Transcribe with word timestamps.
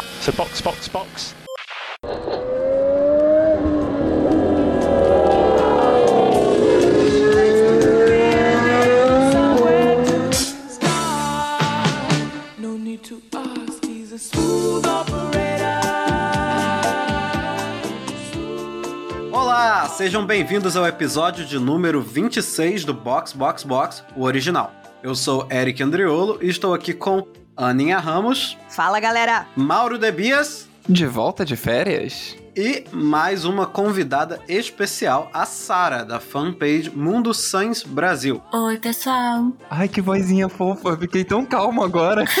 So 0.00 0.32
box, 0.32 0.60
box, 0.60 0.88
box. 0.88 1.34
No 12.58 12.78
need 12.78 13.02
to 13.04 13.20
ask, 13.34 13.84
he's 13.84 14.12
a 14.12 14.18
smooth 14.18 14.86
operator. 14.86 15.66
Olá, 19.32 19.88
sejam 19.88 20.24
bem-vindos 20.24 20.76
ao 20.76 20.86
episódio 20.86 21.44
de 21.44 21.58
número 21.58 22.00
26 22.00 22.84
do 22.84 22.94
Box 22.94 23.32
Box 23.32 23.64
Box, 23.64 24.04
o 24.16 24.22
original. 24.22 24.72
Eu 25.02 25.14
sou 25.14 25.46
Eric 25.50 25.82
Andriolo 25.82 26.38
e 26.42 26.48
estou 26.48 26.74
aqui 26.74 26.92
com 26.94 27.26
Aninha 27.60 27.98
Ramos, 27.98 28.56
Fala, 28.70 28.98
galera! 28.98 29.46
Mauro 29.54 29.98
Debias 29.98 30.66
De 30.88 31.04
volta 31.06 31.44
de 31.44 31.56
férias? 31.56 32.34
e 32.56 32.84
mais 32.92 33.44
uma 33.44 33.64
convidada 33.64 34.40
especial, 34.48 35.30
a 35.32 35.46
Sara, 35.46 36.04
da 36.04 36.18
fanpage 36.18 36.90
Mundo 36.90 37.32
Sans 37.32 37.84
Brasil. 37.84 38.42
Oi, 38.52 38.76
pessoal. 38.76 39.52
Ai, 39.70 39.86
que 39.88 40.00
vozinha 40.00 40.48
fofa, 40.48 40.96
fiquei 40.96 41.24
tão 41.24 41.46
calmo 41.46 41.82
agora. 41.82 42.24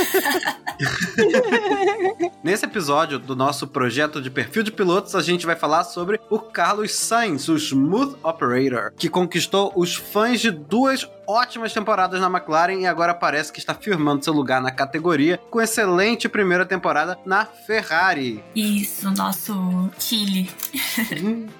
Nesse 2.42 2.64
episódio 2.64 3.18
do 3.18 3.36
nosso 3.36 3.68
projeto 3.68 4.20
de 4.20 4.30
perfil 4.30 4.62
de 4.62 4.72
pilotos, 4.72 5.14
a 5.14 5.22
gente 5.22 5.46
vai 5.46 5.54
falar 5.54 5.84
sobre 5.84 6.20
o 6.28 6.38
Carlos 6.38 6.92
Sainz, 6.94 7.48
o 7.48 7.56
Smooth 7.56 8.16
Operator, 8.22 8.92
que 8.96 9.08
conquistou 9.08 9.72
os 9.76 9.94
fãs 9.94 10.40
de 10.40 10.50
duas 10.50 11.08
ótimas 11.30 11.72
temporadas 11.72 12.20
na 12.20 12.26
McLaren 12.26 12.80
e 12.80 12.86
agora 12.86 13.14
parece 13.14 13.52
que 13.52 13.60
está 13.60 13.72
firmando 13.72 14.24
seu 14.24 14.32
lugar 14.32 14.60
na 14.60 14.70
categoria 14.70 15.38
com 15.48 15.60
excelente 15.60 16.28
primeira 16.28 16.66
temporada 16.66 17.18
na 17.24 17.44
Ferrari. 17.44 18.42
Isso, 18.54 19.10
nosso 19.12 19.90
Chile. 19.98 20.50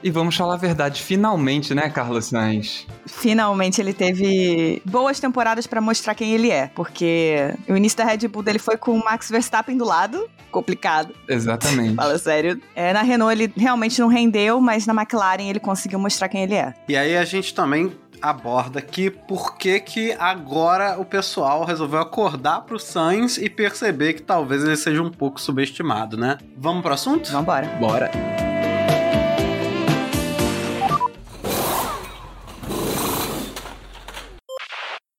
E 0.03 0.11
vamos 0.11 0.36
falar 0.36 0.55
a 0.55 0.56
verdade, 0.56 1.03
finalmente, 1.03 1.75
né, 1.75 1.89
Carlos 1.89 2.27
Sainz? 2.27 2.86
Finalmente 3.06 3.80
ele 3.80 3.92
teve 3.92 4.83
boas 4.84 5.20
temporadas 5.20 5.67
pra 5.67 5.80
mostrar 5.80 6.14
quem 6.14 6.33
ele 6.33 6.50
é, 6.50 6.67
porque 6.69 7.55
o 7.69 7.77
início 7.77 7.98
da 7.98 8.05
Red 8.05 8.27
Bull 8.28 8.42
dele 8.42 8.58
foi 8.58 8.77
com 8.77 8.92
o 8.92 9.05
Max 9.05 9.30
Verstappen 9.30 9.77
do 9.77 9.84
lado, 9.84 10.28
complicado, 10.50 11.14
Exatamente. 11.28 11.95
fala 11.97 12.19
sério. 12.19 12.61
É, 12.75 12.92
na 12.92 13.02
Renault 13.02 13.33
ele 13.33 13.52
realmente 13.56 14.00
não 14.00 14.08
rendeu, 14.08 14.61
mas 14.61 14.86
na 14.86 14.95
McLaren 14.95 15.48
ele 15.48 15.61
conseguiu 15.61 15.98
mostrar 15.98 16.28
quem 16.28 16.42
ele 16.42 16.55
é. 16.55 16.75
E 16.89 16.97
aí 16.97 17.17
a 17.17 17.25
gente 17.25 17.55
também 17.55 17.92
aborda 18.21 18.79
aqui 18.79 19.11
por 19.11 19.57
que 19.57 19.81
que 19.81 20.13
agora 20.19 20.99
o 20.99 21.05
pessoal 21.05 21.65
resolveu 21.65 22.01
acordar 22.01 22.63
pro 22.63 22.79
Sainz 22.79 23.39
e 23.39 23.49
perceber 23.49 24.15
que 24.15 24.23
talvez 24.23 24.63
ele 24.65 24.77
seja 24.77 25.03
um 25.03 25.11
pouco 25.11 25.41
subestimado, 25.41 26.17
né? 26.17 26.39
Vamos 26.57 26.83
pro 26.83 26.93
assunto? 26.93 27.31
Vambora. 27.31 27.67
Bora. 27.81 28.11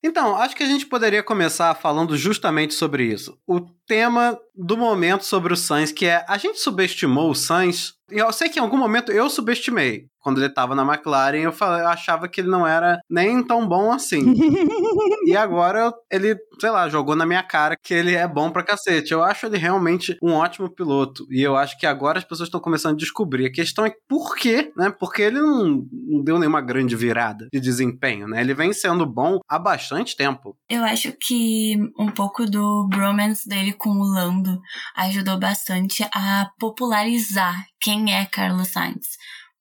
Então, 0.03 0.35
acho 0.35 0.55
que 0.55 0.63
a 0.63 0.67
gente 0.67 0.85
poderia 0.87 1.23
começar 1.23 1.73
falando 1.75 2.17
justamente 2.17 2.73
sobre 2.73 3.05
isso. 3.05 3.39
O 3.47 3.59
tema 3.59 4.37
do 4.61 4.77
momento 4.77 5.25
sobre 5.25 5.53
o 5.53 5.57
Sainz, 5.57 5.91
que 5.91 6.05
é 6.05 6.23
a 6.27 6.37
gente 6.37 6.59
subestimou 6.59 7.31
o 7.31 7.35
Sainz. 7.35 7.93
E 8.11 8.17
Eu 8.17 8.31
sei 8.33 8.49
que 8.49 8.59
em 8.59 8.61
algum 8.61 8.77
momento 8.77 9.11
eu 9.11 9.29
subestimei. 9.29 10.05
Quando 10.21 10.39
ele 10.39 10.53
tava 10.53 10.75
na 10.75 10.83
McLaren, 10.83 11.39
eu, 11.39 11.51
falei, 11.51 11.81
eu 11.81 11.87
achava 11.87 12.27
que 12.27 12.41
ele 12.41 12.49
não 12.49 12.67
era 12.67 12.99
nem 13.09 13.43
tão 13.43 13.67
bom 13.67 13.91
assim. 13.91 14.21
e 15.25 15.35
agora 15.35 15.91
ele, 16.11 16.37
sei 16.59 16.69
lá, 16.69 16.87
jogou 16.89 17.15
na 17.15 17.25
minha 17.25 17.41
cara 17.41 17.75
que 17.81 17.93
ele 17.93 18.13
é 18.13 18.27
bom 18.27 18.51
pra 18.51 18.63
cacete. 18.63 19.13
Eu 19.13 19.23
acho 19.23 19.47
ele 19.47 19.57
realmente 19.57 20.15
um 20.21 20.33
ótimo 20.33 20.69
piloto. 20.69 21.25
E 21.31 21.41
eu 21.41 21.57
acho 21.57 21.77
que 21.79 21.87
agora 21.87 22.19
as 22.19 22.23
pessoas 22.23 22.47
estão 22.47 22.59
começando 22.59 22.93
a 22.93 22.97
descobrir. 22.97 23.47
A 23.47 23.51
questão 23.51 23.85
é 23.85 23.93
por 24.07 24.35
quê, 24.35 24.71
né? 24.77 24.93
Porque 24.99 25.23
ele 25.23 25.41
não, 25.41 25.83
não 25.91 26.23
deu 26.23 26.37
nenhuma 26.37 26.61
grande 26.61 26.95
virada 26.95 27.47
de 27.51 27.59
desempenho, 27.59 28.27
né? 28.27 28.41
Ele 28.41 28.53
vem 28.53 28.73
sendo 28.73 29.07
bom 29.07 29.39
há 29.49 29.57
bastante 29.57 30.15
tempo. 30.15 30.55
Eu 30.69 30.83
acho 30.83 31.13
que 31.19 31.77
um 31.97 32.11
pouco 32.11 32.45
do 32.45 32.87
bromance 32.89 33.49
dele 33.49 33.73
com 33.73 33.89
o 33.89 34.03
Lando 34.03 34.50
ajudou 34.95 35.37
bastante 35.39 36.03
a 36.13 36.49
popularizar 36.59 37.65
quem 37.79 38.13
é 38.13 38.25
Carlos 38.25 38.69
Sainz. 38.69 39.17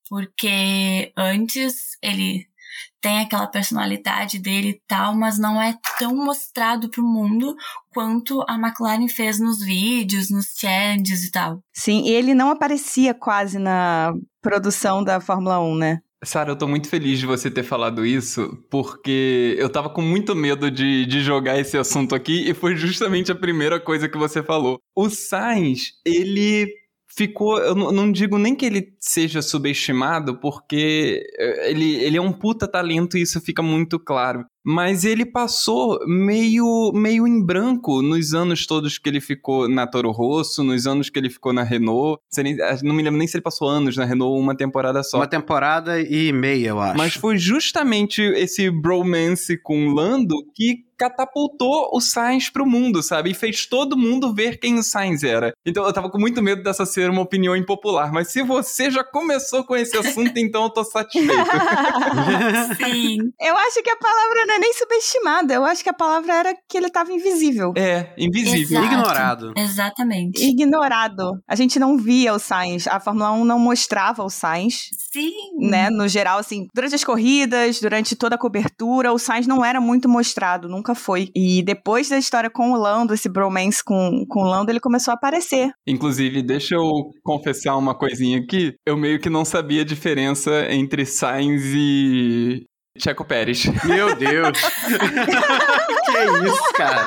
Porque 0.09 1.12
antes 1.17 1.97
ele 2.03 2.51
tem 3.00 3.21
aquela 3.21 3.47
personalidade 3.47 4.39
dele 4.39 4.71
e 4.71 4.83
tal, 4.87 5.15
mas 5.15 5.39
não 5.39 5.61
é 5.61 5.77
tão 5.99 6.15
mostrado 6.15 6.91
pro 6.91 7.03
mundo 7.03 7.56
quanto 7.91 8.45
a 8.47 8.55
McLaren 8.55 9.09
fez 9.09 9.41
nos 9.41 9.61
vídeos, 9.61 10.31
nos 10.31 10.47
challenges 10.56 11.25
e 11.25 11.31
tal. 11.31 11.62
Sim, 11.73 12.03
e 12.05 12.11
ele 12.11 12.34
não 12.34 12.50
aparecia 12.50 13.15
quase 13.15 13.59
na 13.59 14.12
produção 14.43 15.03
da 15.03 15.21
Fórmula 15.21 15.61
1, 15.61 15.77
né? 15.77 16.00
Sara, 16.22 16.50
eu 16.50 16.56
tô 16.56 16.69
muito 16.69 16.88
feliz 16.88 17.19
de 17.19 17.25
você 17.26 17.50
ter 17.50 17.62
falado 17.62 18.04
isso, 18.04 18.62
porque 18.70 19.56
eu 19.58 19.70
tava 19.70 19.88
com 19.88 20.03
muito 20.03 20.34
medo 20.36 20.70
de, 20.70 21.06
de 21.06 21.20
jogar 21.22 21.58
esse 21.58 21.78
assunto 21.78 22.14
aqui 22.14 22.48
e 22.50 22.53
foi 22.53 22.76
justamente 22.76 23.32
a 23.32 23.34
primeira 23.34 23.81
coisa 23.81 24.06
que 24.08 24.19
você 24.19 24.42
falou. 24.42 24.78
O 24.94 25.08
Sainz, 25.08 25.92
ele 26.04 26.70
ficou. 27.16 27.58
Eu 27.58 27.75
não- 27.75 28.12
digo 28.12 28.36
nem 28.38 28.54
que 28.54 28.66
ele 28.66 28.94
seja 29.00 29.41
subestimado, 29.41 30.38
porque 30.41 31.22
eh, 31.38 31.70
ele, 31.70 31.94
ele 32.04 32.16
é 32.19 32.20
um 32.20 32.32
puta 32.32 32.69
talento 32.69 33.16
e 33.16 33.22
isso 33.22 33.41
fica 33.41 33.62
muito 33.62 33.98
claro. 33.98 34.44
Mas 34.65 35.04
ele 35.04 35.25
passou 35.25 35.98
meio, 36.06 36.93
meio 36.94 37.26
em 37.26 37.44
branco 37.44 38.03
nos 38.03 38.34
anos 38.34 38.66
todos 38.66 38.98
que 38.98 39.09
ele 39.09 39.21
ficou 39.21 39.69
na 39.69 39.87
Toro 39.87 40.10
Rosso, 40.10 40.62
nos 40.62 40.87
anos 40.87 41.09
que 41.09 41.19
ele 41.19 41.31
ficou 41.31 41.53
na 41.53 41.62
Renault. 41.62 42.21
Nem- 42.37 42.56
Não 42.82 42.94
me 42.94 43.03
lembro 43.03 43.19
nem 43.19 43.26
se 43.26 43.37
ele 43.37 43.43
passou 43.43 43.69
anos 43.69 43.97
na 43.97 44.04
Renault 44.04 44.34
ou 44.34 44.38
uma 44.41 44.54
temporada 44.56 45.03
só. 45.03 45.16
Uma 45.19 45.26
temporada 45.26 46.00
e 46.00 46.32
meia, 46.32 46.69
eu 46.69 46.81
acho. 46.81 46.99
Mas 46.99 47.15
foi 47.15 47.38
justamente 47.38 48.20
esse 48.22 48.70
bromance 48.70 49.56
com 49.62 49.88
o 49.88 49.94
Lando 49.94 50.34
que 50.54 50.88
catapultou 50.99 51.88
o 51.94 52.00
Sainz 52.00 52.50
pro 52.50 52.66
mundo, 52.66 53.03
sabe? 53.03 53.31
E 53.31 53.34
fez 53.34 53.65
todo 53.65 53.97
mundo 53.97 54.34
ver 54.34 54.59
quem 54.59 54.78
o 54.78 54.82
Sainz 54.82 55.22
era. 55.22 55.50
Então 55.65 55.82
eu 55.87 55.93
tava 55.94 56.10
com 56.10 56.19
muito 56.19 56.43
medo 56.43 56.62
dessa 56.62 56.84
ser 56.84 57.09
uma 57.09 57.22
opinião 57.22 57.56
impopular. 57.56 58.12
Mas 58.12 58.28
se 58.28 58.43
você 58.43 58.91
já 58.91 59.03
começou 59.03 59.65
com 59.65 59.75
esse 59.75 59.97
assunto, 59.97 60.32
então 60.37 60.65
eu 60.65 60.69
tô 60.70 60.84
satisfeito. 60.84 61.32
Sim. 62.76 63.16
Eu 63.41 63.56
acho 63.56 63.82
que 63.82 63.88
a 63.91 63.97
palavra 63.97 64.47
não 64.50 64.56
é 64.56 64.59
nem 64.59 64.75
subestimada, 64.75 65.55
eu 65.55 65.65
acho 65.65 65.83
que 65.83 65.88
a 65.88 65.94
palavra 65.94 66.34
era 66.34 66.55
que 66.69 66.77
ele 66.77 66.91
tava 66.91 67.12
invisível. 67.12 67.72
É, 67.77 68.12
invisível. 68.19 68.81
Exato. 68.81 68.87
Ignorado. 68.87 69.53
Exatamente. 69.56 70.44
Ignorado. 70.44 71.31
A 71.49 71.55
gente 71.55 71.78
não 71.78 71.97
via 71.97 72.34
o 72.34 72.38
Sainz. 72.38 72.88
A 72.88 72.99
Fórmula 72.99 73.31
1 73.33 73.44
não 73.44 73.61
mostrava 73.61 74.25
o 74.25 74.28
Sainz, 74.31 74.88
Sim. 75.12 75.31
né? 75.61 75.88
No 75.88 76.09
geral, 76.09 76.38
assim, 76.38 76.66
durante 76.75 76.97
as 76.97 77.05
corridas, 77.05 77.81
durante 77.81 78.16
toda 78.16 78.34
a 78.34 78.38
cobertura, 78.38 79.12
o 79.12 79.19
Sainz 79.19 79.47
não 79.47 79.65
era 79.65 79.81
muito 79.81 80.09
mostrado, 80.09 80.69
nunca 80.69 80.94
foi. 80.97 81.28
E 81.34 81.62
depois 81.62 82.09
da 82.09 82.19
história 82.19 82.50
com 82.50 82.72
o 82.72 82.77
Lando, 82.77 83.15
esse 83.15 83.28
bromance 83.28 83.84
com, 83.84 84.25
com 84.28 84.41
o 84.41 84.49
Lando, 84.49 84.72
ele 84.72 84.81
começou 84.81 85.12
a 85.12 85.15
aparecer. 85.15 85.71
Inclusive, 85.87 86.43
deixa 86.43 86.75
eu 86.75 86.91
confessar 87.22 87.77
uma 87.77 87.97
coisinha 87.97 88.38
aqui. 88.41 88.75
Eu 88.84 88.97
meio 88.97 89.21
que 89.21 89.31
não 89.31 89.44
sabia 89.44 89.82
a 89.82 89.84
diferença 89.84 90.67
entre 90.72 91.06
Sainz 91.06 91.62
e 91.67 92.65
Checo 92.99 93.25
Pérez. 93.25 93.65
Meu 93.84 94.17
Deus. 94.17 94.59
que 96.05 96.17
é 96.17 96.25
isso, 96.45 96.73
cara? 96.75 97.06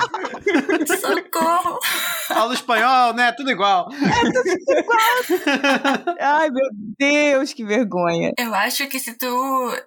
Socorro. 1.00 1.80
Fala 2.28 2.54
espanhol, 2.54 3.14
né? 3.14 3.32
Tudo 3.34 3.52
igual. 3.52 3.90
Ai, 6.20 6.50
meu 6.50 6.70
Deus, 6.98 7.54
que 7.54 7.66
vergonha. 7.66 8.32
Eu 8.38 8.54
acho 8.56 8.88
que 8.88 9.00
se 9.00 9.18
tu 9.18 9.28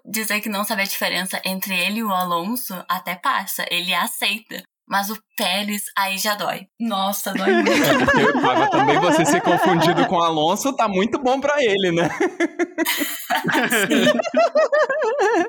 dizer 0.04 0.40
que 0.40 0.50
não 0.50 0.64
sabe 0.64 0.82
a 0.82 0.86
diferença 0.86 1.40
entre 1.44 1.74
ele 1.74 2.00
e 2.00 2.04
o 2.04 2.12
Alonso, 2.12 2.74
até 2.88 3.14
passa. 3.14 3.64
Ele 3.70 3.94
aceita. 3.94 4.62
Mas 4.86 5.10
o 5.10 5.18
Pérez, 5.36 5.84
aí 5.94 6.16
já 6.16 6.34
dói. 6.34 6.66
Nossa, 6.80 7.34
dói 7.34 7.52
muito. 7.62 7.70
É 7.70 7.98
porque 7.98 8.32
mas 8.40 8.70
também 8.70 8.98
você 8.98 9.26
ser 9.26 9.42
confundido 9.42 10.06
com 10.06 10.16
o 10.16 10.22
Alonso 10.22 10.74
tá 10.74 10.88
muito 10.88 11.18
bom 11.18 11.38
pra 11.38 11.62
ele, 11.62 11.92
né? 11.92 12.08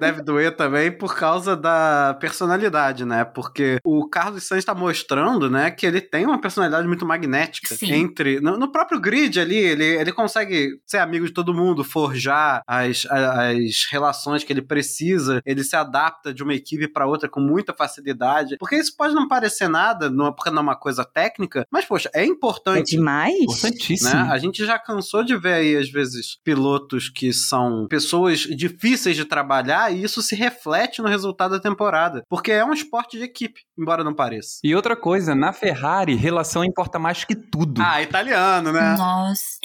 Deve 0.01 0.21
doer 0.21 0.53
também 0.55 0.91
por 0.91 1.15
causa 1.15 1.55
da 1.55 2.17
personalidade, 2.19 3.05
né? 3.05 3.23
Porque 3.23 3.79
o 3.83 4.07
Carlos 4.09 4.43
Sainz 4.43 4.59
está 4.59 4.75
mostrando, 4.75 5.49
né, 5.49 5.71
que 5.71 5.85
ele 5.85 6.01
tem 6.01 6.25
uma 6.25 6.39
personalidade 6.39 6.85
muito 6.87 7.05
magnética. 7.05 7.73
Sim. 7.73 7.93
Entre. 7.93 8.41
No, 8.41 8.57
no 8.57 8.69
próprio 8.71 8.99
grid 8.99 9.39
ali, 9.39 9.55
ele, 9.55 9.85
ele 9.85 10.11
consegue 10.11 10.71
ser 10.85 10.97
amigo 10.97 11.25
de 11.25 11.31
todo 11.31 11.53
mundo, 11.53 11.81
forjar 11.83 12.61
as, 12.67 13.07
as 13.09 13.87
relações 13.89 14.43
que 14.43 14.51
ele 14.51 14.61
precisa. 14.61 15.41
Ele 15.45 15.63
se 15.63 15.77
adapta 15.77 16.33
de 16.33 16.43
uma 16.43 16.53
equipe 16.53 16.89
para 16.89 17.07
outra 17.07 17.29
com 17.29 17.39
muita 17.39 17.73
facilidade. 17.73 18.57
Porque 18.59 18.75
isso 18.75 18.93
pode 18.97 19.15
não 19.15 19.27
parecer 19.27 19.69
nada 19.69 19.76
nada, 19.77 20.09
não 20.09 20.27
é 20.27 20.31
porque 20.31 20.49
não 20.49 20.59
é 20.59 20.61
uma 20.61 20.75
coisa 20.75 21.05
técnica, 21.05 21.65
mas, 21.71 21.85
poxa, 21.85 22.09
é 22.13 22.21
É 22.21 22.25
importante. 22.25 22.91
demais. 22.91 23.35
Importantíssimo. 23.35 24.09
Né? 24.13 24.29
A 24.31 24.37
gente 24.37 24.65
já 24.65 24.79
cansou 24.79 25.23
de 25.23 25.37
ver 25.37 25.53
aí, 25.53 25.75
às 25.75 25.89
vezes, 25.89 26.37
pilotos 26.43 27.09
que 27.09 27.31
são 27.31 27.87
pessoas 27.87 28.39
difíceis 28.39 29.15
de 29.15 29.25
trabalhar 29.25 29.91
e 29.93 30.03
isso 30.03 30.21
se 30.21 30.35
reflete 30.35 31.01
no 31.01 31.07
resultado 31.07 31.51
da 31.51 31.59
temporada. 31.59 32.23
Porque 32.29 32.51
é 32.51 32.65
um 32.65 32.73
esporte 32.73 33.17
de 33.17 33.23
equipe, 33.23 33.61
embora 33.77 34.03
não 34.03 34.13
pareça. 34.13 34.59
E 34.63 34.75
outra 34.75 34.95
coisa, 34.95 35.35
na 35.35 35.53
Ferrari, 35.53 36.15
relação 36.15 36.63
importa 36.63 36.97
mais 36.97 37.23
que 37.23 37.35
tudo. 37.35 37.81
Ah, 37.81 38.01
italiano, 38.01 38.71
né? 38.71 38.95
Nossa. 38.97 39.57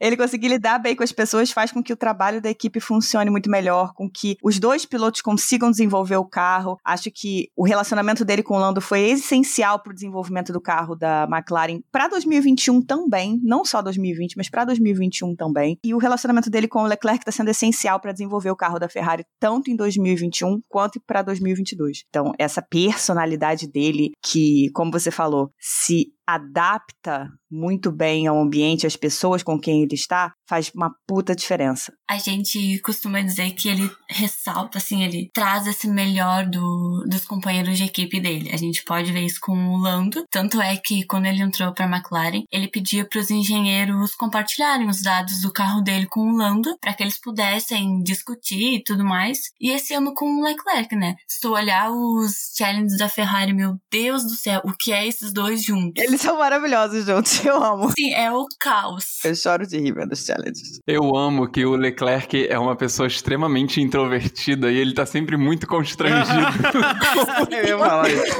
Ele 0.00 0.16
conseguir 0.16 0.48
lidar 0.48 0.78
bem 0.78 0.94
com 0.94 1.02
as 1.02 1.12
pessoas 1.12 1.50
faz 1.50 1.72
com 1.72 1.82
que 1.82 1.92
o 1.92 1.96
trabalho 1.96 2.40
da 2.40 2.50
equipe 2.50 2.80
funcione 2.80 3.30
muito 3.30 3.50
melhor, 3.50 3.92
com 3.94 4.08
que 4.08 4.36
os 4.42 4.58
dois 4.58 4.84
pilotos 4.84 5.20
consigam 5.20 5.70
desenvolver 5.70 6.16
o 6.16 6.24
carro. 6.24 6.78
Acho 6.84 7.10
que 7.10 7.48
o 7.56 7.64
relacionamento 7.64 8.24
dele 8.24 8.42
com 8.42 8.54
o 8.54 8.58
Lando 8.58 8.80
foi 8.80 9.00
essencial 9.00 9.80
para 9.82 9.90
o 9.90 9.94
desenvolvimento 9.94 10.52
do 10.52 10.60
carro 10.60 10.94
da 10.94 11.26
McLaren 11.30 11.80
para 11.90 12.08
2021 12.08 12.82
também, 12.82 13.40
não 13.42 13.64
só 13.64 13.82
2020, 13.82 14.36
mas 14.36 14.48
para 14.48 14.64
2021 14.64 15.34
também. 15.34 15.78
E 15.82 15.94
o 15.94 15.98
relacionamento 15.98 16.50
dele 16.50 16.68
com 16.68 16.82
o 16.82 16.86
Leclerc 16.86 17.20
está 17.20 17.32
sendo 17.32 17.50
essencial 17.50 18.00
para 18.00 18.12
desenvolver 18.12 18.50
o 18.50 18.56
carro 18.56 18.78
da 18.78 18.88
Ferrari 18.88 19.24
tanto 19.40 19.70
em 19.70 19.76
2021 19.76 20.60
quanto 20.68 21.00
para 21.00 21.22
2022. 21.22 22.04
Então, 22.08 22.32
essa 22.38 22.62
personalidade 22.62 23.66
dele 23.66 24.12
que, 24.22 24.70
como 24.72 24.90
você 24.90 25.10
falou, 25.10 25.50
se 25.58 26.12
adapta 26.28 27.30
muito 27.50 27.90
bem 27.90 28.26
ao 28.26 28.38
ambiente, 28.38 28.86
às 28.86 28.96
pessoas 28.96 29.42
com 29.42 29.58
quem 29.58 29.82
ele 29.82 29.94
está, 29.94 30.34
faz 30.46 30.70
uma 30.74 30.94
puta 31.06 31.34
diferença. 31.34 31.90
A 32.06 32.18
gente 32.18 32.78
costuma 32.80 33.22
dizer 33.22 33.52
que 33.52 33.68
ele 33.68 33.90
ressalta, 34.06 34.76
assim, 34.76 35.02
ele 35.02 35.30
traz 35.32 35.66
esse 35.66 35.88
melhor 35.88 36.44
do, 36.46 37.06
dos 37.08 37.24
companheiros 37.24 37.78
de 37.78 37.84
equipe 37.84 38.20
dele. 38.20 38.50
A 38.52 38.56
gente 38.58 38.84
pode 38.84 39.10
ver 39.10 39.24
isso 39.24 39.40
com 39.40 39.52
o 39.52 39.78
Lando. 39.78 40.26
Tanto 40.30 40.60
é 40.60 40.76
que 40.76 41.04
quando 41.04 41.24
ele 41.24 41.42
entrou 41.42 41.72
para 41.72 41.86
a 41.86 41.88
McLaren, 41.88 42.42
ele 42.52 42.68
pedia 42.68 43.06
para 43.06 43.20
os 43.20 43.30
engenheiros 43.30 44.14
compartilharem 44.14 44.88
os 44.88 45.02
dados 45.02 45.40
do 45.40 45.50
carro 45.50 45.80
dele 45.80 46.06
com 46.06 46.20
o 46.20 46.36
Lando, 46.36 46.76
para 46.78 46.92
que 46.92 47.02
eles 47.02 47.18
pudessem 47.18 48.02
discutir 48.02 48.74
e 48.74 48.82
tudo 48.82 49.04
mais. 49.04 49.50
E 49.58 49.70
esse 49.70 49.94
ano 49.94 50.12
com 50.14 50.26
o 50.26 50.44
Leclerc, 50.44 50.94
né? 50.94 51.16
Se 51.26 51.40
tu 51.40 51.52
olhar 51.52 51.90
os 51.90 52.52
challenges 52.56 52.98
da 52.98 53.08
Ferrari, 53.08 53.54
meu 53.54 53.78
Deus 53.90 54.24
do 54.24 54.36
céu, 54.36 54.60
o 54.64 54.72
que 54.72 54.92
é 54.92 55.06
esses 55.06 55.32
dois 55.32 55.62
juntos? 55.62 56.02
Eles 56.02 56.17
são 56.18 56.38
maravilhosos 56.38 57.06
juntos, 57.06 57.42
eu 57.46 57.62
amo. 57.62 57.90
Sim, 57.96 58.12
é 58.14 58.30
o 58.32 58.46
caos. 58.60 59.24
Eu 59.24 59.34
choro 59.34 59.66
de 59.66 59.78
rir 59.78 59.92
vendo 59.92 60.12
os 60.12 60.24
challenges. 60.24 60.80
Eu 60.86 61.16
amo 61.16 61.50
que 61.50 61.64
o 61.64 61.76
Leclerc 61.76 62.46
é 62.48 62.58
uma 62.58 62.76
pessoa 62.76 63.06
extremamente 63.06 63.80
introvertida 63.80 64.70
e 64.70 64.76
ele 64.76 64.94
tá 64.94 65.06
sempre 65.06 65.36
muito 65.36 65.66
constrangido. 65.66 66.28
Eu 67.50 67.66
ia 67.66 67.78
falar 67.78 68.08
isso. 68.08 68.38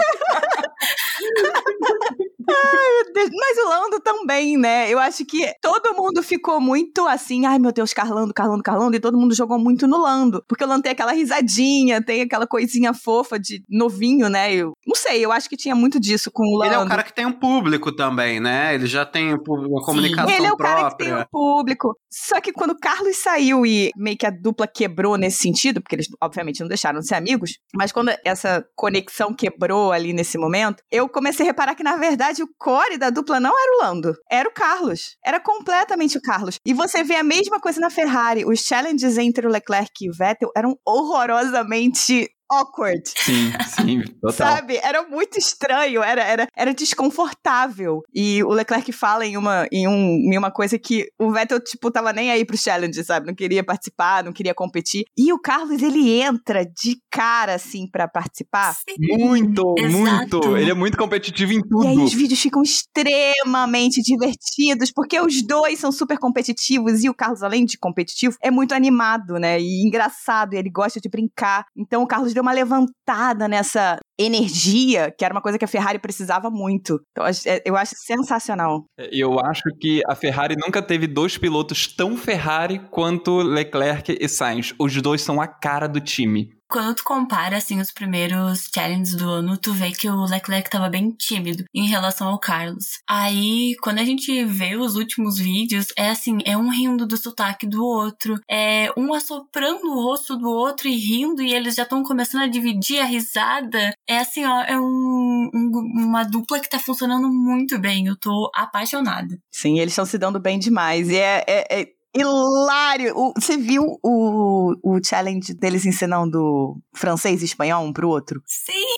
Mas 3.24 3.58
o 3.58 3.68
Lando 3.68 4.00
também, 4.00 4.56
né? 4.56 4.90
Eu 4.92 4.98
acho 4.98 5.24
que 5.24 5.52
todo 5.60 5.94
mundo 5.94 6.22
ficou 6.22 6.60
muito 6.60 7.06
assim, 7.06 7.46
ai 7.46 7.58
meu 7.58 7.72
Deus, 7.72 7.92
Carlando, 7.92 8.32
Carlando, 8.32 8.62
Carlando, 8.62 8.96
e 8.96 9.00
todo 9.00 9.18
mundo 9.18 9.34
jogou 9.34 9.58
muito 9.58 9.86
no 9.86 9.98
Lando. 9.98 10.42
Porque 10.46 10.64
o 10.64 10.66
Lando 10.66 10.82
tem 10.82 10.92
aquela 10.92 11.12
risadinha, 11.12 12.02
tem 12.02 12.22
aquela 12.22 12.46
coisinha 12.46 12.94
fofa 12.94 13.38
de 13.38 13.62
novinho, 13.68 14.28
né? 14.28 14.54
Eu 14.54 14.72
não 14.86 14.94
sei, 14.94 15.24
eu 15.24 15.32
acho 15.32 15.48
que 15.48 15.56
tinha 15.56 15.74
muito 15.74 15.98
disso 15.98 16.30
com 16.32 16.42
o 16.44 16.58
Lando. 16.58 16.72
Ele 16.72 16.80
é 16.80 16.84
um 16.84 16.88
cara 16.88 17.02
que 17.02 17.14
tem 17.14 17.26
um 17.26 17.32
público 17.32 17.90
também, 17.92 18.40
né? 18.40 18.74
Ele 18.74 18.86
já 18.86 19.04
tem 19.04 19.34
um 19.34 19.38
uma 19.48 19.82
comunicação 19.82 20.30
Ele 20.30 20.46
é 20.46 20.52
o 20.52 20.56
própria. 20.56 20.76
cara 20.76 20.90
que 20.90 21.04
tem 21.04 21.14
um 21.14 21.24
público. 21.30 21.96
Só 22.10 22.40
que 22.40 22.52
quando 22.52 22.70
o 22.70 22.78
Carlos 22.78 23.16
saiu 23.16 23.64
e 23.64 23.90
meio 23.96 24.16
que 24.16 24.26
a 24.26 24.30
dupla 24.30 24.66
quebrou 24.66 25.16
nesse 25.16 25.38
sentido, 25.38 25.80
porque 25.80 25.96
eles 25.96 26.08
obviamente 26.22 26.60
não 26.60 26.68
deixaram 26.68 27.00
de 27.00 27.06
ser 27.06 27.14
amigos, 27.14 27.58
mas 27.74 27.92
quando 27.92 28.12
essa 28.24 28.64
conexão 28.74 29.34
quebrou 29.34 29.92
ali 29.92 30.12
nesse 30.12 30.38
momento, 30.38 30.82
eu 30.90 31.08
comecei 31.08 31.46
a 31.46 31.48
reparar 31.48 31.74
que 31.74 31.82
na 31.82 31.96
verdade 31.96 32.42
o 32.42 32.48
core 32.58 32.98
da 32.98 33.07
dupla 33.10 33.40
não 33.40 33.50
era 33.50 33.76
o 33.76 33.86
Lando, 33.86 34.14
era 34.30 34.48
o 34.48 34.52
Carlos. 34.52 35.16
Era 35.24 35.40
completamente 35.40 36.18
o 36.18 36.22
Carlos. 36.22 36.58
E 36.64 36.72
você 36.72 37.02
vê 37.02 37.16
a 37.16 37.22
mesma 37.22 37.60
coisa 37.60 37.80
na 37.80 37.90
Ferrari. 37.90 38.44
Os 38.44 38.60
challenges 38.60 39.18
entre 39.18 39.46
o 39.46 39.50
Leclerc 39.50 39.92
e 40.00 40.10
o 40.10 40.14
Vettel 40.14 40.50
eram 40.56 40.76
horrorosamente 40.86 42.28
awkward. 42.50 43.02
sim, 43.06 43.52
sim, 43.76 44.02
total. 44.20 44.32
Sabe? 44.32 44.76
Era 44.76 45.02
muito 45.08 45.38
estranho, 45.38 46.02
era, 46.02 46.22
era, 46.22 46.46
era 46.56 46.74
desconfortável. 46.74 48.02
E 48.14 48.42
o 48.42 48.48
Leclerc 48.48 48.90
fala 48.92 49.26
em 49.26 49.36
uma, 49.36 49.66
em, 49.70 49.86
um, 49.86 50.32
em 50.32 50.38
uma 50.38 50.50
coisa 50.50 50.78
que 50.78 51.06
o 51.18 51.30
Vettel, 51.30 51.60
tipo, 51.60 51.90
tava 51.90 52.12
nem 52.12 52.30
aí 52.30 52.44
pro 52.44 52.56
challenge, 52.56 53.02
sabe? 53.04 53.26
Não 53.26 53.34
queria 53.34 53.62
participar, 53.62 54.24
não 54.24 54.32
queria 54.32 54.54
competir. 54.54 55.04
E 55.16 55.32
o 55.32 55.38
Carlos, 55.38 55.82
ele 55.82 56.20
entra 56.20 56.64
de 56.64 56.98
cara, 57.10 57.54
assim, 57.54 57.88
pra 57.90 58.08
participar. 58.08 58.76
Muito, 58.98 59.74
Exato. 59.78 59.98
muito. 59.98 60.56
Ele 60.56 60.70
é 60.70 60.74
muito 60.74 60.96
competitivo 60.96 61.52
em 61.52 61.60
tudo. 61.60 61.84
E 61.84 61.88
aí 61.88 61.98
os 61.98 62.12
vídeos 62.12 62.40
ficam 62.40 62.62
extremamente 62.62 64.02
divertidos, 64.02 64.90
porque 64.92 65.20
os 65.20 65.42
dois 65.42 65.78
são 65.78 65.92
super 65.92 66.18
competitivos 66.18 67.04
e 67.04 67.08
o 67.08 67.14
Carlos, 67.14 67.42
além 67.42 67.64
de 67.64 67.78
competitivo, 67.78 68.36
é 68.42 68.50
muito 68.50 68.74
animado, 68.74 69.34
né? 69.34 69.60
E 69.60 69.86
engraçado, 69.86 70.54
e 70.54 70.56
ele 70.56 70.70
gosta 70.70 71.00
de 71.00 71.08
brincar. 71.08 71.64
Então 71.76 72.02
o 72.02 72.06
Carlos 72.06 72.32
deu 72.38 72.42
uma 72.42 72.52
levantada 72.52 73.48
nessa 73.48 73.98
energia, 74.18 75.12
que 75.16 75.24
era 75.24 75.34
uma 75.34 75.40
coisa 75.40 75.58
que 75.58 75.64
a 75.64 75.68
Ferrari 75.68 75.98
precisava 75.98 76.50
muito. 76.50 77.00
Então 77.10 77.24
eu 77.24 77.30
acho- 77.30 77.48
é- 77.48 77.62
sensacional. 78.06 78.84
Eu 78.96 79.38
acho 79.40 79.62
que 79.80 80.00
a 80.08 80.14
Ferrari 80.14 80.54
nunca 80.56 80.80
teve 80.80 81.06
dois 81.06 81.36
pilotos 81.36 81.86
tão 81.86 82.16
Ferrari 82.16 82.78
quanto 82.90 83.38
Leclerc 83.38 84.16
e 84.20 84.28
Sainz. 84.28 84.74
Os 84.78 85.00
dois 85.02 85.20
são 85.22 85.40
a 85.40 85.46
cara 85.46 85.86
do 85.88 86.00
time. 86.00 86.50
Quando 86.70 86.94
tu 86.96 87.04
compara, 87.04 87.56
assim, 87.56 87.80
os 87.80 87.90
primeiros 87.90 88.68
challenges 88.74 89.14
do 89.14 89.28
ano, 89.28 89.56
tu 89.56 89.72
vê 89.72 89.90
que 89.90 90.08
o 90.08 90.24
Leclerc 90.26 90.68
tava 90.68 90.88
bem 90.90 91.10
tímido 91.12 91.64
em 91.74 91.86
relação 91.88 92.28
ao 92.28 92.38
Carlos. 92.38 92.98
Aí, 93.08 93.74
quando 93.82 94.00
a 94.00 94.04
gente 94.04 94.44
vê 94.44 94.76
os 94.76 94.94
últimos 94.94 95.38
vídeos, 95.38 95.86
é 95.96 96.10
assim, 96.10 96.38
é 96.44 96.56
um 96.56 96.68
rindo 96.70 97.06
do 97.06 97.16
sotaque 97.16 97.66
do 97.66 97.82
outro, 97.82 98.38
é 98.50 98.90
um 98.96 99.14
assoprando 99.14 99.86
o 99.86 99.94
rosto 100.02 100.36
do 100.36 100.48
outro 100.50 100.88
e 100.88 100.96
rindo, 100.96 101.42
e 101.42 101.54
eles 101.54 101.74
já 101.74 101.84
estão 101.84 102.02
começando 102.02 102.42
a 102.42 102.48
dividir 102.48 103.00
a 103.00 103.04
risada. 103.06 103.94
É 104.06 104.18
assim, 104.18 104.44
ó, 104.44 104.60
é 104.62 104.78
um, 104.78 105.50
um- 105.54 106.04
uma 106.06 106.22
dupla 106.24 106.60
que 106.60 106.68
tá 106.68 106.78
funcionando 106.78 107.28
muito 107.30 107.78
bem. 107.78 108.06
Eu 108.06 108.16
tô 108.16 108.50
apaixonada. 108.54 109.38
Sim, 109.50 109.78
eles 109.78 109.92
estão 109.92 110.04
se 110.04 110.18
dando 110.18 110.38
bem 110.38 110.58
demais. 110.58 111.08
E 111.08 111.16
é, 111.16 111.44
é- 111.48 111.80
é 111.82 111.97
hilário. 112.16 113.12
O- 113.16 113.32
você 113.36 113.56
viu 113.56 113.98
o, 114.02 114.74
o 114.82 114.98
challenge 115.04 115.54
deles 115.54 115.84
ensinando 115.86 116.76
francês 116.94 117.42
e 117.42 117.44
espanhol 117.44 117.84
um 117.84 117.92
pro 117.92 118.08
outro? 118.08 118.40
Sim! 118.46 118.96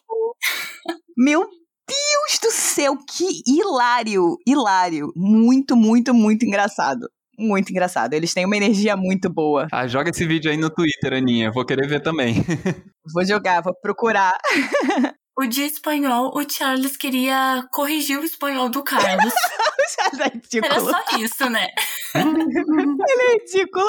Meu 1.17 1.41
Deus 1.41 2.39
do 2.43 2.51
céu, 2.51 2.97
que 2.97 3.43
hilário! 3.47 4.37
Hilário. 4.47 5.13
Muito, 5.17 5.77
muito, 5.77 6.15
muito 6.15 6.45
engraçado. 6.47 7.09
Muito 7.39 7.71
engraçado. 7.71 8.13
Eles 8.13 8.35
têm 8.35 8.45
uma 8.45 8.57
energia 8.57 8.97
muito 8.97 9.31
boa. 9.33 9.67
Ah, 9.73 9.87
joga 9.87 10.11
esse 10.11 10.27
vídeo 10.27 10.51
aí 10.51 10.57
no 10.59 10.69
Twitter, 10.71 11.15
Aninha. 11.15 11.51
Vou 11.51 11.65
querer 11.65 11.87
ver 11.89 12.01
também. 12.03 12.35
Vou 13.15 13.25
jogar, 13.27 13.63
vou 13.63 13.75
procurar. 13.81 14.37
O 15.39 15.47
de 15.47 15.63
espanhol, 15.63 16.33
o 16.35 16.49
Charles 16.51 16.97
queria 16.97 17.65
corrigir 17.73 18.19
o 18.19 18.25
espanhol 18.25 18.69
do 18.69 18.83
Carlos. 18.83 19.33
é 20.15 20.17
Era 20.17 20.29
ridículo. 20.35 20.91
só 20.91 21.17
isso, 21.19 21.49
né? 21.49 21.67
Ele 22.15 23.23
é 23.23 23.33
ridículo. 23.39 23.87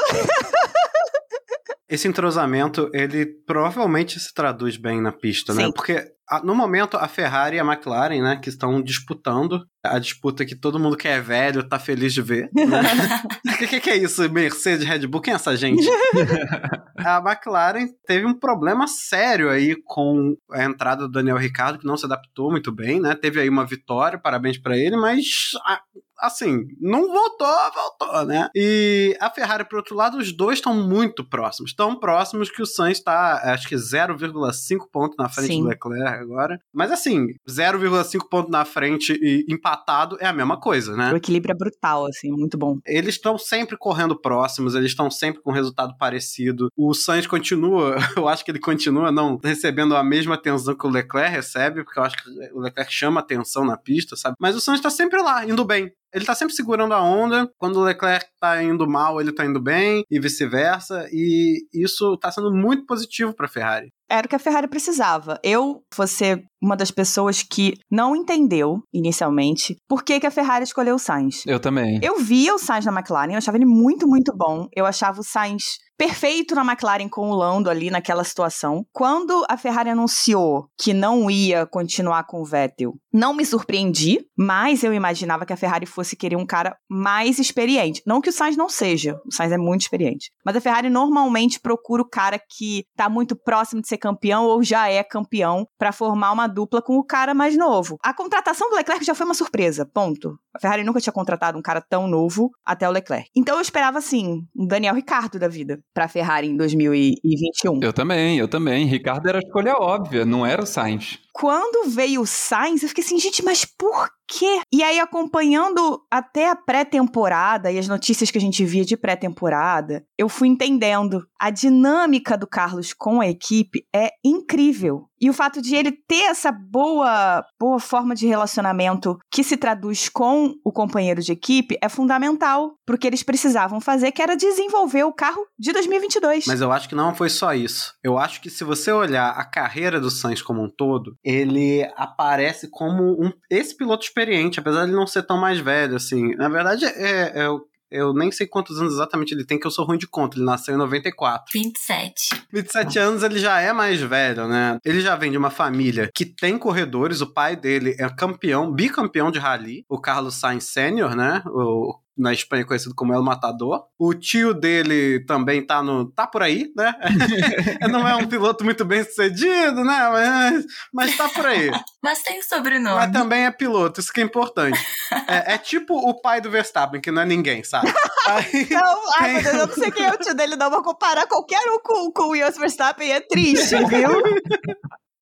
Esse 1.90 2.08
entrosamento, 2.08 2.90
ele 2.94 3.26
provavelmente 3.46 4.18
se 4.18 4.34
traduz 4.34 4.78
bem 4.78 5.02
na 5.02 5.12
pista, 5.12 5.54
né? 5.54 5.66
Sim. 5.66 5.72
Porque 5.74 6.06
a- 6.30 6.42
no 6.42 6.56
momento 6.56 6.96
a 6.96 7.06
Ferrari 7.08 7.58
e 7.58 7.60
a 7.60 7.66
McLaren, 7.66 8.22
né, 8.22 8.40
que 8.42 8.48
estão 8.48 8.82
disputando 8.82 9.60
a 9.84 9.98
disputa 10.00 10.46
que 10.46 10.56
todo 10.56 10.80
mundo 10.80 10.96
que 10.98 11.08
é 11.08 11.20
velho 11.20 11.68
tá 11.68 11.80
feliz 11.80 12.14
de 12.14 12.22
ver. 12.22 12.50
Né? 12.54 12.66
O 13.54 13.58
que, 13.62 13.68
que, 13.68 13.80
que 13.80 13.90
é 13.92 13.98
isso? 13.98 14.28
Mercedes, 14.32 14.88
Red 14.88 15.06
Bull? 15.06 15.22
Quem 15.22 15.34
é 15.34 15.36
essa 15.36 15.56
gente? 15.56 15.88
a 16.98 17.18
McLaren 17.24 17.88
teve 18.08 18.26
um 18.26 18.34
problema 18.34 18.88
sério 18.88 19.50
aí 19.52 19.76
com 19.86 20.36
a 20.52 20.64
entrada 20.64 21.04
do 21.08 21.12
Daniel 21.12 21.38
Ricciardo, 21.38 21.78
que 21.78 21.86
não 21.86 21.96
se 21.98 22.06
adaptou 22.06 22.50
muito 22.50 22.72
bem, 22.72 23.00
né? 23.00 23.14
Teve 23.14 23.40
aí 23.40 23.48
uma 23.50 23.66
vitória, 23.66 24.18
parabéns 24.18 24.58
pra 24.58 24.76
ele, 24.76 24.98
mas 24.98 25.26
a- 25.66 25.82
assim, 26.20 26.66
não 26.80 27.08
voltou, 27.08 27.48
voltou, 27.74 28.26
né? 28.26 28.48
E 28.56 29.16
a 29.20 29.30
Ferrari, 29.30 29.68
por 29.68 29.78
outro 29.78 29.96
lado, 29.96 30.18
os 30.18 30.32
dois 30.36 30.58
estão 30.60 30.74
muito 30.74 31.24
próximos. 31.28 31.74
Tão 31.74 32.00
próximos 32.00 32.50
que 32.52 32.62
o 32.62 32.66
Sainz 32.66 32.98
está, 33.00 33.42
acho 33.54 33.68
que 33.68 33.76
0,5 33.76 34.88
ponto 34.92 35.16
na 35.18 35.28
frente 35.30 35.54
Sim. 35.54 35.62
do 35.64 35.70
Leclerc 35.70 36.08
agora. 36.20 36.60
Mas 36.74 36.92
assim, 36.92 37.28
0,5 37.50 38.28
ponto 38.30 38.50
na 38.52 38.66
frente 38.66 39.14
e 39.22 39.46
empatado 39.52 39.71
é 40.20 40.28
a 40.28 40.34
mesma 40.34 40.60
coisa, 40.60 40.96
né? 40.96 41.12
O 41.12 41.18
equilíbrio 41.18 41.54
é 41.54 41.58
brutal, 41.58 42.06
assim, 42.06 42.32
muito 42.32 42.58
bom. 42.58 42.78
Eles 42.86 43.16
estão 43.16 43.38
sempre 43.38 43.78
correndo 43.78 44.20
próximos, 44.20 44.76
eles 44.76 44.92
estão 44.92 45.10
sempre 45.10 45.42
com 45.42 45.52
resultado 45.52 45.96
parecido. 45.98 46.70
O 46.76 46.94
Sainz 46.94 47.28
continua, 47.28 47.96
eu 48.18 48.28
acho 48.28 48.44
que 48.44 48.52
ele 48.52 48.60
continua 48.60 49.12
não 49.12 49.40
recebendo 49.44 49.96
a 49.96 50.04
mesma 50.04 50.36
atenção 50.36 50.76
que 50.76 50.86
o 50.86 50.90
Leclerc 50.90 51.32
recebe, 51.32 51.84
porque 51.84 52.00
eu 52.00 52.04
acho 52.04 52.18
que 52.18 52.30
o 52.54 52.60
Leclerc 52.60 52.92
chama 52.92 53.20
atenção 53.20 53.66
na 53.66 53.78
pista, 53.78 54.16
sabe? 54.16 54.36
Mas 54.40 54.56
o 54.56 54.62
Sainz 54.62 54.82
tá 54.82 54.90
sempre 54.90 55.22
lá, 55.22 55.46
indo 55.46 55.64
bem. 55.64 55.92
Ele 56.14 56.26
tá 56.26 56.36
sempre 56.36 56.54
segurando 56.54 56.94
a 56.94 57.02
onda. 57.02 57.50
Quando 57.58 57.78
o 57.78 57.84
Leclerc 57.84 58.26
tá 58.40 58.62
indo 58.62 58.88
mal, 58.88 59.20
ele 59.20 59.32
tá 59.32 59.46
indo 59.46 59.62
bem, 59.62 60.04
e 60.10 60.20
vice-versa. 60.20 61.08
E 61.12 61.66
isso 61.74 62.18
tá 62.18 62.32
sendo 62.32 62.52
muito 62.52 62.86
positivo 62.86 63.34
pra 63.34 63.48
Ferrari. 63.48 63.90
Era 64.10 64.26
o 64.26 64.30
que 64.30 64.36
a 64.36 64.40
Ferrari 64.40 64.68
precisava. 64.68 65.40
Eu 65.42 65.84
vou 65.96 66.06
ser 66.06 66.44
uma 66.62 66.76
das 66.76 66.92
pessoas 66.92 67.44
que 67.44 67.76
não 67.90 68.14
entendeu, 68.14 68.80
inicialmente, 68.94 69.78
por 69.88 70.04
que, 70.04 70.20
que 70.20 70.28
a 70.28 70.32
Ferrari 70.32 70.66
escolheu 70.66 70.96
o 70.96 71.00
Sainz. 71.00 71.46
Eu 71.48 71.62
também. 71.62 72.00
Eu 72.04 72.20
via 72.20 72.54
o 72.54 72.60
Sainz 72.60 72.86
na 72.86 72.92
McLaren, 72.92 73.32
eu 73.32 73.38
achava 73.38 73.58
ele 73.58 73.66
muito, 73.66 74.06
muito 74.08 74.36
bom. 74.36 74.68
Eu 74.76 74.86
achava 74.86 75.22
o 75.22 75.24
Sainz 75.24 75.64
perfeito 76.02 76.56
na 76.56 76.64
McLaren 76.64 77.08
com 77.08 77.30
o 77.30 77.36
Lando 77.36 77.70
ali 77.70 77.92
naquela 77.92 78.24
situação. 78.24 78.84
Quando 78.92 79.46
a 79.48 79.56
Ferrari 79.56 79.92
anunciou 79.92 80.66
que 80.76 80.96
não 80.96 81.30
ia 81.30 81.68
continuar 81.68 82.24
com 82.24 82.42
o 82.42 82.44
Vettel, 82.44 82.96
não 83.14 83.36
me 83.36 83.46
surpreendi, 83.46 84.26
mas 84.36 84.84
eu 84.84 84.96
imaginava 84.96 85.46
que 85.46 85.54
a 85.54 85.58
Ferrari 85.58 85.86
fosse 85.86 86.16
querer 86.16 86.38
um 86.38 86.46
cara 86.46 86.76
mais 86.90 87.38
experiente. 87.38 88.02
Não 88.04 88.20
que 88.20 88.30
o 88.30 88.34
Sainz 88.34 88.58
não 88.58 88.68
seja, 88.68 89.20
o 89.28 89.32
Sainz 89.32 89.52
é 89.52 89.60
muito 89.60 89.82
experiente. 89.82 90.32
Mas 90.44 90.56
a 90.56 90.62
Ferrari 90.62 90.90
normalmente 90.90 91.60
procura 91.60 92.02
o 92.02 92.10
cara 92.10 92.40
que 92.40 92.84
tá 92.98 93.08
muito 93.08 93.36
próximo 93.36 93.80
de 93.80 93.88
ser 93.88 94.00
campeão 94.00 94.46
ou 94.46 94.64
já 94.64 94.90
é 94.90 95.04
campeão 95.04 95.68
para 95.78 95.92
formar 95.92 96.32
uma 96.32 96.48
dupla 96.48 96.82
com 96.82 96.98
o 96.98 97.06
cara 97.06 97.36
mais 97.36 97.56
novo. 97.56 98.00
A 98.02 98.12
contratação 98.12 98.72
do 98.72 98.76
Leclerc 98.76 99.06
já 99.06 99.14
foi 99.14 99.28
uma 99.28 99.36
surpresa, 99.36 99.86
ponto. 99.86 100.36
A 100.52 100.60
Ferrari 100.60 100.84
nunca 100.84 101.00
tinha 101.00 101.14
contratado 101.14 101.60
um 101.60 101.62
cara 101.62 101.80
tão 101.80 102.08
novo 102.08 102.50
até 102.66 102.90
o 102.90 102.92
Leclerc. 102.92 103.30
Então 103.36 103.56
eu 103.58 103.62
esperava 103.62 104.00
assim, 104.00 104.42
um 104.58 104.66
Daniel 104.66 104.96
Ricardo 104.96 105.38
da 105.38 105.48
vida 105.48 105.80
para 105.94 106.06
a 106.06 106.08
Ferrari 106.08 106.48
em 106.48 106.56
2021. 106.56 107.80
Eu 107.82 107.94
também, 107.94 108.38
eu 108.38 108.48
também. 108.48 108.86
Ricardo 108.86 109.28
era 109.28 109.40
a 109.40 109.42
escolha 109.42 109.76
óbvia, 109.76 110.26
não 110.26 110.46
era 110.46 110.64
o 110.64 110.66
Sainz. 110.66 111.20
Quando 111.34 111.90
veio 111.90 112.22
o 112.22 112.28
Sainz, 112.28 112.82
eu 112.82 112.90
fiquei 112.90 113.04
assim, 113.04 113.20
gente, 113.20 113.44
mas 113.44 113.66
por 113.66 114.10
quê? 114.32 114.62
E 114.72 114.82
aí, 114.82 115.00
acompanhando 115.00 116.02
até 116.10 116.50
a 116.50 116.56
pré-temporada 116.56 117.70
e 117.70 117.78
as 117.78 117.88
notícias 117.88 118.32
que 118.32 118.38
a 118.38 118.42
gente 118.42 118.64
via 118.64 118.86
de 118.86 118.96
pré-temporada, 118.96 120.06
eu 120.18 120.30
fui 120.30 120.48
entendendo. 120.48 121.28
A 121.40 121.50
dinâmica 121.50 122.38
do 122.38 122.48
Carlos 122.48 122.94
com 122.94 123.20
a 123.20 123.28
equipe 123.28 123.84
é 123.94 124.12
incrível. 124.24 125.08
E 125.22 125.30
o 125.30 125.34
fato 125.34 125.62
de 125.62 125.76
ele 125.76 125.92
ter 125.92 126.24
essa 126.24 126.52
boa, 126.52 127.46
boa 127.60 127.80
forma 127.80 128.16
de 128.16 128.26
relacionamento 128.26 129.20
que 129.32 129.44
se 129.44 129.56
traduz 129.56 130.10
com 130.10 130.56
o 130.66 130.72
companheiro 130.72 131.22
de 131.22 131.32
equipe 131.32 131.78
é 131.80 131.88
fundamental 131.88 132.74
pro 132.84 132.98
que 132.98 133.06
eles 133.06 133.22
precisavam 133.22 133.80
fazer, 133.80 134.12
que 134.12 134.22
era 134.22 134.36
desenvolver 134.36 135.04
o 135.04 135.14
carro 135.14 135.46
de 135.60 135.72
2022. 135.74 136.46
Mas 136.48 136.60
eu 136.60 136.72
acho 136.72 136.90
que 136.90 136.96
não 136.96 137.14
foi 137.14 137.30
só 137.30 137.54
isso. 137.54 137.94
Eu 138.04 138.18
acho 138.18 138.42
que 138.42 138.50
se 138.50 138.64
você 138.64 138.92
olhar 138.92 139.30
a 139.30 139.46
carreira 139.46 140.00
do 140.00 140.10
Sainz 140.10 140.42
como 140.42 140.64
um 140.64 140.70
todo, 140.70 141.16
ele 141.24 141.88
aparece 141.96 142.68
como 142.68 143.14
um, 143.24 143.32
esse 143.50 143.78
piloto 143.78 144.04
experiente, 144.22 144.60
apesar 144.60 144.84
de 144.86 144.92
ele 144.92 144.98
não 144.98 145.08
ser 145.08 145.24
tão 145.24 145.38
mais 145.38 145.60
velho, 145.60 145.96
assim. 145.96 146.36
Na 146.36 146.50
verdade, 146.50 146.86
é, 146.86 147.44
é 147.44 147.48
eu 147.92 148.14
nem 148.14 148.32
sei 148.32 148.48
quantos 148.48 148.80
anos 148.80 148.94
exatamente 148.94 149.34
ele 149.34 149.46
tem, 149.46 149.60
que 149.60 149.68
eu 149.68 149.72
sou 149.72 149.86
ruim 149.86 149.98
de 149.98 150.08
conta. 150.08 150.38
Ele 150.38 150.46
nasceu 150.46 150.74
em 150.74 150.78
94. 150.78 151.52
27. 151.54 152.46
27 152.52 153.00
anos 153.00 153.22
ele 153.22 153.38
já 153.38 153.60
é 153.60 153.74
mais 153.74 154.00
velho, 154.00 154.48
né? 154.48 154.78
Ele 154.86 155.02
já 155.02 155.18
vem 155.18 155.30
de 155.30 155.38
uma 155.38 155.50
família 155.50 156.10
que 156.16 156.26
tem 156.26 156.58
corredores. 156.58 157.20
O 157.20 157.34
pai 157.34 157.58
dele 157.58 157.94
é 158.00 158.08
campeão, 158.08 158.72
bicampeão 158.72 159.30
de 159.30 159.40
rally, 159.40 159.84
o 159.90 160.00
Carlos 160.00 160.36
Sainz 160.36 160.66
Sênior, 160.66 161.16
né? 161.16 161.44
O 161.48 161.94
na 162.18 162.34
Espanha 162.34 162.66
conhecido 162.66 162.96
como 162.96 163.14
El 163.14 163.24
Matador. 163.24 163.86
O 163.98 164.14
tio 164.14 164.54
dele 164.54 165.24
também 165.26 165.66
tá 165.66 165.82
no 165.82 166.12
tá 166.12 166.28
por 166.28 166.44
aí, 166.44 166.72
né? 166.76 166.94
não 167.90 168.08
é 168.08 168.16
um 168.16 168.28
piloto 168.28 168.64
muito 168.64 168.84
bem 168.86 169.04
sucedido, 169.04 169.84
né? 169.84 170.10
Mas, 170.10 170.66
mas 170.94 171.18
tá 171.18 171.30
por 171.30 171.46
aí. 171.46 171.72
Mas 172.04 172.24
tem 172.24 172.42
sobrenome. 172.42 172.96
Mas 172.96 173.12
também 173.12 173.46
é 173.46 173.52
piloto, 173.52 174.00
isso 174.00 174.12
que 174.12 174.22
é 174.22 174.24
importante. 174.24 174.80
É, 175.28 175.54
é 175.54 175.58
tipo 175.60 175.94
o 175.94 176.20
pai 176.20 176.42
do 176.42 176.50
Verstappen, 176.50 177.00
que 177.00 177.12
não 177.12 177.22
é 177.22 177.26
ninguém, 177.26 177.64
sabe? 177.64 177.94
Aí, 178.28 178.68
não, 178.72 179.02
ai, 179.20 179.34
meu 179.34 179.44
Deus, 179.44 179.54
eu 179.54 179.68
não 179.68 179.74
sei 179.76 179.92
quem 179.92 180.06
é 180.06 180.12
o 180.12 180.18
tio 180.18 180.34
dele, 180.34 180.56
não. 180.56 180.72
Vou 180.72 180.82
comparar 180.82 181.28
qualquer 181.28 181.62
um 181.70 181.80
com, 181.80 182.12
com 182.12 182.30
o 182.30 182.36
Jos 182.36 182.58
Verstappen, 182.58 183.12
é 183.12 183.20
triste, 183.20 183.76
viu? 183.86 184.10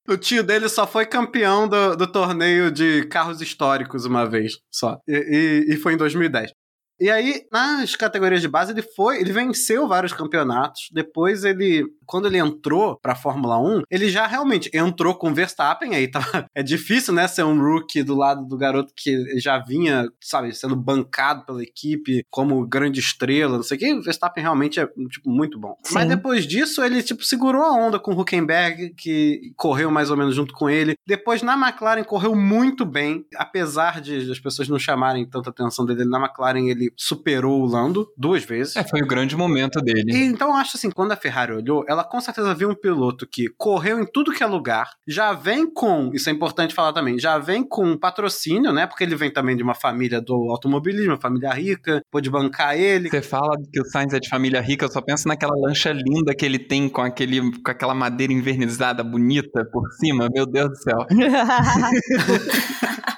O 0.08 0.18
tio 0.18 0.44
dele 0.44 0.68
só 0.68 0.88
foi 0.88 1.06
campeão 1.06 1.68
do, 1.68 1.96
do 1.96 2.08
torneio 2.08 2.72
de 2.72 3.06
carros 3.08 3.42
históricos 3.42 4.06
uma 4.06 4.26
vez 4.26 4.54
só. 4.72 4.98
E, 5.08 5.66
e, 5.70 5.74
e 5.74 5.78
foi 5.78 5.94
em 5.94 5.98
2010. 5.98 6.52
E 7.00 7.10
aí, 7.10 7.44
nas 7.52 7.96
categorias 7.96 8.42
de 8.42 8.48
base, 8.48 8.72
ele 8.72 8.82
foi, 8.82 9.22
ele 9.22 9.32
venceu 9.32 9.88
vários 9.88 10.12
campeonatos. 10.12 10.90
Depois 10.92 11.44
ele, 11.44 11.86
quando 12.06 12.28
ele 12.28 12.38
entrou 12.38 12.98
pra 13.02 13.16
Fórmula 13.16 13.58
1, 13.58 13.84
ele 13.90 14.10
já 14.10 14.28
realmente 14.28 14.70
entrou 14.74 15.16
com 15.16 15.34
Verstappen, 15.34 15.96
aí 15.96 16.10
tá, 16.10 16.20
é 16.54 16.62
difícil, 16.62 17.14
né, 17.14 17.28
ser 17.28 17.44
um 17.44 17.60
rookie 17.60 18.04
do 18.04 18.16
lado 18.16 18.46
do 18.46 18.58
garoto 18.58 18.94
que 18.96 19.40
já 19.40 19.60
vinha, 19.60 20.08
sabe, 20.22 20.54
sendo 20.54 20.76
bancado 20.76 21.46
pela 21.46 21.64
equipe 21.64 22.26
como 22.30 22.68
grande 22.68 23.00
estrela, 23.00 23.58
não 23.58 23.64
sei 23.64 23.78
o 23.78 23.80
que. 23.80 23.94
O 23.94 24.04
Verstappen 24.04 24.44
realmente 24.44 24.80
é, 24.80 24.88
tipo, 25.10 25.30
muito 25.30 25.58
bom. 25.58 25.76
Sim. 25.84 25.94
Mas 25.94 26.10
depois 26.10 26.46
disso, 26.46 26.84
ele, 26.84 27.02
tipo, 27.02 27.24
segurou 27.24 27.64
a 27.64 27.74
onda 27.74 28.00
com 28.00 28.14
o 28.14 28.20
Huckenberg, 28.20 28.94
que 28.96 29.54
correu 29.56 29.90
mais 29.90 30.12
ou 30.12 30.18
menos 30.18 30.36
junto 30.36 30.54
com 30.54 30.70
ele. 30.70 30.96
Depois, 31.08 31.42
na 31.42 31.54
McLaren, 31.54 32.04
correu 32.04 32.36
muito 32.36 32.86
bem, 32.86 33.26
apesar 33.36 34.02
de 34.02 34.30
as 34.30 34.40
pessoas 34.40 34.68
não 34.68 34.78
chamarem 34.78 35.26
tanta 35.26 35.50
atenção 35.50 35.86
dele 35.86 36.04
na 36.04 36.20
McLaren, 36.20 36.68
ele 36.68 36.89
superou 36.98 37.62
o 37.62 37.66
Lando 37.66 38.08
duas 38.18 38.44
vezes. 38.44 38.76
É, 38.76 38.84
foi 38.84 39.02
o 39.02 39.08
grande 39.08 39.36
momento 39.36 39.82
dele. 39.82 40.12
E, 40.12 40.26
então 40.26 40.50
eu 40.50 40.56
acho 40.56 40.78
assim, 40.78 40.90
quando 40.90 41.12
a 41.12 41.16
Ferrari 41.16 41.54
olhou, 41.54 41.84
ela 41.88 42.04
com 42.04 42.20
certeza 42.20 42.54
viu 42.54 42.70
um 42.70 42.76
piloto 42.76 43.28
que 43.28 43.48
correu 43.58 44.00
em 44.00 44.06
tudo 44.06 44.32
que 44.32 44.44
é 44.44 44.46
lugar, 44.46 44.90
já 45.08 45.34
vem 45.34 45.72
com, 45.72 46.12
isso 46.14 46.30
é 46.30 46.34
importante 46.34 46.74
falar 46.74 46.94
também, 46.94 47.20
já 47.20 47.38
vem 47.38 47.68
com 47.68 47.98
patrocínio, 47.98 48.72
né? 48.72 48.88
Porque 48.88 49.04
ele 49.04 49.16
vem 49.16 49.32
também 49.32 49.56
de 49.56 49.64
uma 49.64 49.76
família 49.76 50.22
do 50.22 50.50
automobilismo, 50.50 51.14
uma 51.14 51.22
família 51.22 51.52
rica, 51.52 52.02
pôde 52.12 52.30
bancar 52.30 52.78
ele. 52.78 53.10
Você 53.10 53.22
fala 53.22 53.58
que 53.72 53.82
o 53.82 53.86
Sainz 53.86 54.14
é 54.14 54.20
de 54.20 54.30
família 54.30 54.62
rica, 54.62 54.86
eu 54.86 54.92
só 54.92 55.02
penso 55.02 55.28
naquela 55.28 55.56
lancha 55.56 55.92
linda 55.92 56.36
que 56.36 56.46
ele 56.46 56.60
tem 56.60 56.90
com, 56.90 57.02
aquele, 57.02 57.52
com 57.60 57.72
aquela 57.72 57.94
madeira 57.94 58.34
invernizada 58.34 59.04
bonita 59.04 59.66
por 59.72 59.88
cima, 59.94 60.28
meu 60.32 60.46
Deus 60.46 60.70
do 60.70 60.78
céu. 60.78 61.08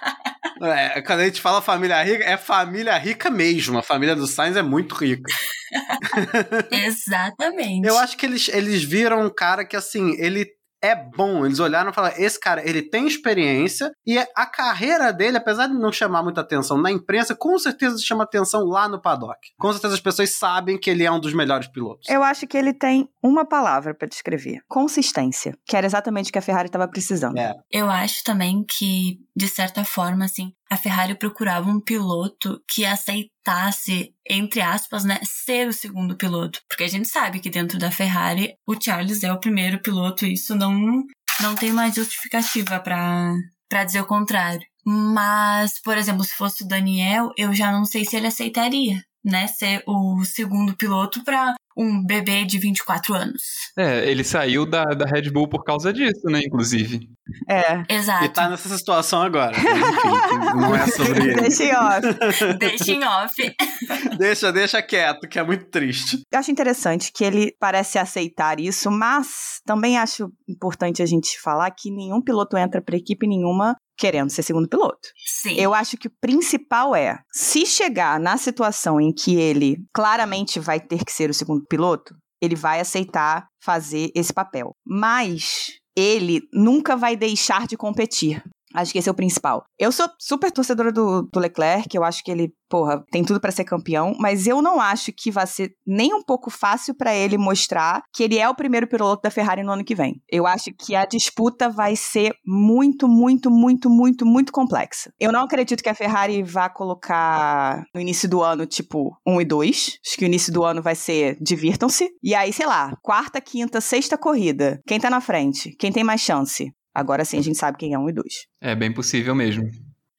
É, 0.63 1.01
quando 1.01 1.21
a 1.21 1.25
gente 1.25 1.41
fala 1.41 1.61
família 1.61 2.01
rica, 2.03 2.23
é 2.23 2.37
família 2.37 2.97
rica 2.97 3.29
mesmo. 3.29 3.77
A 3.77 3.83
família 3.83 4.15
do 4.15 4.27
Sainz 4.27 4.55
é 4.55 4.61
muito 4.61 4.93
rica. 4.95 5.23
Exatamente. 6.71 7.87
Eu 7.87 7.97
acho 7.97 8.17
que 8.17 8.25
eles, 8.25 8.47
eles 8.49 8.83
viram 8.83 9.25
um 9.25 9.29
cara 9.29 9.65
que, 9.65 9.75
assim, 9.75 10.15
ele 10.19 10.45
é 10.81 10.95
bom. 10.95 11.45
Eles 11.45 11.59
olharam 11.59 11.91
e 11.91 11.93
falaram: 11.93 12.15
esse 12.17 12.39
cara, 12.39 12.67
ele 12.67 12.81
tem 12.81 13.07
experiência 13.07 13.91
e 14.05 14.17
a 14.17 14.45
carreira 14.45 15.13
dele, 15.13 15.37
apesar 15.37 15.67
de 15.67 15.73
não 15.73 15.91
chamar 15.91 16.23
muita 16.23 16.41
atenção 16.41 16.77
na 16.77 16.91
imprensa, 16.91 17.35
com 17.35 17.57
certeza 17.59 17.97
chama 17.99 18.23
atenção 18.23 18.63
lá 18.65 18.87
no 18.87 19.01
paddock. 19.01 19.39
Com 19.57 19.71
certeza 19.71 19.93
as 19.93 20.01
pessoas 20.01 20.31
sabem 20.31 20.79
que 20.79 20.89
ele 20.89 21.03
é 21.03 21.11
um 21.11 21.19
dos 21.19 21.33
melhores 21.33 21.67
pilotos. 21.67 22.09
Eu 22.09 22.23
acho 22.23 22.47
que 22.47 22.57
ele 22.57 22.73
tem 22.73 23.07
uma 23.21 23.45
palavra 23.45 23.93
para 23.93 24.07
descrever: 24.07 24.59
consistência, 24.67 25.55
que 25.65 25.77
era 25.77 25.85
exatamente 25.85 26.29
o 26.29 26.33
que 26.33 26.39
a 26.39 26.41
Ferrari 26.41 26.67
estava 26.67 26.87
precisando. 26.87 27.37
É. 27.37 27.53
Eu 27.71 27.89
acho 27.89 28.23
também 28.23 28.63
que, 28.63 29.19
de 29.35 29.47
certa 29.47 29.85
forma, 29.85 30.25
assim, 30.25 30.53
a 30.71 30.77
Ferrari 30.77 31.15
procurava 31.15 31.69
um 31.69 31.81
piloto 31.81 32.63
que 32.65 32.85
aceitasse, 32.85 34.13
entre 34.25 34.61
aspas, 34.61 35.03
né, 35.03 35.19
ser 35.25 35.67
o 35.67 35.73
segundo 35.73 36.15
piloto. 36.15 36.61
Porque 36.69 36.85
a 36.85 36.87
gente 36.87 37.09
sabe 37.09 37.41
que 37.41 37.49
dentro 37.49 37.77
da 37.77 37.91
Ferrari 37.91 38.53
o 38.65 38.81
Charles 38.81 39.21
é 39.21 39.33
o 39.33 39.39
primeiro 39.39 39.81
piloto, 39.81 40.25
e 40.25 40.33
isso 40.33 40.55
não, 40.55 41.03
não 41.41 41.55
tem 41.55 41.73
mais 41.73 41.93
justificativa 41.93 42.79
para 42.79 43.83
dizer 43.83 43.99
o 43.99 44.07
contrário. 44.07 44.65
Mas, 44.85 45.73
por 45.83 45.97
exemplo, 45.97 46.23
se 46.23 46.33
fosse 46.33 46.63
o 46.63 46.67
Daniel, 46.67 47.31
eu 47.37 47.53
já 47.53 47.69
não 47.69 47.83
sei 47.83 48.05
se 48.05 48.15
ele 48.15 48.27
aceitaria, 48.27 49.03
né, 49.25 49.47
ser 49.47 49.83
o 49.85 50.23
segundo 50.23 50.73
piloto 50.77 51.21
para 51.25 51.53
um 51.81 52.03
bebê 52.05 52.45
de 52.45 52.57
24 52.59 53.13
anos. 53.13 53.41
É, 53.77 54.09
ele 54.09 54.23
saiu 54.23 54.65
da, 54.65 54.83
da 54.83 55.05
Red 55.05 55.29
Bull 55.31 55.47
por 55.47 55.63
causa 55.63 55.91
disso, 55.91 56.25
né, 56.25 56.41
inclusive. 56.45 57.09
É. 57.49 57.83
Exato. 57.93 58.25
E 58.25 58.29
tá 58.29 58.49
nessa 58.49 58.77
situação 58.77 59.21
agora. 59.21 59.55
Mas, 59.57 59.65
enfim, 59.65 60.59
não 60.59 60.75
é 60.75 60.87
sobre 60.87 61.23
ele. 61.23 61.41
Deixa 61.41 61.63
em 61.63 61.75
off. 61.75 62.57
Deixa 62.59 62.91
em 62.91 63.03
off. 63.03 63.55
deixa, 64.17 64.51
deixa 64.51 64.81
quieto, 64.81 65.27
que 65.27 65.39
é 65.39 65.43
muito 65.43 65.65
triste. 65.65 66.21
Eu 66.31 66.39
acho 66.39 66.51
interessante 66.51 67.11
que 67.13 67.23
ele 67.23 67.55
parece 67.59 67.97
aceitar 67.97 68.59
isso, 68.59 68.91
mas 68.91 69.61
também 69.65 69.97
acho 69.97 70.29
importante 70.47 71.01
a 71.01 71.05
gente 71.05 71.39
falar 71.39 71.71
que 71.71 71.91
nenhum 71.91 72.21
piloto 72.21 72.57
entra 72.57 72.81
pra 72.81 72.97
equipe 72.97 73.27
nenhuma 73.27 73.75
querendo 74.01 74.31
ser 74.31 74.41
segundo 74.41 74.67
piloto. 74.67 75.09
Sim. 75.15 75.53
Eu 75.53 75.75
acho 75.75 75.95
que 75.95 76.07
o 76.07 76.13
principal 76.19 76.95
é, 76.95 77.19
se 77.31 77.67
chegar 77.67 78.19
na 78.19 78.35
situação 78.35 78.99
em 78.99 79.13
que 79.13 79.35
ele 79.35 79.77
claramente 79.93 80.59
vai 80.59 80.79
ter 80.79 81.05
que 81.05 81.11
ser 81.11 81.29
o 81.29 81.33
segundo 81.35 81.63
piloto, 81.69 82.15
ele 82.41 82.55
vai 82.55 82.79
aceitar 82.79 83.45
fazer 83.63 84.09
esse 84.15 84.33
papel. 84.33 84.71
Mas 84.83 85.73
ele 85.95 86.41
nunca 86.51 86.97
vai 86.97 87.15
deixar 87.15 87.67
de 87.67 87.77
competir. 87.77 88.43
Acho 88.73 88.91
que 88.91 88.99
esse 88.99 89.09
é 89.09 89.11
o 89.11 89.15
principal. 89.15 89.63
Eu 89.77 89.91
sou 89.91 90.07
super 90.19 90.51
torcedora 90.51 90.91
do, 90.91 91.23
do 91.23 91.39
Leclerc, 91.39 91.95
eu 91.95 92.03
acho 92.03 92.23
que 92.23 92.31
ele, 92.31 92.53
porra, 92.69 93.03
tem 93.11 93.23
tudo 93.23 93.39
para 93.39 93.51
ser 93.51 93.63
campeão, 93.63 94.15
mas 94.19 94.47
eu 94.47 94.61
não 94.61 94.79
acho 94.79 95.11
que 95.11 95.31
vai 95.31 95.47
ser 95.47 95.71
nem 95.85 96.13
um 96.13 96.23
pouco 96.23 96.49
fácil 96.49 96.95
para 96.95 97.13
ele 97.13 97.37
mostrar 97.37 98.03
que 98.13 98.23
ele 98.23 98.37
é 98.37 98.47
o 98.47 98.55
primeiro 98.55 98.87
piloto 98.87 99.21
da 99.23 99.31
Ferrari 99.31 99.63
no 99.63 99.71
ano 99.71 99.83
que 99.83 99.95
vem. 99.95 100.21
Eu 100.29 100.45
acho 100.47 100.71
que 100.77 100.95
a 100.95 101.05
disputa 101.05 101.69
vai 101.69 101.95
ser 101.95 102.33
muito, 102.45 103.07
muito, 103.07 103.49
muito, 103.49 103.89
muito, 103.89 104.25
muito 104.25 104.51
complexa. 104.51 105.11
Eu 105.19 105.31
não 105.31 105.43
acredito 105.43 105.83
que 105.83 105.89
a 105.89 105.95
Ferrari 105.95 106.43
vá 106.43 106.69
colocar 106.69 107.83
no 107.93 108.01
início 108.01 108.29
do 108.29 108.41
ano, 108.41 108.65
tipo, 108.65 109.17
1 109.27 109.41
e 109.41 109.45
2. 109.45 109.99
Acho 110.05 110.17
que 110.17 110.25
o 110.25 110.27
início 110.27 110.53
do 110.53 110.63
ano 110.63 110.81
vai 110.81 110.95
ser 110.95 111.37
divirtam-se. 111.41 112.09
E 112.23 112.33
aí, 112.35 112.53
sei 112.53 112.65
lá, 112.65 112.95
quarta, 113.01 113.41
quinta, 113.41 113.81
sexta 113.81 114.17
corrida. 114.17 114.79
Quem 114.87 114.99
tá 114.99 115.09
na 115.09 115.21
frente? 115.21 115.75
Quem 115.77 115.91
tem 115.91 116.03
mais 116.03 116.21
chance? 116.21 116.71
Agora 116.93 117.25
sim 117.25 117.37
a 117.37 117.41
gente 117.41 117.57
sabe 117.57 117.77
quem 117.77 117.93
é 117.93 117.99
um 117.99 118.09
e 118.09 118.13
dois. 118.13 118.47
É 118.59 118.75
bem 118.75 118.93
possível 118.93 119.33
mesmo. 119.33 119.63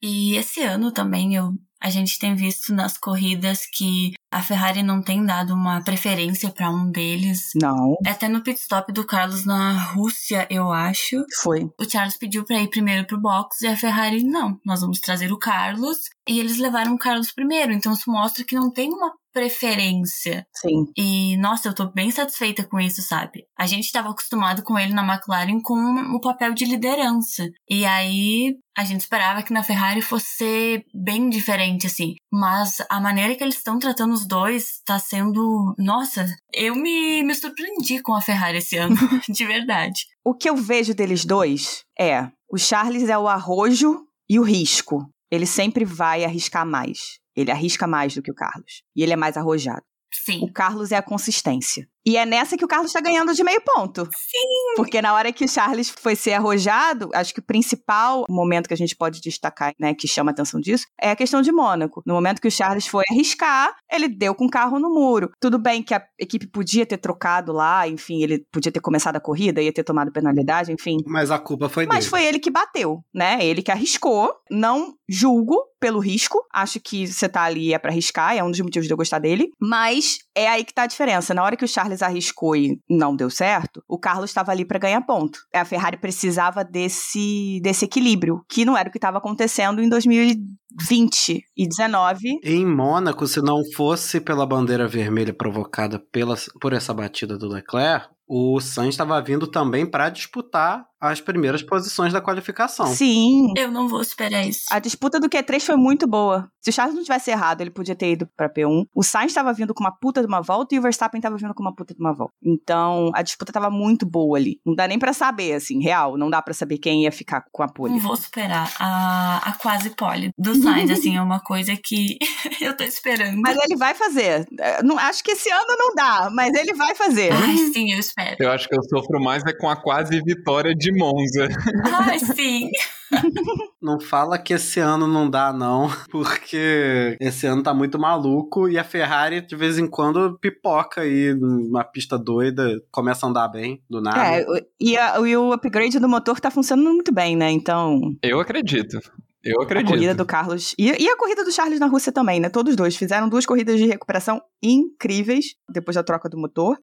E 0.01 0.35
esse 0.35 0.61
ano 0.61 0.91
também 0.91 1.33
eu, 1.33 1.53
a 1.81 1.89
gente 1.89 2.19
tem 2.19 2.35
visto 2.35 2.73
nas 2.73 2.97
corridas 2.97 3.65
que 3.65 4.11
a 4.31 4.41
Ferrari 4.41 4.81
não 4.81 5.01
tem 5.01 5.25
dado 5.25 5.53
uma 5.53 5.81
preferência 5.83 6.49
para 6.49 6.69
um 6.69 6.89
deles. 6.89 7.51
Não. 7.61 7.95
Até 8.05 8.27
no 8.27 8.41
pit 8.41 8.59
stop 8.59 8.91
do 8.91 9.05
Carlos 9.05 9.45
na 9.45 9.71
Rússia, 9.91 10.47
eu 10.49 10.71
acho. 10.71 11.23
Foi. 11.41 11.69
O 11.79 11.89
Charles 11.89 12.17
pediu 12.17 12.43
para 12.43 12.59
ir 12.59 12.69
primeiro 12.69 13.05
pro 13.05 13.21
box 13.21 13.61
e 13.61 13.67
a 13.67 13.77
Ferrari, 13.77 14.23
não, 14.23 14.59
nós 14.65 14.81
vamos 14.81 14.99
trazer 14.99 15.31
o 15.31 15.37
Carlos. 15.37 15.97
E 16.27 16.39
eles 16.39 16.57
levaram 16.57 16.95
o 16.95 16.97
Carlos 16.97 17.31
primeiro. 17.31 17.71
Então 17.71 17.93
isso 17.93 18.09
mostra 18.09 18.43
que 18.43 18.55
não 18.55 18.71
tem 18.71 18.89
uma 18.89 19.13
preferência. 19.33 20.45
Sim. 20.55 20.85
E, 20.95 21.35
nossa, 21.37 21.67
eu 21.67 21.73
tô 21.73 21.91
bem 21.91 22.11
satisfeita 22.11 22.63
com 22.63 22.79
isso, 22.79 23.01
sabe? 23.01 23.45
A 23.57 23.65
gente 23.65 23.91
tava 23.91 24.09
acostumado 24.11 24.63
com 24.63 24.77
ele 24.77 24.93
na 24.93 25.05
McLaren 25.05 25.59
com 25.61 25.75
o 26.15 26.21
papel 26.21 26.53
de 26.53 26.65
liderança. 26.65 27.49
E 27.69 27.85
aí, 27.85 28.55
a 28.77 28.83
gente 28.83 29.01
esperava 29.01 29.43
que 29.43 29.51
na 29.51 29.63
Ferrari 29.63 30.01
fosse 30.01 30.85
bem 30.93 31.29
diferente, 31.29 31.87
assim. 31.87 32.15
Mas 32.31 32.77
a 32.89 33.01
maneira 33.01 33.35
que 33.35 33.43
eles 33.43 33.55
estão 33.55 33.79
tratando 33.79 34.13
os 34.13 34.25
dois 34.25 34.81
tá 34.85 34.99
sendo. 34.99 35.73
Nossa, 35.77 36.25
eu 36.53 36.75
me, 36.75 37.23
me 37.23 37.35
surpreendi 37.35 38.01
com 38.01 38.15
a 38.15 38.21
Ferrari 38.21 38.59
esse 38.59 38.77
ano, 38.77 38.95
de 39.27 39.45
verdade. 39.45 40.05
O 40.23 40.33
que 40.33 40.49
eu 40.49 40.55
vejo 40.55 40.93
deles 40.93 41.25
dois 41.25 41.81
é: 41.99 42.27
o 42.49 42.57
Charles 42.57 43.09
é 43.09 43.17
o 43.17 43.27
arrojo 43.27 44.05
e 44.29 44.39
o 44.39 44.43
risco. 44.43 45.07
Ele 45.31 45.47
sempre 45.47 45.83
vai 45.83 46.23
arriscar 46.23 46.65
mais. 46.65 47.17
Ele 47.35 47.51
arrisca 47.51 47.87
mais 47.87 48.13
do 48.13 48.21
que 48.21 48.31
o 48.31 48.35
Carlos. 48.35 48.83
E 48.95 49.03
ele 49.03 49.13
é 49.13 49.15
mais 49.15 49.37
arrojado. 49.37 49.83
Sim. 50.11 50.39
O 50.43 50.51
Carlos 50.51 50.91
é 50.91 50.97
a 50.97 51.01
consistência. 51.01 51.87
E 52.05 52.17
é 52.17 52.25
nessa 52.25 52.57
que 52.57 52.65
o 52.65 52.67
Carlos 52.67 52.91
tá 52.91 52.99
ganhando 52.99 53.33
de 53.33 53.43
meio 53.43 53.61
ponto. 53.61 54.03
Sim. 54.05 54.75
Porque 54.75 55.01
na 55.01 55.13
hora 55.13 55.31
que 55.31 55.45
o 55.45 55.47
Charles 55.47 55.89
foi 55.89 56.15
ser 56.15 56.33
arrojado, 56.33 57.09
acho 57.13 57.33
que 57.33 57.39
o 57.39 57.43
principal 57.43 58.25
momento 58.29 58.67
que 58.67 58.73
a 58.73 58.77
gente 58.77 58.95
pode 58.95 59.21
destacar, 59.21 59.73
né, 59.79 59.93
que 59.93 60.07
chama 60.07 60.31
a 60.31 60.33
atenção 60.33 60.59
disso, 60.59 60.85
é 60.99 61.11
a 61.11 61.15
questão 61.15 61.41
de 61.41 61.51
Mônaco. 61.51 62.01
No 62.05 62.13
momento 62.13 62.41
que 62.41 62.47
o 62.47 62.51
Charles 62.51 62.87
foi 62.87 63.03
arriscar, 63.09 63.73
ele 63.91 64.07
deu 64.07 64.35
com 64.35 64.45
o 64.45 64.49
carro 64.49 64.79
no 64.79 64.89
muro. 64.89 65.31
Tudo 65.39 65.57
bem 65.57 65.81
que 65.81 65.93
a 65.93 66.03
equipe 66.19 66.47
podia 66.47 66.85
ter 66.85 66.97
trocado 66.97 67.51
lá, 67.53 67.87
enfim, 67.87 68.21
ele 68.21 68.45
podia 68.51 68.71
ter 68.71 68.79
começado 68.79 69.15
a 69.15 69.19
corrida, 69.21 69.61
ia 69.61 69.73
ter 69.73 69.83
tomado 69.83 70.11
penalidade, 70.11 70.71
enfim. 70.71 70.97
Mas 71.05 71.31
a 71.31 71.39
culpa 71.39 71.69
foi 71.69 71.85
Mas 71.85 71.99
dele. 71.99 72.09
foi 72.09 72.25
ele 72.25 72.39
que 72.39 72.51
bateu, 72.51 72.99
né? 73.13 73.43
Ele 73.45 73.61
que 73.61 73.71
arriscou. 73.71 74.33
Não 74.49 74.93
julgo 75.07 75.57
pelo 75.79 75.99
risco. 75.99 76.41
Acho 76.53 76.79
que 76.79 77.05
você 77.05 77.27
tá 77.27 77.43
ali 77.43 77.73
é 77.73 77.77
pra 77.77 77.91
arriscar, 77.91 78.35
é 78.35 78.43
um 78.43 78.49
dos 78.49 78.59
motivos 78.61 78.87
de 78.87 78.93
eu 78.93 78.97
gostar 78.97 79.19
dele. 79.19 79.49
Mas 79.61 80.19
é 80.35 80.47
aí 80.47 80.63
que 80.63 80.73
tá 80.73 80.83
a 80.83 80.87
diferença. 80.87 81.33
Na 81.33 81.43
hora 81.43 81.57
que 81.57 81.65
o 81.65 81.67
Charles 81.67 81.92
arriscou 82.01 82.55
e 82.55 82.79
não 82.89 83.15
deu 83.15 83.29
certo, 83.29 83.83
o 83.87 83.97
Carlos 83.97 84.29
estava 84.29 84.51
ali 84.51 84.65
para 84.65 84.79
ganhar 84.79 85.01
ponto. 85.01 85.39
A 85.53 85.65
Ferrari 85.65 85.97
precisava 85.97 86.63
desse, 86.63 87.59
desse 87.61 87.85
equilíbrio, 87.85 88.43
que 88.49 88.65
não 88.65 88.77
era 88.77 88.89
o 88.89 88.91
que 88.91 88.97
estava 88.97 89.17
acontecendo 89.17 89.81
em 89.81 89.89
2020 89.89 91.43
e 91.55 91.67
19. 91.67 92.39
Em 92.43 92.65
Mônaco, 92.65 93.27
se 93.27 93.41
não 93.41 93.61
fosse 93.75 94.19
pela 94.19 94.45
bandeira 94.45 94.87
vermelha 94.87 95.33
provocada 95.33 95.99
pela, 96.11 96.35
por 96.59 96.73
essa 96.73 96.93
batida 96.93 97.37
do 97.37 97.47
Leclerc, 97.47 98.12
o 98.27 98.59
Sainz 98.59 98.93
estava 98.93 99.21
vindo 99.21 99.47
também 99.47 99.85
para 99.85 100.09
disputar 100.09 100.85
as 101.09 101.19
primeiras 101.19 101.61
posições 101.61 102.13
da 102.13 102.21
qualificação. 102.21 102.87
Sim. 102.87 103.51
Eu 103.57 103.69
não 103.69 103.89
vou 103.89 104.01
esperar 104.01 104.47
isso. 104.47 104.61
A 104.71 104.79
disputa 104.79 105.19
do 105.19 105.29
Q3 105.29 105.59
foi 105.59 105.75
muito 105.75 106.07
boa. 106.07 106.49
Se 106.61 106.69
o 106.69 106.73
Charles 106.73 106.95
não 106.95 107.03
tivesse 107.03 107.29
errado, 107.29 107.59
ele 107.59 107.71
podia 107.71 107.93
ter 107.93 108.13
ido 108.13 108.25
pra 108.37 108.49
P1. 108.49 108.85
O 108.95 109.03
Sainz 109.03 109.31
estava 109.31 109.51
vindo 109.51 109.73
com 109.73 109.83
uma 109.83 109.91
puta 109.91 110.21
de 110.21 110.27
uma 110.27 110.41
volta 110.41 110.73
e 110.73 110.79
o 110.79 110.81
Verstappen 110.81 111.19
estava 111.19 111.35
vindo 111.35 111.53
com 111.53 111.61
uma 111.61 111.75
puta 111.75 111.93
de 111.93 111.99
uma 111.99 112.13
volta. 112.13 112.33
Então, 112.41 113.11
a 113.13 113.21
disputa 113.21 113.51
estava 113.51 113.69
muito 113.69 114.05
boa 114.05 114.37
ali. 114.37 114.61
Não 114.65 114.73
dá 114.73 114.87
nem 114.87 114.97
pra 114.97 115.11
saber, 115.11 115.55
assim, 115.55 115.83
real. 115.83 116.17
Não 116.17 116.29
dá 116.29 116.41
pra 116.41 116.53
saber 116.53 116.77
quem 116.77 117.03
ia 117.03 117.11
ficar 117.11 117.43
com 117.51 117.63
a 117.63 117.67
pole. 117.67 117.91
Não 117.91 117.99
vou 117.99 118.15
superar 118.15 118.73
a, 118.79 119.41
a 119.43 119.53
quase 119.57 119.89
pole 119.89 120.31
do 120.37 120.55
Sainz, 120.55 120.89
assim, 120.91 121.17
é 121.17 121.21
uma 121.21 121.41
coisa 121.41 121.73
que 121.83 122.17
eu 122.61 122.77
tô 122.77 122.85
esperando. 122.85 123.41
Mas 123.41 123.57
ele 123.57 123.75
vai 123.75 123.93
fazer. 123.93 124.47
É, 124.57 124.81
Não, 124.81 124.97
acho 124.97 125.21
que 125.21 125.31
esse 125.31 125.51
ano 125.51 125.75
não 125.77 125.93
dá, 125.93 126.29
mas 126.33 126.53
ele 126.53 126.73
vai 126.73 126.95
fazer. 126.95 127.33
Ai, 127.33 127.57
sim, 127.73 127.91
eu 127.91 127.99
espero. 127.99 128.12
Eu 128.39 128.51
acho 128.51 128.67
que 128.69 128.75
eu 128.77 128.83
sofro 128.83 129.19
mais 129.21 129.43
é 129.45 129.53
com 129.53 129.69
a 129.69 129.75
quase 129.75 130.21
vitória 130.21 130.73
de 130.75 130.91
Monza. 130.91 131.47
Ai, 132.07 132.19
sim. 132.19 132.69
Não 133.81 133.99
fala 133.99 134.37
que 134.39 134.53
esse 134.53 134.79
ano 134.79 135.05
não 135.05 135.29
dá, 135.29 135.51
não, 135.53 135.87
porque 136.09 137.17
esse 137.19 137.45
ano 137.45 137.61
tá 137.61 137.73
muito 137.73 137.99
maluco 137.99 138.67
e 138.69 138.79
a 138.79 138.83
Ferrari 138.83 139.41
de 139.41 139.55
vez 139.55 139.77
em 139.77 139.85
quando 139.87 140.37
pipoca 140.39 141.01
aí 141.01 141.33
numa 141.33 141.83
pista 141.83 142.17
doida, 142.17 142.81
começa 142.91 143.25
a 143.25 143.29
andar 143.29 143.47
bem, 143.49 143.83
do 143.89 144.01
nada. 144.01 144.37
É, 144.37 144.41
o- 144.47 144.61
e, 144.79 144.97
a- 144.97 145.19
e 145.19 145.35
o 145.37 145.51
upgrade 145.51 145.99
do 145.99 146.07
motor 146.09 146.39
tá 146.39 146.49
funcionando 146.49 146.91
muito 146.93 147.13
bem, 147.13 147.35
né? 147.35 147.51
Então, 147.51 147.99
Eu 148.23 148.39
acredito. 148.39 148.97
Eu 149.43 149.59
a 149.59 149.63
acredito. 149.65 149.89
corrida 149.91 150.15
do 150.15 150.25
Carlos. 150.25 150.73
E, 150.79 150.89
e 151.03 151.09
a 151.09 151.17
corrida 151.17 151.43
do 151.43 151.51
Charles 151.51 151.79
na 151.79 151.87
Rússia 151.87 152.11
também, 152.11 152.39
né? 152.39 152.49
Todos 152.49 152.75
dois 152.77 152.95
fizeram 152.95 153.27
duas 153.27 153.45
corridas 153.45 153.77
de 153.77 153.85
recuperação 153.85 154.41
incríveis 154.63 155.55
depois 155.69 155.95
da 155.95 156.03
troca 156.03 156.29
do 156.29 156.37
motor. 156.37 156.77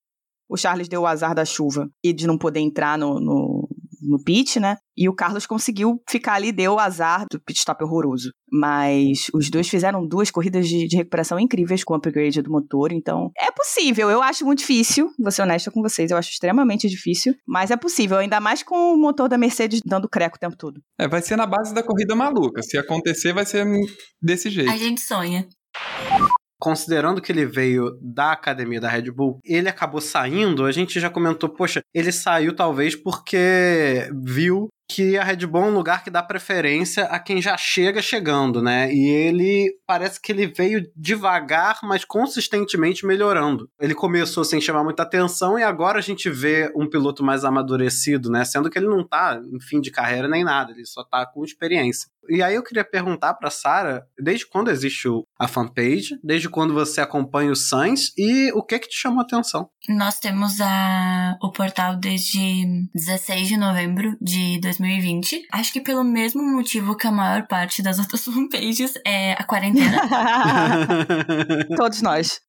O 0.50 0.56
Charles 0.56 0.88
deu 0.88 1.02
o 1.02 1.06
azar 1.06 1.32
da 1.32 1.44
chuva 1.44 1.88
e 2.02 2.12
de 2.12 2.26
não 2.26 2.36
poder 2.36 2.58
entrar 2.58 2.98
no, 2.98 3.20
no, 3.20 3.68
no 4.02 4.22
pit, 4.22 4.58
né? 4.58 4.76
E 4.96 5.08
o 5.08 5.14
Carlos 5.14 5.46
conseguiu 5.46 6.02
ficar 6.08 6.34
ali, 6.34 6.50
deu 6.50 6.72
o 6.72 6.78
azar 6.80 7.24
do 7.30 7.40
pit 7.40 7.60
stop 7.60 7.84
horroroso. 7.84 8.32
Mas 8.52 9.28
os 9.32 9.48
dois 9.48 9.68
fizeram 9.68 10.04
duas 10.04 10.28
corridas 10.28 10.68
de, 10.68 10.88
de 10.88 10.96
recuperação 10.96 11.38
incríveis 11.38 11.84
com 11.84 11.94
o 11.94 11.96
upgrade 11.96 12.42
do 12.42 12.50
motor, 12.50 12.90
então 12.90 13.30
é 13.38 13.50
possível. 13.52 14.10
Eu 14.10 14.20
acho 14.20 14.44
muito 14.44 14.58
difícil, 14.58 15.08
vou 15.18 15.30
ser 15.30 15.42
honesta 15.42 15.70
com 15.70 15.80
vocês, 15.80 16.10
eu 16.10 16.16
acho 16.16 16.30
extremamente 16.30 16.88
difícil, 16.88 17.32
mas 17.46 17.70
é 17.70 17.76
possível, 17.76 18.18
ainda 18.18 18.40
mais 18.40 18.64
com 18.64 18.94
o 18.94 18.96
motor 18.96 19.28
da 19.28 19.38
Mercedes 19.38 19.80
dando 19.86 20.08
creco 20.08 20.36
o 20.36 20.40
tempo 20.40 20.56
todo. 20.56 20.80
É, 20.98 21.06
vai 21.06 21.22
ser 21.22 21.36
na 21.36 21.46
base 21.46 21.72
da 21.72 21.82
corrida 21.82 22.16
maluca. 22.16 22.60
Se 22.60 22.76
acontecer, 22.76 23.32
vai 23.32 23.46
ser 23.46 23.64
desse 24.20 24.50
jeito. 24.50 24.70
A 24.70 24.76
gente 24.76 25.00
sonha. 25.00 25.46
Considerando 26.60 27.20
que 27.20 27.32
ele 27.32 27.46
veio 27.46 27.98
da 28.02 28.32
academia 28.32 28.80
da 28.80 28.88
Red 28.88 29.10
Bull, 29.10 29.40
ele 29.44 29.68
acabou 29.68 30.00
saindo, 30.00 30.66
a 30.66 30.72
gente 30.72 31.00
já 31.00 31.08
comentou, 31.08 31.48
poxa, 31.48 31.82
ele 31.94 32.12
saiu 32.12 32.54
talvez 32.54 32.94
porque 32.94 34.08
viu 34.22 34.68
que 34.90 35.16
a 35.16 35.22
Red 35.22 35.46
Bull 35.46 35.62
é 35.62 35.66
um 35.66 35.74
lugar 35.74 36.02
que 36.02 36.10
dá 36.10 36.20
preferência 36.20 37.04
a 37.04 37.20
quem 37.20 37.40
já 37.40 37.56
chega 37.56 38.02
chegando, 38.02 38.60
né? 38.60 38.92
E 38.92 39.08
ele 39.08 39.72
parece 39.86 40.20
que 40.20 40.32
ele 40.32 40.48
veio 40.48 40.84
devagar, 40.96 41.78
mas 41.84 42.04
consistentemente 42.04 43.06
melhorando. 43.06 43.70
Ele 43.80 43.94
começou 43.94 44.42
sem 44.44 44.60
chamar 44.60 44.82
muita 44.82 45.04
atenção 45.04 45.56
e 45.56 45.62
agora 45.62 46.00
a 46.00 46.02
gente 46.02 46.28
vê 46.28 46.72
um 46.74 46.90
piloto 46.90 47.22
mais 47.22 47.44
amadurecido, 47.44 48.30
né? 48.30 48.44
Sendo 48.44 48.68
que 48.68 48.78
ele 48.78 48.88
não 48.88 49.06
tá 49.06 49.40
em 49.52 49.60
fim 49.60 49.80
de 49.80 49.92
carreira 49.92 50.26
nem 50.26 50.42
nada, 50.42 50.72
ele 50.72 50.84
só 50.84 51.04
tá 51.04 51.24
com 51.24 51.44
experiência. 51.44 52.10
E 52.30 52.42
aí 52.44 52.54
eu 52.54 52.62
queria 52.62 52.84
perguntar 52.84 53.34
pra 53.34 53.50
Sara, 53.50 54.06
desde 54.16 54.46
quando 54.46 54.70
existe 54.70 55.08
a 55.38 55.48
fanpage? 55.48 56.16
Desde 56.22 56.48
quando 56.48 56.72
você 56.72 57.00
acompanha 57.00 57.50
o 57.50 57.56
Sainz 57.56 58.12
e 58.16 58.52
o 58.52 58.62
que 58.62 58.78
que 58.78 58.88
te 58.88 58.96
chamou 58.96 59.18
a 59.18 59.22
atenção? 59.22 59.68
Nós 59.88 60.20
temos 60.20 60.60
a, 60.60 61.36
o 61.42 61.50
portal 61.50 61.96
desde 61.96 62.88
16 62.94 63.48
de 63.48 63.56
novembro 63.56 64.16
de 64.20 64.60
2020. 64.60 65.42
Acho 65.52 65.72
que 65.72 65.80
pelo 65.80 66.04
mesmo 66.04 66.42
motivo 66.42 66.96
que 66.96 67.08
a 67.08 67.12
maior 67.12 67.48
parte 67.48 67.82
das 67.82 67.98
outras 68.00 68.24
fanpages 68.24 68.94
é 69.04 69.32
a 69.32 69.42
quarentena. 69.42 69.98
Todos 71.76 72.00
nós. 72.00 72.40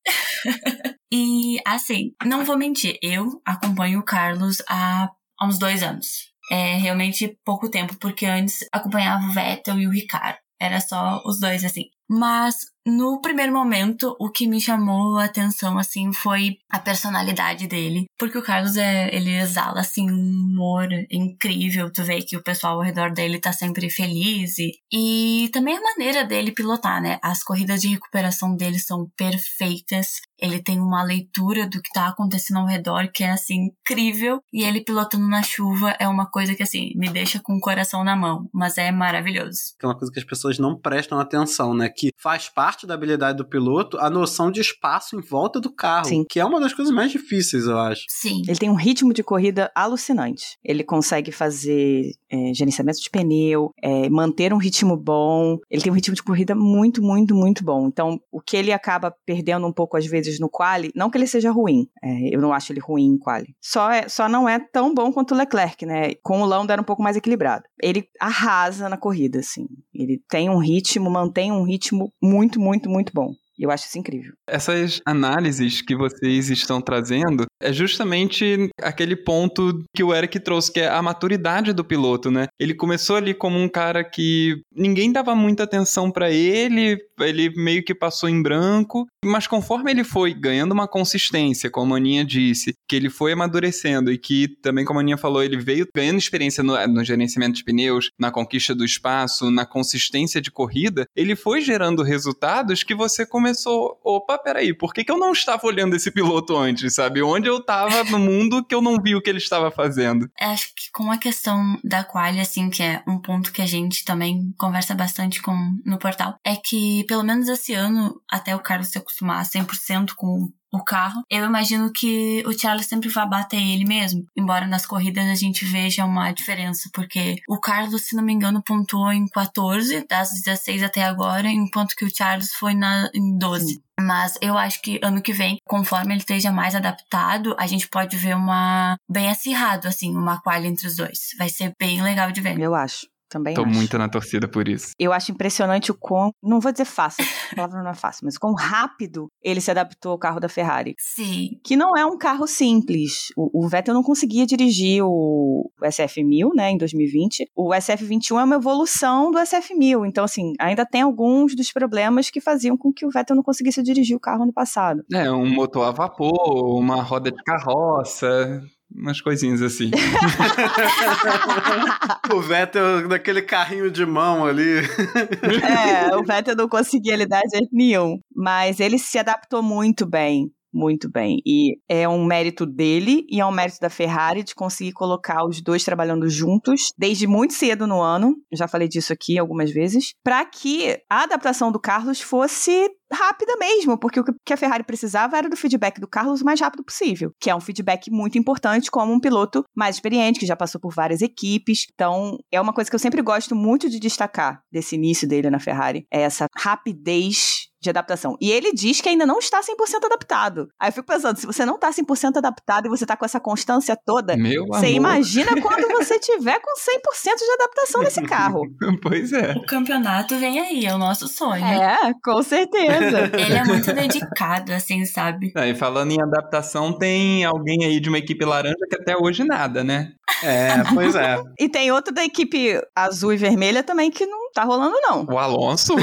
E 1.12 1.60
assim, 1.66 2.14
não 2.24 2.46
vou 2.46 2.58
mentir, 2.58 2.98
eu 3.02 3.42
acompanho 3.46 4.00
o 4.00 4.06
Carlos 4.06 4.62
há, 4.70 5.10
há 5.40 5.48
uns 5.48 5.58
dois 5.58 5.82
anos. 5.82 6.31
É 6.52 6.76
realmente 6.76 7.40
pouco 7.46 7.70
tempo, 7.72 7.96
porque 7.98 8.26
antes 8.26 8.66
acompanhava 8.74 9.24
o 9.26 9.32
Vettel 9.32 9.80
e 9.80 9.88
o 9.88 9.92
Ricardo. 9.92 10.38
Era 10.60 10.82
só 10.82 11.22
os 11.26 11.40
dois 11.40 11.64
assim. 11.64 11.86
Mas 12.12 12.56
No 12.86 13.22
primeiro 13.22 13.54
momento, 13.54 14.16
o 14.20 14.32
que 14.32 14.48
me 14.48 14.60
chamou 14.60 15.18
a 15.18 15.26
atenção, 15.26 15.78
assim, 15.78 16.12
foi 16.12 16.58
a 16.68 16.80
personalidade 16.80 17.68
dele. 17.68 18.06
Porque 18.18 18.40
o 18.40 18.42
Carlos, 18.42 18.76
é, 18.76 19.14
ele 19.16 19.30
exala, 19.38 19.82
assim, 19.82 20.10
um 20.10 20.16
humor 20.16 20.88
incrível. 21.12 21.92
Tu 21.92 22.04
vê 22.04 22.24
que 22.24 22.36
o 22.36 22.42
pessoal 22.44 22.76
ao 22.76 22.82
redor 22.82 23.14
dele 23.14 23.40
tá 23.40 23.54
sempre 23.54 23.88
feliz. 23.88 24.58
E, 24.58 24.72
e 24.92 25.50
também 25.50 25.78
a 25.78 25.82
maneira 25.82 26.26
dele 26.26 26.52
pilotar, 26.52 27.00
né? 27.00 27.20
As 27.22 27.44
corridas 27.44 27.82
de 27.82 27.88
recuperação 27.90 28.56
dele 28.56 28.80
são 28.80 29.08
perfeitas. 29.16 30.20
Ele 30.40 30.60
tem 30.60 30.80
uma 30.80 31.04
leitura 31.04 31.68
do 31.70 31.80
que 31.80 31.94
tá 31.94 32.08
acontecendo 32.08 32.62
ao 32.62 32.66
redor 32.66 33.12
que 33.14 33.24
é, 33.24 33.30
assim, 33.30 33.68
incrível. 33.68 34.40
E 34.52 34.64
ele 34.64 34.84
pilotando 34.84 35.28
na 35.28 35.44
chuva 35.44 35.96
é 36.00 36.08
uma 36.08 36.26
coisa 36.26 36.56
que, 36.56 36.64
assim, 36.64 36.94
me 36.96 37.10
deixa 37.10 37.40
com 37.40 37.54
o 37.54 37.62
coração 37.62 38.04
na 38.04 38.16
mão. 38.16 38.50
Mas 38.52 38.80
é 38.80 38.92
maravilhoso. 38.92 39.76
É 39.80 39.86
uma 39.86 39.96
coisa 39.96 40.12
que 40.12 40.20
as 40.20 40.26
pessoas 40.26 40.58
não 40.58 40.76
prestam 40.76 41.20
atenção, 41.20 41.76
né? 41.76 41.90
Que 42.02 42.10
faz 42.18 42.50
parte 42.50 42.88
da 42.88 42.96
habilidade 42.96 43.38
do 43.38 43.46
piloto 43.46 43.96
a 44.00 44.10
noção 44.10 44.50
de 44.50 44.60
espaço 44.60 45.16
em 45.16 45.22
volta 45.22 45.60
do 45.60 45.72
carro. 45.72 46.06
Sim. 46.06 46.26
Que 46.28 46.40
é 46.40 46.46
uma 46.46 46.60
das 46.60 46.74
coisas 46.74 46.92
mais 46.92 47.12
difíceis, 47.12 47.66
eu 47.66 47.78
acho. 47.78 48.06
Sim. 48.10 48.42
Ele 48.48 48.58
tem 48.58 48.72
um 48.72 48.76
ritmo 48.76 49.14
de 49.14 49.22
corrida 49.24 49.72
alucinante. 49.76 50.58
Ele 50.64 50.84
consegue 50.84 51.32
fazer 51.32 52.06
é, 52.32 52.54
gerenciamento 52.56 53.00
de 53.00 53.08
pneu, 53.08 53.72
é, 53.84 54.10
manter 54.10 54.52
um 54.52 54.58
ritmo 54.58 54.98
bom. 54.98 55.60
Ele 55.70 55.84
tem 55.84 55.92
um 55.92 55.96
ritmo 55.96 56.16
de 56.16 56.24
corrida 56.24 56.56
muito, 56.56 57.04
muito, 57.04 57.36
muito 57.36 57.64
bom. 57.64 57.86
Então, 57.86 58.20
o 58.32 58.42
que 58.42 58.58
ele 58.58 58.72
acaba 58.72 59.14
perdendo 59.24 59.68
um 59.68 59.74
pouco 59.74 59.96
às 59.96 60.08
vezes 60.08 60.40
no 60.40 60.50
quali, 60.50 60.92
não 60.96 61.12
que 61.12 61.20
ele 61.20 61.28
seja 61.28 61.52
ruim, 61.52 61.88
é, 62.04 62.36
eu 62.36 62.42
não 62.42 62.52
acho 62.52 62.74
ele 62.74 62.80
ruim 62.80 63.06
em 63.06 63.20
quali. 63.20 63.56
Só, 63.62 63.92
é, 63.92 64.10
só 64.10 64.28
não 64.28 64.50
é 64.50 64.58
tão 64.58 64.92
bom 64.96 65.12
quanto 65.12 65.36
o 65.36 65.38
Leclerc, 65.38 65.86
né? 65.86 66.16
Com 66.24 66.42
o 66.42 66.46
Lando 66.46 66.72
era 66.72 66.82
um 66.82 66.86
pouco 66.86 67.04
mais 67.04 67.16
equilibrado. 67.16 67.64
Ele 67.80 68.08
arrasa 68.20 68.90
na 68.90 68.98
corrida, 68.98 69.40
assim. 69.40 69.68
Ele 69.94 70.20
tem 70.28 70.50
um 70.50 70.58
ritmo, 70.58 71.12
mantém 71.12 71.52
um 71.52 71.64
ritmo 71.64 71.91
muito, 72.22 72.60
muito, 72.60 72.90
muito 72.90 73.12
bom. 73.14 73.34
E 73.58 73.64
eu 73.64 73.72
acho 73.72 73.86
isso 73.86 74.00
incrível. 74.00 74.34
Essas 74.48 75.02
análises 75.06 75.82
que 75.82 75.96
vocês 75.96 76.50
estão 76.50 76.82
trazendo 76.82 77.46
é 77.62 77.72
justamente 77.72 78.70
aquele 78.82 79.16
ponto 79.16 79.84
que 79.96 80.04
o 80.04 80.14
Eric 80.14 80.40
trouxe, 80.40 80.72
que 80.72 80.80
é 80.80 80.88
a 80.88 81.02
maturidade 81.02 81.74
do 81.74 81.84
piloto, 81.84 82.32
né? 82.32 82.48
Ele 82.60 82.74
começou 82.74 83.16
ali 83.16 83.34
como 83.34 83.58
um 83.58 83.70
cara 83.70 84.04
que 84.04 84.62
ninguém 84.76 85.12
dava 85.12 85.36
muita 85.36 85.64
atenção 85.64 86.12
para 86.12 86.32
ele, 86.32 86.98
ele 87.20 87.52
meio 87.56 87.84
que 87.84 87.94
passou 87.94 88.28
em 88.28 88.42
branco, 88.42 89.08
mas 89.24 89.48
conforme 89.48 89.92
ele 89.92 90.04
foi 90.04 90.34
ganhando 90.34 90.72
uma 90.72 90.88
consistência, 90.88 91.70
como 91.70 91.94
a 91.94 91.98
Aninha 91.98 92.26
disse, 92.26 92.74
que 92.88 92.96
ele 92.96 93.10
foi 93.10 93.34
amadurecendo 93.34 94.12
e 94.12 94.18
que 94.18 94.48
também, 94.62 94.84
como 94.84 95.00
a 95.00 95.02
Aninha 95.02 95.18
falou, 95.18 95.44
ele 95.44 95.58
veio 95.58 95.88
ganhando 95.96 96.18
experiência 96.18 96.64
no, 96.64 96.76
no 96.88 97.04
gerenciamento 97.04 97.56
de 97.56 97.64
pneus, 97.64 98.10
na 98.20 98.32
conquista 98.32 98.74
do 98.74 98.84
espaço, 98.84 99.52
na 99.52 99.66
consistência 99.66 100.42
de 100.42 100.52
corrida, 100.52 101.06
ele 101.16 101.36
foi 101.36 101.62
gerando 101.62 102.04
resultados 102.04 102.84
que 102.84 102.96
você 102.96 103.26
começou, 103.26 104.00
opa, 104.04 104.38
peraí, 104.38 104.74
por 104.74 104.94
que, 104.94 105.04
que 105.04 105.12
eu 105.12 105.18
não 105.18 105.32
estava 105.32 105.66
olhando 105.68 105.96
esse 105.96 106.12
piloto 106.12 106.58
antes, 106.58 106.96
sabe? 106.96 107.22
Onde 107.22 107.51
eu 107.52 107.58
estava 107.58 108.04
no 108.04 108.20
mundo 108.20 108.64
que 108.64 108.74
eu 108.74 108.82
não 108.82 108.98
vi 109.02 109.16
o 109.16 109.22
que 109.22 109.30
ele 109.30 109.38
estava 109.38 109.72
fazendo? 109.72 110.30
Acho 110.40 110.68
que 110.76 110.92
com 110.92 111.12
a 111.12 111.18
questão 111.18 111.80
da 111.84 112.04
quali, 112.04 112.40
assim, 112.40 112.70
que 112.70 112.84
é 112.84 113.04
um 113.08 113.20
ponto 113.20 113.52
que 113.52 113.62
a 113.62 113.66
gente 113.66 114.04
também 114.04 114.54
conversa 114.58 114.96
bastante 114.96 115.42
com 115.42 115.56
no 115.86 115.98
portal, 115.98 116.36
é 116.44 116.56
que 116.56 117.04
pelo 117.08 117.24
menos 117.24 117.48
esse 117.48 117.74
ano, 117.74 118.22
até 118.30 118.56
o 118.56 118.60
Carlos 118.60 118.90
se 118.90 118.98
acostumar 118.98 119.44
100% 119.46 120.14
com 120.16 120.52
o 120.72 120.84
carro, 120.84 121.22
eu 121.30 121.46
imagino 121.46 121.92
que 121.92 122.44
o 122.46 122.58
Charles 122.58 122.86
sempre 122.86 123.10
vai 123.10 123.28
bater 123.28 123.62
ele 123.62 123.86
mesmo. 123.86 124.26
Embora 124.36 124.66
nas 124.66 124.86
corridas 124.86 125.28
a 125.28 125.36
gente 125.36 125.66
veja 125.66 126.06
uma 126.06 126.32
diferença, 126.32 126.90
porque 126.94 127.36
o 127.48 127.60
Carlos, 127.60 128.04
se 128.08 128.16
não 128.16 128.24
me 128.24 128.34
engano, 128.34 128.64
pontuou 128.64 129.12
em 129.12 129.28
14 129.28 130.06
das 130.08 130.32
16 130.32 130.84
até 130.84 131.04
agora, 131.04 131.50
enquanto 131.50 131.96
que 131.96 132.06
o 132.06 132.16
Charles 132.16 132.54
foi 132.54 132.74
na, 132.74 133.10
em 133.14 133.38
12. 133.38 133.66
Sim. 133.66 133.82
Mas 134.00 134.38
eu 134.42 134.58
acho 134.58 134.82
que 134.82 135.00
ano 135.04 135.22
que 135.22 135.34
vem, 135.34 135.58
conforme 135.66 136.14
ele 136.14 136.22
esteja 136.22 136.52
mais 136.52 136.74
adaptado, 136.74 137.56
a 137.60 137.68
gente 137.68 137.88
pode 137.88 138.18
ver 138.18 138.36
uma 138.36 138.96
bem 139.08 139.30
acirrado, 139.30 139.88
assim, 139.88 140.16
uma 140.16 140.42
quali 140.42 140.68
entre 140.68 140.88
os 140.88 140.96
dois. 140.96 141.36
Vai 141.38 141.50
ser 141.50 141.74
bem 141.80 142.02
legal 142.02 142.32
de 142.32 142.42
ver. 142.42 142.60
Eu 142.60 142.74
acho. 142.74 143.11
Também 143.32 143.54
Tô 143.54 143.64
acho. 143.64 143.74
muito 143.74 143.98
na 143.98 144.10
torcida 144.10 144.46
por 144.46 144.68
isso. 144.68 144.92
Eu 145.00 145.14
acho 145.14 145.32
impressionante 145.32 145.90
o 145.90 145.96
quão, 145.96 146.32
não 146.44 146.60
vou 146.60 146.70
dizer 146.70 146.84
fácil, 146.84 147.24
a 147.54 147.56
palavra 147.56 147.82
não 147.82 147.92
é 147.92 147.94
fácil, 147.94 148.26
mas 148.26 148.38
quão 148.38 148.54
rápido 148.54 149.30
ele 149.42 149.62
se 149.62 149.72
adaptou 149.72 150.12
ao 150.12 150.20
carro 150.20 150.42
da 150.42 150.50
Ferrari. 150.50 150.96
Sim. 151.00 151.52
Que 151.64 151.78
não 151.78 151.96
é 151.96 152.06
um 152.06 152.18
carro 152.18 152.46
simples. 152.46 153.30
O, 153.38 153.66
o 153.66 153.70
Vettel 153.70 153.94
não 153.94 154.04
conseguia 154.04 154.46
dirigir 154.46 155.02
o 155.02 155.72
SF1000, 155.82 156.50
né, 156.54 156.72
em 156.72 156.78
2020. 156.78 157.50
O 157.56 157.70
SF21 157.70 158.42
é 158.42 158.44
uma 158.44 158.56
evolução 158.56 159.32
do 159.32 159.40
SF1000. 159.40 160.06
Então, 160.06 160.26
assim, 160.26 160.54
ainda 160.60 160.86
tem 160.86 161.02
alguns 161.02 161.56
dos 161.56 161.72
problemas 161.72 162.30
que 162.30 162.42
faziam 162.42 162.78
com 162.78 162.92
que 162.92 163.06
o 163.06 163.10
Vettel 163.10 163.38
não 163.38 163.44
conseguisse 163.44 163.82
dirigir 163.82 164.18
o 164.18 164.20
carro 164.20 164.46
no 164.46 164.52
passado. 164.52 165.04
É, 165.14 165.32
um 165.32 165.50
motor 165.50 165.88
a 165.88 165.92
vapor, 165.92 166.78
uma 166.78 167.02
roda 167.02 167.32
de 167.32 167.42
carroça, 167.44 168.62
umas 168.96 169.22
coisinhas 169.22 169.62
assim. 169.62 169.92
o 172.34 172.42
Vettel 172.42 173.08
daquele 173.08 173.42
carrinho 173.42 173.90
de 173.90 174.06
mão 174.06 174.46
ali. 174.46 174.80
é, 174.80 176.16
o 176.16 176.24
Vettel 176.24 176.56
não 176.56 176.68
conseguia 176.68 177.16
lidar 177.16 177.42
de 177.42 177.58
jeito 177.58 177.70
nenhum. 177.72 178.20
Mas 178.36 178.80
ele 178.80 178.98
se 178.98 179.18
adaptou 179.18 179.64
muito 179.64 180.06
bem. 180.06 180.52
Muito 180.74 181.12
bem. 181.12 181.42
E 181.46 181.78
é 181.90 182.08
um 182.08 182.24
mérito 182.24 182.66
dele 182.66 183.26
e 183.30 183.42
é 183.42 183.46
um 183.46 183.52
mérito 183.52 183.80
da 183.82 183.90
Ferrari 183.90 184.42
de 184.42 184.56
conseguir 184.56 184.94
colocar 184.94 185.46
os 185.46 185.62
dois 185.62 185.84
trabalhando 185.84 186.30
juntos 186.30 186.94
desde 186.98 187.28
muito 187.28 187.54
cedo 187.54 187.86
no 187.86 188.02
ano. 188.02 188.36
Já 188.54 188.70
falei 188.70 188.88
disso 188.88 189.12
aqui 189.12 189.38
algumas 189.38 189.70
vezes. 189.72 190.14
Para 190.24 190.46
que 190.46 190.98
a 191.10 191.24
adaptação 191.24 191.74
do 191.74 191.80
Carlos 191.80 192.22
fosse 192.22 192.90
rápida 193.12 193.56
mesmo, 193.58 193.98
porque 193.98 194.20
o 194.20 194.24
que 194.24 194.54
a 194.54 194.58
Ferrari 194.58 194.84
precisava 194.84 195.38
era 195.38 195.50
do 195.50 195.58
feedback 195.58 196.00
do 196.00 196.08
Carlos 196.08 196.42
o 196.42 196.46
mais 196.46 196.60
rápido 196.60 196.84
possível, 196.84 197.32
que 197.40 197.50
é 197.50 197.56
um 197.56 197.60
feedback 197.60 198.10
muito 198.12 198.38
importante 198.38 198.90
como 198.90 199.14
um 199.14 199.20
piloto 199.20 199.64
mais 199.76 199.96
experiente, 199.96 200.40
que 200.40 200.46
já 200.46 200.56
passou 200.56 200.80
por 200.80 200.94
várias 200.94 201.22
equipes. 201.22 201.86
Então, 201.94 202.38
é 202.52 202.60
uma 202.60 202.74
coisa 202.74 202.90
que 202.90 202.96
eu 202.96 203.00
sempre 203.00 203.22
gosto 203.22 203.56
muito 203.56 203.90
de 203.90 204.00
destacar 204.00 204.62
desse 204.72 204.96
início 204.96 205.28
dele 205.28 205.50
na 205.50 205.60
Ferrari, 205.60 206.06
é 206.12 206.22
essa 206.22 206.48
rapidez 206.58 207.72
de 207.82 207.90
adaptação. 207.90 208.38
E 208.40 208.52
ele 208.52 208.72
diz 208.72 209.02
que 209.02 209.10
ainda 209.10 209.26
não 209.26 209.40
está 209.40 209.60
100% 209.60 210.06
adaptado. 210.06 210.68
Aí 210.80 210.90
eu 210.90 210.94
fico 210.94 211.08
pensando, 211.08 211.38
se 211.38 211.48
você 211.48 211.66
não 211.66 211.76
está 211.76 211.90
100% 211.90 212.38
adaptado 212.38 212.86
e 212.86 212.90
você 212.90 213.04
está 213.04 213.18
com 213.18 213.26
essa 213.26 213.40
constância 213.40 213.98
toda, 214.06 214.38
Meu 214.38 214.68
você 214.68 214.86
amor. 214.86 214.98
imagina 214.98 215.60
quando 215.60 215.88
você 215.88 216.20
tiver 216.20 216.60
com 216.60 216.72
100% 216.74 217.38
de 217.38 217.52
adaptação 217.54 218.04
nesse 218.04 218.22
carro. 218.22 218.62
pois 219.02 219.34
é. 219.34 219.54
O 219.54 219.66
campeonato 219.66 220.38
vem 220.38 220.60
aí, 220.60 220.86
é 220.86 220.94
o 220.94 221.00
nosso 221.00 221.28
sonho. 221.28 221.66
É, 221.66 222.14
com 222.24 222.44
certeza. 222.44 223.01
Ele 223.34 223.56
é 223.56 223.64
muito 223.64 223.94
dedicado, 223.94 224.74
assim, 224.74 225.06
sabe? 225.06 225.52
Ah, 225.56 225.68
e 225.68 225.76
falando 225.76 226.12
em 226.12 226.22
adaptação, 226.22 226.98
tem 226.98 227.44
alguém 227.44 227.86
aí 227.86 228.00
de 228.00 228.10
uma 228.10 228.18
equipe 228.18 228.44
laranja 228.46 228.76
que 228.90 228.96
até 228.96 229.16
hoje 229.18 229.44
nada, 229.44 229.84
né? 229.84 230.12
É, 230.44 230.70
pois 230.94 231.16
é. 231.16 231.42
E 231.60 231.70
tem 231.70 231.92
outro 231.92 232.14
da 232.14 232.24
equipe 232.24 232.80
azul 232.96 233.34
e 233.34 233.38
vermelha 233.38 233.84
também 233.84 234.12
que 234.12 234.26
não 234.26 234.52
tá 234.52 234.64
rolando, 234.64 234.96
não. 235.02 235.26
O 235.26 235.38
Alonso? 235.38 235.96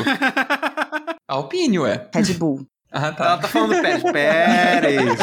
Alpine, 1.29 1.79
ué. 1.81 2.09
Red 2.15 2.35
Bull. 2.35 2.67
Ah, 2.91 3.09
Ela 3.09 3.13
tá. 3.13 3.37
tá 3.39 3.49
falando 3.49 3.83
Pérez. 3.83 4.03
Pérez. 4.03 5.21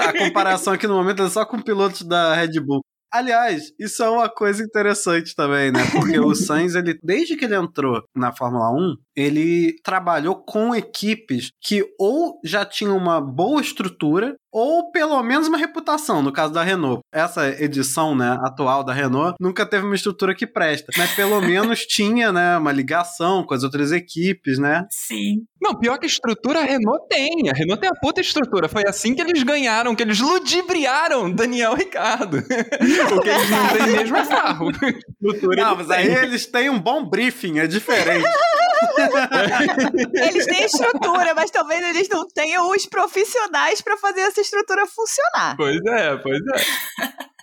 a 0.00 0.18
comparação 0.18 0.72
aqui 0.72 0.88
no 0.88 0.96
momento 0.96 1.22
é 1.22 1.30
só 1.30 1.46
com 1.46 1.62
pilotos 1.62 2.02
da 2.02 2.34
Red 2.34 2.60
Bull. 2.60 2.80
Aliás, 3.14 3.72
isso 3.78 4.02
é 4.02 4.10
uma 4.10 4.28
coisa 4.28 4.60
interessante 4.64 5.36
também, 5.36 5.70
né? 5.70 5.82
Porque 5.92 6.18
o 6.18 6.34
Sainz, 6.34 6.74
ele, 6.74 6.98
desde 7.00 7.36
que 7.36 7.44
ele 7.44 7.54
entrou 7.54 8.02
na 8.12 8.34
Fórmula 8.34 8.72
1, 8.72 8.96
ele 9.16 9.76
trabalhou 9.82 10.36
com 10.36 10.74
equipes 10.74 11.50
que 11.62 11.84
ou 11.98 12.40
já 12.44 12.64
tinham 12.64 12.96
uma 12.96 13.20
boa 13.20 13.60
estrutura, 13.60 14.36
ou 14.52 14.90
pelo 14.92 15.20
menos 15.22 15.48
uma 15.48 15.58
reputação, 15.58 16.22
no 16.22 16.32
caso 16.32 16.52
da 16.52 16.62
Renault. 16.62 17.00
Essa 17.12 17.48
edição, 17.60 18.14
né, 18.14 18.38
atual 18.42 18.84
da 18.84 18.92
Renault, 18.92 19.34
nunca 19.40 19.66
teve 19.66 19.84
uma 19.84 19.94
estrutura 19.96 20.34
que 20.34 20.46
presta. 20.46 20.92
Mas 20.96 21.12
pelo 21.14 21.40
menos 21.42 21.80
tinha, 21.80 22.32
né, 22.32 22.56
uma 22.56 22.70
ligação 22.70 23.44
com 23.44 23.54
as 23.54 23.64
outras 23.64 23.90
equipes, 23.90 24.58
né? 24.58 24.86
Sim. 24.90 25.44
Não, 25.60 25.74
pior 25.74 25.98
que 25.98 26.06
estrutura 26.06 26.60
a 26.60 26.64
Renault 26.64 27.06
tem. 27.08 27.48
A 27.48 27.52
Renault 27.52 27.80
tem 27.80 27.90
a 27.90 28.00
puta 28.00 28.20
estrutura. 28.20 28.68
Foi 28.68 28.82
assim 28.86 29.14
que 29.14 29.22
eles 29.22 29.42
ganharam, 29.42 29.94
que 29.94 30.02
eles 30.02 30.20
ludibriaram 30.20 31.30
Daniel 31.32 31.74
Ricardo. 31.74 32.42
Porque 33.08 33.28
eles 33.28 33.50
não 33.50 33.68
têm 33.68 33.86
mesmo 33.96 34.16
é 34.16 34.26
carro. 34.26 34.70
Estrutura 34.70 35.62
Não, 35.62 35.74
eles 35.74 35.86
mas 35.88 35.90
aí 35.90 36.14
eles 36.14 36.46
têm 36.46 36.70
um 36.70 36.78
bom 36.78 37.08
briefing, 37.08 37.58
é 37.58 37.66
diferente. 37.66 38.24
Eles 40.14 40.46
têm 40.46 40.64
estrutura, 40.64 41.34
mas 41.34 41.50
talvez 41.50 41.84
eles 41.88 42.08
não 42.08 42.26
tenham 42.26 42.70
os 42.70 42.86
profissionais 42.86 43.80
pra 43.80 43.96
fazer 43.96 44.20
essa 44.20 44.40
estrutura 44.40 44.86
funcionar. 44.86 45.56
Pois 45.56 45.80
é, 45.86 46.16
pois 46.16 46.38
é. 46.38 47.34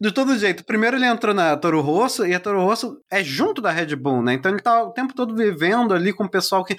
De 0.00 0.10
todo 0.10 0.38
jeito, 0.38 0.64
primeiro 0.64 0.96
ele 0.96 1.04
entrou 1.04 1.34
na 1.34 1.54
Toro 1.58 1.82
Rosso 1.82 2.24
e 2.24 2.34
a 2.34 2.40
Toro 2.40 2.62
Rosso 2.62 2.98
é 3.10 3.22
junto 3.22 3.60
da 3.60 3.70
Red 3.70 3.94
Bull, 3.96 4.22
né? 4.22 4.32
Então 4.32 4.50
ele 4.50 4.62
tá 4.62 4.82
o 4.82 4.92
tempo 4.92 5.14
todo 5.14 5.36
vivendo 5.36 5.92
ali 5.92 6.10
com 6.12 6.24
o 6.24 6.30
pessoal 6.30 6.64
que. 6.64 6.74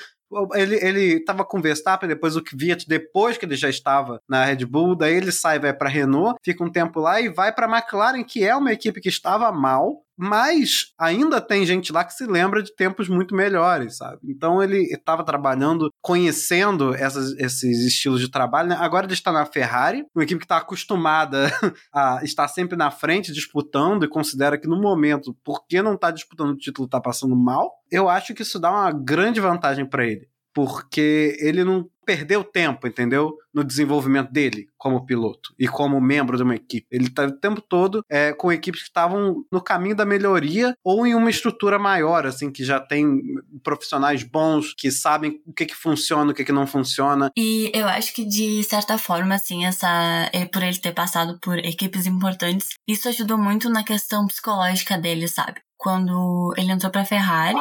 Ele, 0.53 0.75
ele 0.75 1.23
tava 1.23 1.43
com 1.43 1.59
o 1.59 1.61
Verstappen, 1.61 2.09
depois 2.09 2.35
o 2.35 2.43
Kvyat, 2.43 2.87
depois 2.87 3.37
que 3.37 3.45
ele 3.45 3.55
já 3.55 3.69
estava 3.69 4.19
na 4.29 4.45
Red 4.45 4.65
Bull, 4.65 4.95
daí 4.95 5.15
ele 5.15 5.31
sai, 5.31 5.59
vai 5.59 5.73
pra 5.73 5.89
Renault, 5.89 6.37
fica 6.43 6.63
um 6.63 6.71
tempo 6.71 6.99
lá 6.99 7.19
e 7.19 7.29
vai 7.29 7.53
pra 7.53 7.69
McLaren, 7.69 8.23
que 8.23 8.43
é 8.43 8.55
uma 8.55 8.71
equipe 8.71 9.01
que 9.01 9.09
estava 9.09 9.51
mal, 9.51 10.03
Mas 10.23 10.93
ainda 10.99 11.41
tem 11.41 11.65
gente 11.65 11.91
lá 11.91 12.03
que 12.03 12.13
se 12.13 12.27
lembra 12.27 12.61
de 12.61 12.75
tempos 12.75 13.09
muito 13.09 13.33
melhores, 13.33 13.97
sabe? 13.97 14.19
Então 14.23 14.61
ele 14.61 14.83
estava 14.93 15.23
trabalhando, 15.23 15.89
conhecendo 15.99 16.93
essas, 16.93 17.31
esses 17.39 17.87
estilos 17.87 18.19
de 18.19 18.29
trabalho. 18.29 18.69
Né? 18.69 18.77
Agora 18.79 19.07
ele 19.07 19.13
está 19.13 19.31
na 19.31 19.47
Ferrari, 19.47 20.05
uma 20.13 20.23
equipe 20.23 20.37
que 20.37 20.45
está 20.45 20.57
acostumada 20.57 21.49
a 21.91 22.19
estar 22.23 22.47
sempre 22.47 22.77
na 22.77 22.91
frente, 22.91 23.33
disputando, 23.33 24.05
e 24.05 24.07
considera 24.09 24.59
que 24.59 24.67
no 24.67 24.79
momento, 24.79 25.35
porque 25.43 25.81
não 25.81 25.95
está 25.95 26.11
disputando 26.11 26.51
o 26.51 26.57
título, 26.57 26.85
está 26.85 27.01
passando 27.01 27.35
mal. 27.35 27.80
Eu 27.91 28.09
acho 28.09 28.33
que 28.33 28.41
isso 28.41 28.59
dá 28.59 28.71
uma 28.71 28.91
grande 28.91 29.39
vantagem 29.39 29.85
para 29.85 30.05
ele 30.05 30.31
porque 30.53 31.37
ele 31.39 31.63
não 31.63 31.89
perdeu 32.05 32.43
tempo, 32.43 32.87
entendeu? 32.87 33.37
No 33.53 33.63
desenvolvimento 33.63 34.31
dele 34.31 34.67
como 34.77 35.05
piloto 35.05 35.53
e 35.57 35.67
como 35.67 36.01
membro 36.01 36.35
de 36.35 36.43
uma 36.43 36.55
equipe. 36.55 36.87
Ele 36.91 37.07
está 37.07 37.25
o 37.25 37.31
tempo 37.31 37.61
todo 37.61 38.03
é, 38.09 38.33
com 38.33 38.51
equipes 38.51 38.81
que 38.81 38.87
estavam 38.87 39.45
no 39.51 39.61
caminho 39.61 39.95
da 39.95 40.05
melhoria 40.05 40.75
ou 40.83 41.05
em 41.05 41.13
uma 41.13 41.29
estrutura 41.29 41.77
maior, 41.77 42.25
assim, 42.25 42.51
que 42.51 42.65
já 42.65 42.79
tem 42.79 43.21
profissionais 43.63 44.23
bons, 44.23 44.73
que 44.73 44.91
sabem 44.91 45.41
o 45.45 45.53
que, 45.53 45.67
que 45.67 45.75
funciona, 45.75 46.31
o 46.31 46.33
que, 46.33 46.43
que 46.43 46.51
não 46.51 46.65
funciona. 46.65 47.31
E 47.37 47.71
eu 47.73 47.87
acho 47.87 48.13
que, 48.13 48.25
de 48.25 48.63
certa 48.63 48.97
forma, 48.97 49.35
assim, 49.35 49.65
essa 49.65 49.87
é, 50.33 50.45
por 50.45 50.63
ele 50.63 50.79
ter 50.79 50.93
passado 50.93 51.39
por 51.39 51.59
equipes 51.59 52.07
importantes, 52.07 52.69
isso 52.87 53.07
ajudou 53.07 53.37
muito 53.37 53.69
na 53.69 53.83
questão 53.83 54.25
psicológica 54.25 54.97
dele, 54.97 55.27
sabe? 55.27 55.61
Quando 55.81 56.53
ele 56.57 56.71
entrou 56.71 56.91
pra 56.91 57.03
Ferrari, 57.03 57.57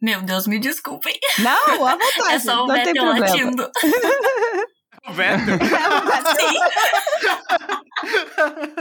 meu 0.00 0.22
Deus, 0.22 0.46
me 0.46 0.60
desculpem. 0.60 1.18
Não, 1.40 1.84
à 1.86 1.96
vontade. 1.98 2.32
É 2.34 2.38
só 2.38 2.62
o 2.64 2.66
não 2.68 2.74
Vettel 2.74 3.04
latindo. 3.04 3.70
O 5.06 5.12
Vettel. 5.12 5.58
Sim. 6.38 6.58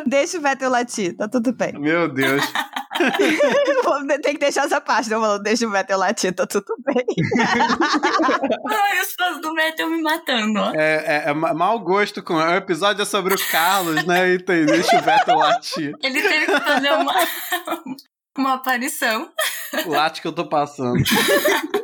Deixa 0.07 0.37
o 0.37 0.41
Vettel 0.41 0.69
latir, 0.69 1.17
tá 1.17 1.27
tudo 1.27 1.51
bem. 1.53 1.73
Meu 1.77 2.07
Deus. 2.07 2.41
tem 4.21 4.33
que 4.33 4.39
deixar 4.39 4.63
essa 4.65 4.79
parte, 4.79 5.09
não 5.09 5.19
falando, 5.19 5.43
deixa 5.43 5.67
o 5.67 5.71
Vettel 5.71 5.97
latir, 5.97 6.33
tá 6.33 6.47
tudo 6.47 6.73
bem. 6.85 7.03
Ai, 8.69 9.01
os 9.01 9.13
fãs 9.15 9.41
do 9.41 9.53
Vettel 9.53 9.89
me 9.89 10.01
matando, 10.01 10.61
ó. 10.61 10.71
É, 10.73 11.03
é, 11.05 11.23
é 11.29 11.33
ma- 11.33 11.53
mau 11.53 11.77
gosto 11.81 12.23
com. 12.23 12.35
O 12.35 12.55
episódio 12.55 13.01
é 13.01 13.05
sobre 13.05 13.33
o 13.33 13.47
Carlos, 13.51 14.05
né? 14.05 14.29
E 14.29 14.39
tem, 14.39 14.65
deixa 14.65 14.97
o 14.97 15.01
Vettel 15.01 15.35
latir. 15.37 15.91
Ele 16.01 16.21
teve 16.21 16.45
que 16.45 16.59
fazer 16.61 16.91
uma, 16.93 17.13
uma 18.37 18.53
aparição. 18.55 19.29
Late 19.85 20.21
que 20.21 20.27
eu 20.27 20.33
tô 20.33 20.47
passando. 20.47 21.03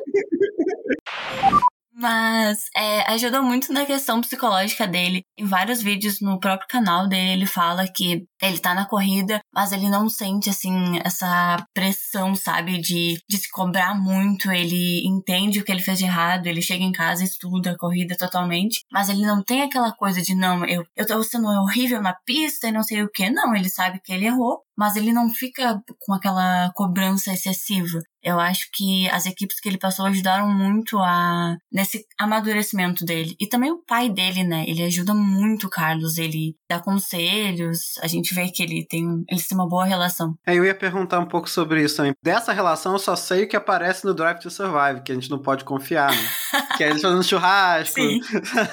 Mas 2.00 2.70
é, 2.74 3.02
ajudou 3.12 3.44
muito 3.44 3.74
na 3.74 3.86
questão 3.86 4.22
psicológica 4.22 4.88
dele. 4.88 5.22
Em 5.38 5.46
vários 5.46 5.82
vídeos 5.82 6.22
no 6.22 6.40
próprio 6.40 6.68
canal 6.70 7.10
dele, 7.10 7.32
ele 7.32 7.46
fala 7.46 7.86
que 7.88 8.26
ele 8.42 8.58
tá 8.58 8.74
na 8.74 8.86
corrida, 8.86 9.42
mas 9.54 9.74
ele 9.74 9.90
não 9.90 10.08
sente, 10.08 10.50
assim, 10.50 10.98
essa 11.04 11.58
pressão, 11.74 12.34
sabe, 12.36 12.80
de, 12.80 13.22
de 13.30 13.38
se 13.38 13.52
cobrar 13.52 13.94
muito. 13.96 14.50
Ele 14.50 15.06
entende 15.06 15.60
o 15.60 15.66
que 15.66 15.74
ele 15.74 15.82
fez 15.82 15.98
de 15.98 16.06
errado, 16.06 16.48
ele 16.48 16.62
chega 16.62 16.86
em 16.86 16.94
casa, 16.94 17.22
estuda 17.22 17.72
a 17.72 17.78
corrida 17.78 18.16
totalmente, 18.18 18.80
mas 18.90 19.10
ele 19.10 19.26
não 19.26 19.44
tem 19.44 19.62
aquela 19.62 19.92
coisa 19.92 20.22
de, 20.22 20.34
não, 20.34 20.66
eu, 20.66 20.86
eu 20.96 21.06
tô 21.06 21.22
sendo 21.22 21.48
horrível 21.48 22.02
na 22.02 22.14
pista 22.26 22.70
e 22.70 22.72
não 22.72 22.82
sei 22.84 23.04
o 23.04 23.10
que. 23.12 23.30
Não, 23.30 23.54
ele 23.54 23.70
sabe 23.70 24.00
que 24.02 24.14
ele 24.14 24.26
errou, 24.26 24.62
mas 24.78 24.96
ele 24.96 25.12
não 25.12 25.30
fica 25.30 25.82
com 26.00 26.14
aquela 26.14 26.72
cobrança 26.74 27.34
excessiva. 27.34 28.00
Eu 28.24 28.40
acho 28.40 28.70
que 28.74 29.10
as 29.10 29.26
equipes 29.26 29.60
que 29.60 29.70
ele 29.70 29.78
passou 29.78 30.06
ajudaram 30.06 30.50
muito 30.50 30.98
a 30.98 31.56
nesse 31.72 32.06
amadurecimento 32.20 33.06
dele. 33.06 33.36
E 33.40 33.48
também 33.48 33.72
o 33.72 33.84
pai 33.86 34.10
dele, 34.10 34.44
né? 34.44 34.66
Ele 34.68 34.84
ajuda 34.84 35.14
muito 35.14 35.68
o 35.68 35.70
Carlos, 35.70 36.18
ele 36.18 36.56
dá 36.70 36.80
conselhos, 36.80 37.98
a 38.02 38.08
gente 38.08 38.34
vê 38.34 38.50
que 38.50 38.62
ele 38.62 38.86
tem, 38.88 39.24
eles 39.30 39.48
têm 39.48 39.58
uma 39.58 39.68
boa 39.68 39.86
relação. 39.86 40.36
É, 40.46 40.56
eu 40.56 40.66
ia 40.66 40.76
perguntar 40.76 41.20
um 41.20 41.26
pouco 41.26 41.50
sobre 41.50 41.84
isso 41.84 41.98
também. 41.98 42.14
Dessa 42.22 42.54
relação 42.54 42.94
eu 42.94 43.00
só 43.00 43.16
sei 43.16 43.44
o 43.44 43.48
que 43.48 43.56
aparece 43.56 44.06
no 44.06 44.14
Drive 44.14 44.40
to 44.40 44.50
Survive, 44.50 45.02
que 45.04 45.12
a 45.12 45.16
gente 45.16 45.30
não 45.30 45.40
pode 45.40 45.64
confiar, 45.64 46.12
né? 46.12 46.30
que 46.78 46.84
é 46.84 46.90
eles 46.90 47.02
fazendo 47.02 47.24
churrasco. 47.24 48.00
Sim. 48.00 48.20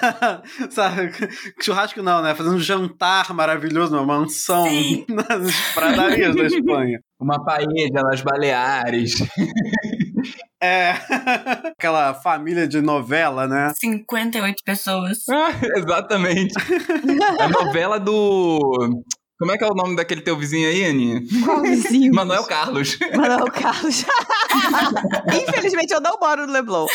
Sabe? 0.71 1.13
Churrasco 1.61 2.03
não, 2.03 2.23
né? 2.23 2.35
Fazendo 2.35 2.57
um 2.57 2.61
jantar 2.61 3.33
maravilhoso 3.33 3.95
numa 3.95 4.07
mansão 4.07 4.67
nas 5.09 5.75
pradarias 5.75 6.35
da 6.35 6.45
Espanha. 6.45 7.01
Uma 7.21 7.43
paella 7.43 8.03
nas 8.03 8.21
Baleares. 8.21 9.15
É. 10.63 10.91
Aquela 11.79 12.15
família 12.15 12.67
de 12.67 12.81
novela, 12.81 13.47
né? 13.47 13.73
58 13.79 14.63
pessoas. 14.65 15.19
Ah, 15.29 15.51
exatamente. 15.77 16.55
A 17.41 17.49
novela 17.49 17.99
do. 17.99 18.59
Como 19.39 19.53
é 19.53 19.59
que 19.59 19.65
é 19.65 19.67
o 19.67 19.75
nome 19.75 19.97
daquele 19.97 20.23
teu 20.23 20.37
vizinho 20.37 20.69
aí, 20.69 20.85
Aninha? 20.85 21.21
Qual 21.45 21.61
vizinho? 21.61 22.15
Manuel 22.15 22.45
Carlos. 22.45 22.99
Manuel 23.15 23.51
Carlos. 23.53 24.05
Infelizmente 25.49 25.93
eu 25.93 26.01
não 26.01 26.19
moro 26.19 26.47
no 26.47 26.53
Leblon. 26.53 26.87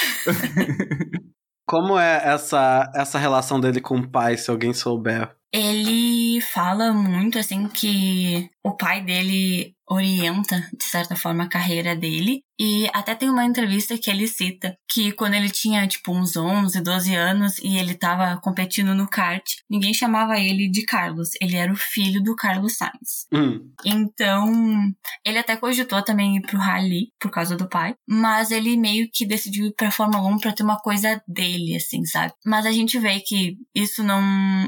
Como 1.67 1.99
é 1.99 2.21
essa, 2.25 2.91
essa 2.95 3.19
relação 3.19 3.59
dele 3.59 3.79
com 3.79 3.97
o 3.97 4.09
pai, 4.09 4.37
se 4.37 4.49
alguém 4.49 4.73
souber? 4.73 5.35
Ele 5.53 6.41
fala 6.41 6.91
muito 6.91 7.37
assim 7.37 7.67
que 7.67 8.49
o 8.63 8.75
pai 8.75 9.01
dele 9.01 9.75
orienta, 9.91 10.69
de 10.77 10.85
certa 10.85 11.15
forma, 11.15 11.43
a 11.43 11.49
carreira 11.49 11.95
dele. 11.95 12.41
E 12.59 12.87
até 12.93 13.15
tem 13.15 13.29
uma 13.29 13.43
entrevista 13.43 13.97
que 13.97 14.09
ele 14.09 14.27
cita 14.27 14.77
que 14.87 15.11
quando 15.13 15.33
ele 15.33 15.49
tinha, 15.49 15.87
tipo, 15.87 16.13
uns 16.13 16.37
11, 16.37 16.79
12 16.79 17.15
anos 17.15 17.57
e 17.57 17.75
ele 17.75 17.95
tava 17.95 18.39
competindo 18.39 18.93
no 18.93 19.09
kart, 19.09 19.43
ninguém 19.69 19.93
chamava 19.93 20.39
ele 20.39 20.69
de 20.69 20.85
Carlos. 20.85 21.29
Ele 21.41 21.55
era 21.55 21.73
o 21.73 21.75
filho 21.75 22.21
do 22.21 22.35
Carlos 22.35 22.77
Sainz. 22.77 23.25
Hum. 23.33 23.71
Então, 23.83 24.93
ele 25.25 25.39
até 25.39 25.57
cogitou 25.57 26.03
também 26.03 26.37
ir 26.37 26.41
pro 26.41 26.59
rally 26.59 27.07
por 27.19 27.31
causa 27.31 27.57
do 27.57 27.67
pai, 27.67 27.95
mas 28.07 28.51
ele 28.51 28.77
meio 28.77 29.09
que 29.11 29.25
decidiu 29.25 29.65
ir 29.65 29.73
pra 29.73 29.89
Fórmula 29.89 30.27
1 30.27 30.37
pra 30.37 30.53
ter 30.53 30.63
uma 30.63 30.79
coisa 30.79 31.19
dele, 31.27 31.75
assim, 31.75 32.05
sabe? 32.05 32.33
Mas 32.45 32.67
a 32.67 32.71
gente 32.71 32.99
vê 32.99 33.19
que 33.21 33.57
isso 33.73 34.03
não, 34.03 34.21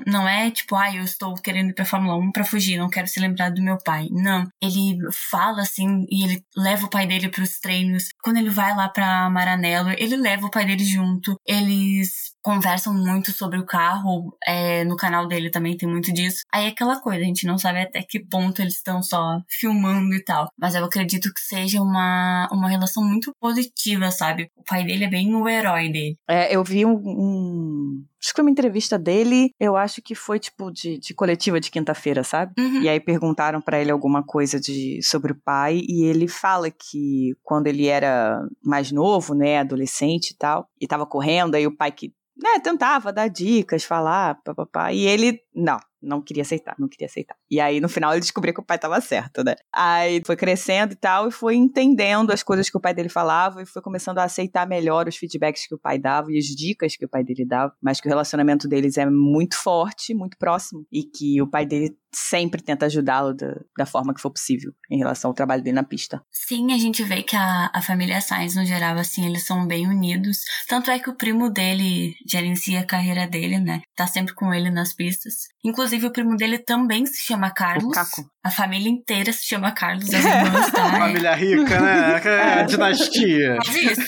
não 0.07 0.27
é 0.27 0.49
tipo, 0.49 0.75
ah, 0.75 0.93
eu 0.93 1.03
estou 1.03 1.35
querendo 1.35 1.69
ir 1.69 1.75
pra 1.75 1.85
Fórmula 1.85 2.17
1 2.17 2.31
pra 2.31 2.43
fugir, 2.43 2.77
não 2.77 2.89
quero 2.89 3.07
se 3.07 3.19
lembrar 3.19 3.51
do 3.51 3.61
meu 3.61 3.77
pai. 3.77 4.07
Não. 4.11 4.47
Ele 4.59 4.97
fala 5.29 5.61
assim 5.61 6.05
e 6.09 6.23
ele 6.25 6.43
leva 6.55 6.85
o 6.85 6.89
pai 6.89 7.07
dele 7.07 7.29
pros 7.29 7.59
treinos. 7.59 8.05
Quando 8.23 8.37
ele 8.37 8.49
vai 8.49 8.75
lá 8.75 8.89
pra 8.89 9.29
Maranello, 9.29 9.89
ele 9.97 10.15
leva 10.17 10.45
o 10.47 10.51
pai 10.51 10.65
dele 10.65 10.83
junto. 10.83 11.35
Eles 11.45 12.33
conversam 12.41 12.93
muito 12.93 13.31
sobre 13.31 13.57
o 13.59 13.65
carro. 13.65 14.35
é, 14.45 14.83
no 14.83 14.95
canal 14.97 15.27
dele 15.27 15.49
também 15.49 15.77
tem 15.77 15.87
muito 15.89 16.11
disso. 16.13 16.41
Aí 16.51 16.65
é 16.65 16.67
aquela 16.69 16.99
coisa, 16.99 17.21
a 17.21 17.25
gente 17.25 17.45
não 17.47 17.57
sabe 17.57 17.81
até 17.81 18.01
que 18.03 18.19
ponto 18.25 18.61
eles 18.61 18.75
estão 18.75 19.01
só 19.01 19.39
filmando 19.49 20.13
e 20.13 20.23
tal. 20.23 20.47
Mas 20.59 20.75
eu 20.75 20.83
acredito 20.83 21.31
que 21.33 21.39
seja 21.41 21.81
uma, 21.81 22.49
uma 22.51 22.67
relação 22.69 23.03
muito 23.03 23.31
positiva, 23.39 24.11
sabe? 24.11 24.49
O 24.55 24.63
pai 24.63 24.83
dele 24.83 25.05
é 25.05 25.09
bem 25.09 25.33
o 25.35 25.47
herói 25.47 25.89
dele. 25.91 26.17
É, 26.29 26.53
eu 26.55 26.63
vi 26.63 26.85
um, 26.85 26.91
um- 26.95 28.05
Acho 28.23 28.31
que 28.31 28.35
foi 28.37 28.45
uma 28.45 28.51
entrevista 28.51 28.97
dele, 28.97 29.51
eu 29.59 29.75
acho 29.75 30.01
que 30.01 30.15
foi 30.15 30.39
tipo 30.39 30.71
de, 30.71 30.97
de 30.97 31.13
coletiva 31.13 31.59
de 31.59 31.69
quinta-feira, 31.69 32.23
sabe? 32.23 32.53
Uhum. 32.57 32.81
E 32.81 32.87
aí 32.87 32.97
perguntaram 32.97 33.59
pra 33.59 33.81
ele 33.81 33.91
alguma 33.91 34.23
coisa 34.23 34.61
de, 34.61 35.01
sobre 35.03 35.33
o 35.33 35.41
pai, 35.43 35.81
e 35.85 36.05
ele 36.05 36.29
fala 36.29 36.71
que 36.71 37.35
quando 37.43 37.67
ele 37.67 37.87
era 37.87 38.39
mais 38.63 38.93
novo, 38.93 39.35
né, 39.35 39.59
adolescente 39.59 40.31
e 40.31 40.37
tal, 40.37 40.69
e 40.79 40.87
tava 40.87 41.05
correndo, 41.05 41.55
aí 41.55 41.67
o 41.67 41.75
pai 41.75 41.91
que, 41.91 42.13
né, 42.41 42.61
tentava 42.63 43.11
dar 43.11 43.27
dicas, 43.27 43.83
falar, 43.83 44.39
papapá, 44.41 44.93
e 44.93 45.05
ele, 45.05 45.37
não, 45.55 45.79
não 46.01 46.21
queria 46.21 46.41
aceitar, 46.43 46.75
não 46.77 46.87
queria 46.87 47.07
aceitar. 47.07 47.35
E 47.49 47.59
aí 47.59 47.79
no 47.79 47.89
final 47.89 48.11
ele 48.11 48.19
descobriu 48.19 48.53
que 48.53 48.59
o 48.59 48.65
pai 48.65 48.77
tava 48.77 48.99
certo, 48.99 49.43
né? 49.43 49.55
Aí 49.73 50.21
foi 50.25 50.35
crescendo 50.35 50.93
e 50.93 50.95
tal, 50.95 51.27
e 51.27 51.31
foi 51.31 51.55
entendendo 51.55 52.31
as 52.31 52.43
coisas 52.43 52.69
que 52.69 52.77
o 52.77 52.81
pai 52.81 52.93
dele 52.93 53.09
falava, 53.09 53.61
e 53.61 53.65
foi 53.65 53.81
começando 53.81 54.19
a 54.19 54.23
aceitar 54.23 54.67
melhor 54.67 55.07
os 55.07 55.15
feedbacks 55.15 55.67
que 55.67 55.75
o 55.75 55.79
pai 55.79 55.97
dava 55.97 56.31
e 56.31 56.37
as 56.37 56.45
dicas 56.45 56.95
que 56.95 57.05
o 57.05 57.09
pai 57.09 57.23
dele 57.23 57.45
dava, 57.45 57.73
mas 57.81 58.01
que 58.01 58.07
o 58.07 58.09
relacionamento 58.09 58.67
deles 58.67 58.97
é 58.97 59.05
muito 59.09 59.55
forte, 59.55 60.13
muito 60.13 60.37
próximo, 60.37 60.85
e 60.91 61.03
que 61.03 61.41
o 61.41 61.47
pai 61.47 61.65
dele 61.65 61.95
sempre 62.15 62.61
tenta 62.61 62.85
ajudá-lo 62.85 63.33
da, 63.33 63.59
da 63.77 63.85
forma 63.85 64.13
que 64.13 64.21
for 64.21 64.29
possível 64.29 64.71
em 64.89 64.97
relação 64.97 65.31
ao 65.31 65.33
trabalho 65.33 65.63
dele 65.63 65.75
na 65.75 65.83
pista. 65.83 66.21
Sim, 66.31 66.71
a 66.71 66.77
gente 66.77 67.03
vê 67.03 67.23
que 67.23 67.35
a, 67.35 67.71
a 67.73 67.81
família 67.81 68.21
Sainz, 68.21 68.55
no 68.55 68.65
geral, 68.65 68.97
assim, 68.97 69.25
eles 69.25 69.45
são 69.45 69.65
bem 69.65 69.87
unidos. 69.87 70.41
Tanto 70.67 70.91
é 70.91 70.99
que 70.99 71.09
o 71.09 71.15
primo 71.15 71.49
dele 71.49 72.15
gerencia 72.27 72.81
a 72.81 72.85
carreira 72.85 73.27
dele, 73.27 73.59
né? 73.59 73.81
Tá 73.95 74.05
sempre 74.05 74.33
com 74.33 74.53
ele 74.53 74.69
nas 74.69 74.93
pistas. 74.93 75.42
Inclusive, 75.63 76.07
o 76.07 76.11
primo 76.11 76.35
dele 76.35 76.59
também 76.59 77.05
se 77.05 77.21
chama 77.21 77.51
Carlos. 77.51 77.85
O 77.85 77.91
Caco. 77.91 78.29
A 78.43 78.51
família 78.51 78.89
inteira 78.89 79.31
se 79.31 79.45
chama 79.45 79.71
Carlos, 79.71 80.07
as 80.13 80.25
irmãs, 80.25 80.71
tá? 80.71 80.91
Família 80.91 81.33
rica, 81.33 81.79
né? 81.79 82.21
É, 82.25 82.63
dinastia. 82.63 83.57
Quase 83.63 83.85
isso. 83.85 84.07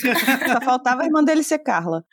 Só 0.52 0.60
faltava 0.62 1.02
a 1.02 1.06
irmã 1.06 1.24
dele 1.24 1.42
ser 1.42 1.58
Carla. 1.60 2.04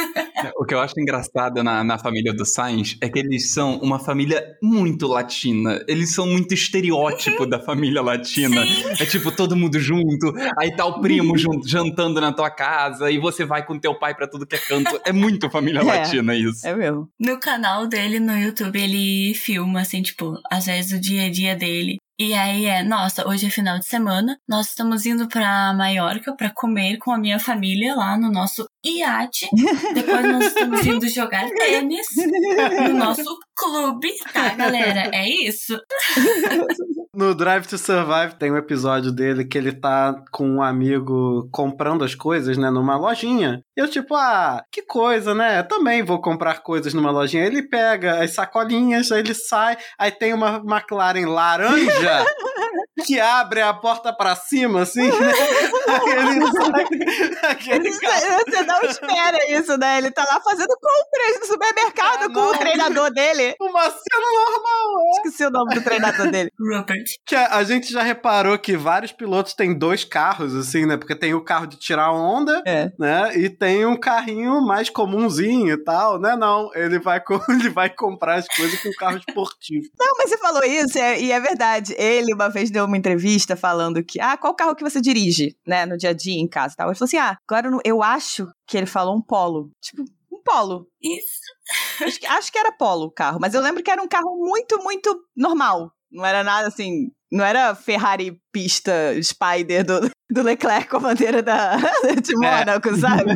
O 0.56 0.64
que 0.64 0.74
eu 0.74 0.80
acho 0.80 0.98
engraçado 0.98 1.62
na, 1.62 1.84
na 1.84 1.98
família 1.98 2.32
do 2.32 2.46
Sainz 2.46 2.96
é 3.00 3.08
que 3.08 3.18
eles 3.18 3.50
são 3.50 3.78
uma 3.78 3.98
família 3.98 4.56
muito 4.62 5.06
latina. 5.06 5.84
Eles 5.86 6.14
são 6.14 6.26
muito 6.26 6.54
estereótipo 6.54 7.46
da 7.46 7.58
família 7.58 8.00
latina. 8.02 8.62
É 8.98 9.04
tipo 9.04 9.30
todo 9.30 9.56
mundo 9.56 9.78
junto, 9.78 10.32
aí 10.58 10.74
tá 10.74 10.84
o 10.86 11.00
primo 11.00 11.36
junto, 11.38 11.68
jantando 11.68 12.20
na 12.20 12.32
tua 12.32 12.50
casa, 12.50 13.10
e 13.10 13.18
você 13.18 13.44
vai 13.44 13.64
com 13.64 13.78
teu 13.78 13.94
pai 13.98 14.14
pra 14.14 14.26
tudo 14.26 14.46
que 14.46 14.56
é 14.56 14.58
canto. 14.58 15.00
É 15.04 15.12
muito 15.12 15.50
família 15.50 15.80
É. 15.80 15.84
latina 15.84 16.34
isso. 16.34 16.66
É 16.66 16.74
mesmo. 16.74 17.08
No 17.18 17.38
canal 17.38 17.86
dele 17.86 18.20
no 18.20 18.36
YouTube, 18.36 18.80
ele 18.80 19.34
filma, 19.34 19.80
assim, 19.80 20.02
tipo, 20.02 20.34
às 20.50 20.66
vezes 20.66 20.92
o 20.92 21.00
dia 21.00 21.26
a 21.26 21.30
dia 21.30 21.56
dele. 21.56 21.98
E 22.22 22.34
aí 22.34 22.66
é, 22.66 22.82
nossa, 22.82 23.26
hoje 23.26 23.46
é 23.46 23.50
final 23.50 23.78
de 23.78 23.86
semana, 23.86 24.38
nós 24.46 24.66
estamos 24.68 25.06
indo 25.06 25.26
pra 25.26 25.72
Maiorca 25.72 26.36
pra 26.36 26.52
comer 26.54 26.98
com 26.98 27.12
a 27.12 27.18
minha 27.18 27.40
família 27.40 27.94
lá 27.94 28.18
no 28.18 28.30
nosso 28.30 28.66
iate. 28.84 29.48
Depois 29.94 30.30
nós 30.30 30.44
estamos 30.48 30.84
indo 30.84 31.08
jogar 31.08 31.48
tênis 31.48 32.06
no 32.88 32.98
nosso 32.98 33.38
clube, 33.56 34.12
tá, 34.34 34.50
galera? 34.50 35.10
É 35.14 35.26
isso. 35.26 35.80
No 37.12 37.34
Drive 37.34 37.66
to 37.66 37.76
Survive 37.76 38.36
tem 38.38 38.52
um 38.52 38.56
episódio 38.56 39.10
dele 39.10 39.44
que 39.44 39.58
ele 39.58 39.72
tá 39.72 40.14
com 40.30 40.48
um 40.48 40.62
amigo 40.62 41.48
comprando 41.50 42.04
as 42.04 42.14
coisas, 42.14 42.56
né, 42.56 42.70
numa 42.70 42.96
lojinha. 42.96 43.64
E 43.76 43.80
eu, 43.80 43.88
tipo, 43.88 44.14
ah, 44.14 44.62
que 44.70 44.82
coisa, 44.82 45.34
né? 45.34 45.58
Eu 45.58 45.66
também 45.66 46.04
vou 46.04 46.20
comprar 46.20 46.62
coisas 46.62 46.94
numa 46.94 47.10
lojinha. 47.10 47.44
Ele 47.44 47.62
pega 47.62 48.22
as 48.22 48.32
sacolinhas, 48.32 49.10
aí 49.10 49.20
ele 49.20 49.34
sai, 49.34 49.76
aí 49.98 50.12
tem 50.12 50.32
uma 50.32 50.62
McLaren 50.64 51.26
laranja 51.26 52.24
que 53.04 53.18
abre 53.18 53.60
a 53.60 53.74
porta 53.74 54.12
pra 54.12 54.36
cima, 54.36 54.82
assim, 54.82 55.08
né? 55.08 55.32
Aquele, 55.90 56.44
aquele. 57.42 57.90
Você 57.90 58.62
não 58.64 58.80
espera 58.82 59.38
isso, 59.50 59.76
né? 59.76 59.98
Ele 59.98 60.10
tá 60.12 60.22
lá 60.22 60.40
fazendo 60.40 60.68
compras 60.68 61.40
no 61.40 61.46
supermercado 61.46 62.22
Ah, 62.24 62.28
com 62.28 62.32
não. 62.40 62.50
o 62.50 62.58
treinador 62.58 63.10
dele. 63.10 63.56
Uma 63.60 63.82
cena 63.82 64.26
normal, 64.34 65.10
Esqueci 65.16 65.44
o 65.46 65.50
nome 65.50 65.74
do 65.74 65.82
treinador 65.82 66.30
dele. 66.30 66.50
Rupert. 66.58 67.09
Que 67.26 67.34
a, 67.34 67.56
a 67.56 67.64
gente 67.64 67.92
já 67.92 68.02
reparou 68.02 68.58
que 68.58 68.76
vários 68.76 69.12
pilotos 69.12 69.54
têm 69.54 69.76
dois 69.76 70.04
carros, 70.04 70.54
assim, 70.54 70.86
né? 70.86 70.96
Porque 70.96 71.14
tem 71.16 71.34
o 71.34 71.44
carro 71.44 71.66
de 71.66 71.76
tirar 71.76 72.12
onda, 72.12 72.62
É. 72.66 72.90
né? 72.98 73.36
E 73.36 73.48
tem 73.48 73.84
um 73.86 73.98
carrinho 73.98 74.60
mais 74.60 74.88
comumzinho 74.90 75.72
e 75.74 75.76
tal, 75.84 76.18
né? 76.20 76.36
Não, 76.36 76.70
ele 76.74 76.98
vai, 76.98 77.20
ele 77.48 77.70
vai 77.70 77.88
comprar 77.90 78.36
as 78.36 78.46
coisas 78.48 78.80
com 78.82 78.90
carro 78.92 79.18
esportivo. 79.18 79.86
Não, 79.98 80.14
mas 80.18 80.30
você 80.30 80.38
falou 80.38 80.62
isso 80.64 80.98
é- 80.98 81.20
e 81.20 81.32
é 81.32 81.40
verdade. 81.40 81.94
Ele 81.98 82.32
uma 82.34 82.48
vez 82.48 82.70
deu 82.70 82.84
uma 82.84 82.96
entrevista 82.96 83.56
falando 83.56 84.02
que, 84.04 84.20
ah, 84.20 84.36
qual 84.36 84.54
carro 84.54 84.74
que 84.74 84.84
você 84.84 85.00
dirige, 85.00 85.56
né, 85.66 85.86
no 85.86 85.96
dia 85.96 86.10
a 86.10 86.14
dia 86.14 86.40
em 86.40 86.48
casa 86.48 86.74
e 86.74 86.76
tal. 86.76 86.88
Ele 86.88 86.96
falou 86.98 87.06
assim, 87.06 87.18
ah, 87.18 87.36
agora 87.48 87.70
eu 87.84 88.02
acho 88.02 88.48
que 88.66 88.76
ele 88.76 88.86
falou 88.86 89.16
um 89.16 89.22
polo. 89.22 89.70
Tipo, 89.80 90.02
um 90.32 90.42
polo. 90.42 90.86
Isso. 91.02 92.04
Acho 92.04 92.18
que, 92.20 92.26
acho 92.26 92.52
que 92.52 92.58
era 92.58 92.72
polo 92.72 93.06
o 93.06 93.10
carro, 93.10 93.38
mas 93.40 93.54
eu 93.54 93.60
lembro 93.60 93.82
que 93.82 93.90
era 93.90 94.02
um 94.02 94.08
carro 94.08 94.36
muito, 94.38 94.82
muito 94.82 95.22
normal. 95.36 95.92
Não 96.10 96.24
era 96.24 96.42
nada 96.42 96.68
assim. 96.68 97.10
Não 97.30 97.44
era 97.44 97.74
Ferrari 97.76 98.36
pista 98.52 98.92
Spider 99.22 99.84
do, 99.84 100.10
do 100.30 100.42
Leclerc 100.42 100.88
com 100.88 100.96
a 100.96 101.00
bandeira 101.00 101.40
da, 101.40 101.76
de 102.20 102.34
Mônaco, 102.34 102.96
sabe? 102.96 103.30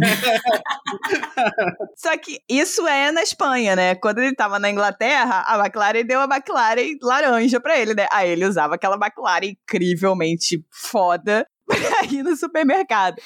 Só 1.96 2.16
que 2.18 2.40
isso 2.48 2.86
é 2.88 3.12
na 3.12 3.22
Espanha, 3.22 3.76
né? 3.76 3.94
Quando 3.94 4.18
ele 4.18 4.34
tava 4.34 4.58
na 4.58 4.68
Inglaterra, 4.68 5.44
a 5.46 5.58
McLaren 5.58 6.04
deu 6.04 6.20
a 6.20 6.24
McLaren 6.24 6.96
laranja 7.00 7.60
pra 7.60 7.78
ele, 7.78 7.94
né? 7.94 8.08
Aí 8.10 8.30
ele 8.30 8.44
usava 8.44 8.74
aquela 8.74 8.96
McLaren 8.96 9.54
incrivelmente 9.62 10.64
foda 10.72 11.46
pra 11.66 12.04
ir 12.10 12.24
no 12.24 12.36
supermercado. 12.36 13.16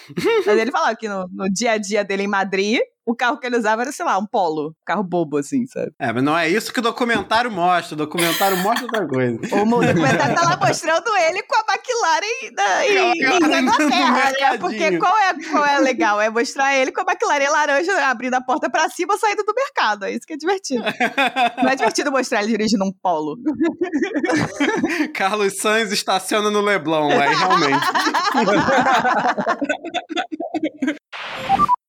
Mas 0.47 0.59
ele 0.59 0.71
falava 0.71 0.95
que 0.97 1.09
no, 1.09 1.27
no 1.33 1.51
dia 1.51 1.73
a 1.73 1.79
dia 1.79 2.05
dele 2.05 2.25
em 2.25 2.29
Madrid, 2.29 2.81
o 3.09 3.16
carro 3.16 3.38
que 3.38 3.47
ele 3.47 3.57
usava 3.57 3.81
era, 3.81 3.90
sei 3.90 4.05
lá, 4.05 4.18
um 4.18 4.27
polo. 4.27 4.68
Um 4.68 4.85
carro 4.85 5.03
bobo, 5.03 5.38
assim, 5.38 5.66
sabe? 5.66 5.92
É, 5.99 6.12
mas 6.12 6.23
não 6.23 6.37
é 6.37 6.47
isso 6.47 6.71
que 6.71 6.79
o 6.79 6.83
documentário 6.83 7.51
mostra. 7.51 7.94
O 7.94 7.97
documentário 7.97 8.59
mostra 8.59 8.85
outra 8.85 9.09
coisa. 9.09 9.38
O 9.59 9.81
documentário 9.81 10.35
tá 10.35 10.42
lá 10.42 10.57
mostrando 10.57 11.16
ele 11.16 11.42
com 11.44 11.55
a 11.55 11.64
McLaren 11.73 12.53
da, 12.55 13.49
na 13.49 13.61
Inglaterra, 13.61 14.11
né? 14.11 14.31
mercadinho. 14.31 14.61
Porque 14.61 14.99
qual 14.99 15.18
é, 15.18 15.35
qual 15.51 15.64
é 15.64 15.79
legal? 15.79 16.21
É 16.21 16.29
mostrar 16.29 16.75
ele 16.75 16.92
com 16.92 17.01
a 17.01 17.05
McLaren 17.05 17.51
laranja 17.51 18.07
abrindo 18.07 18.35
a 18.35 18.42
porta 18.42 18.68
pra 18.68 18.90
cima, 18.90 19.16
saindo 19.16 19.42
do 19.42 19.55
mercado. 19.55 20.05
É 20.05 20.12
isso 20.12 20.27
que 20.27 20.35
é 20.35 20.37
divertido. 20.37 20.85
Não 21.62 21.71
é 21.71 21.77
divertido 21.77 22.12
mostrar 22.12 22.40
ele 22.42 22.49
dirigindo 22.49 22.85
um 22.85 22.92
polo. 23.03 23.37
Carlos 25.14 25.57
Sainz 25.59 25.92
estaciona 25.92 26.51
no 26.51 26.61
Leblon, 26.61 27.11
aí 27.11 27.35
realmente. 27.35 27.87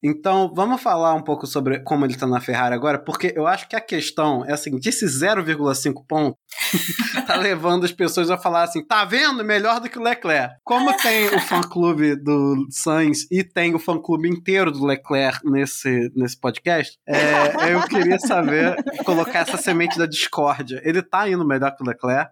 Então, 0.02 0.52
vamos 0.56 0.82
falar 0.82 1.14
um 1.14 1.22
pouco 1.22 1.46
sobre 1.46 1.80
como 1.80 2.06
ele 2.06 2.16
tá 2.16 2.26
na 2.26 2.40
Ferrari 2.40 2.74
agora, 2.74 2.98
porque 2.98 3.34
eu 3.36 3.46
acho 3.46 3.68
que 3.68 3.76
a 3.76 3.82
questão 3.82 4.46
é 4.46 4.54
a 4.54 4.58
seguinte: 4.58 4.88
esse 4.88 5.06
0,5 5.06 6.06
ponto 6.08 6.38
tá 7.28 7.36
levando 7.36 7.84
as 7.84 7.92
pessoas 7.92 8.30
a 8.30 8.38
falar 8.38 8.64
assim: 8.64 8.86
tá 8.86 9.04
vendo? 9.04 9.44
Melhor 9.44 9.82
do 9.82 9.90
que 9.90 10.00
o 10.00 10.02
Leclerc. 10.02 10.56
Como 10.64 10.96
tem 10.98 11.28
o 11.28 11.40
fã-clube 11.42 12.16
do 12.16 12.66
Sainz 12.70 13.28
e 13.30 13.44
tem 13.44 13.76
o 13.76 13.80
fã-clube 13.80 14.30
inteiro 14.30 14.72
do 14.72 14.86
Leclerc 14.86 15.40
nesse, 15.44 16.10
nesse 16.16 16.40
podcast, 16.40 16.98
é, 17.08 17.74
eu 17.74 17.82
queria 17.88 18.20
saber, 18.20 18.76
colocar 19.04 19.40
essa 19.40 19.58
semente 19.58 19.98
da 19.98 20.06
discórdia. 20.06 20.82
Ele 20.86 21.02
tá 21.02 21.28
indo 21.30 21.46
melhor 21.46 21.76
que 21.76 21.84
o 21.84 21.88
Leclerc? 21.88 22.32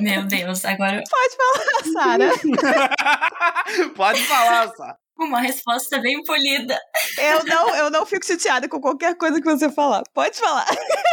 Meu 0.00 0.26
Deus, 0.26 0.64
agora 0.64 1.02
Pode 1.08 1.36
falar, 1.36 1.92
Sara. 1.92 2.30
Pode 3.96 4.22
falar, 4.24 4.68
Sá. 4.68 4.96
Uma 5.24 5.40
resposta 5.40 5.98
bem 6.00 6.22
polida. 6.24 6.78
Eu 7.18 7.44
não, 7.44 7.74
eu 7.76 7.90
não 7.90 8.06
fico 8.06 8.26
chateada 8.26 8.68
com 8.68 8.80
qualquer 8.80 9.16
coisa 9.16 9.40
que 9.40 9.50
você 9.50 9.70
falar. 9.70 10.02
Pode 10.14 10.38
falar. 10.38 10.66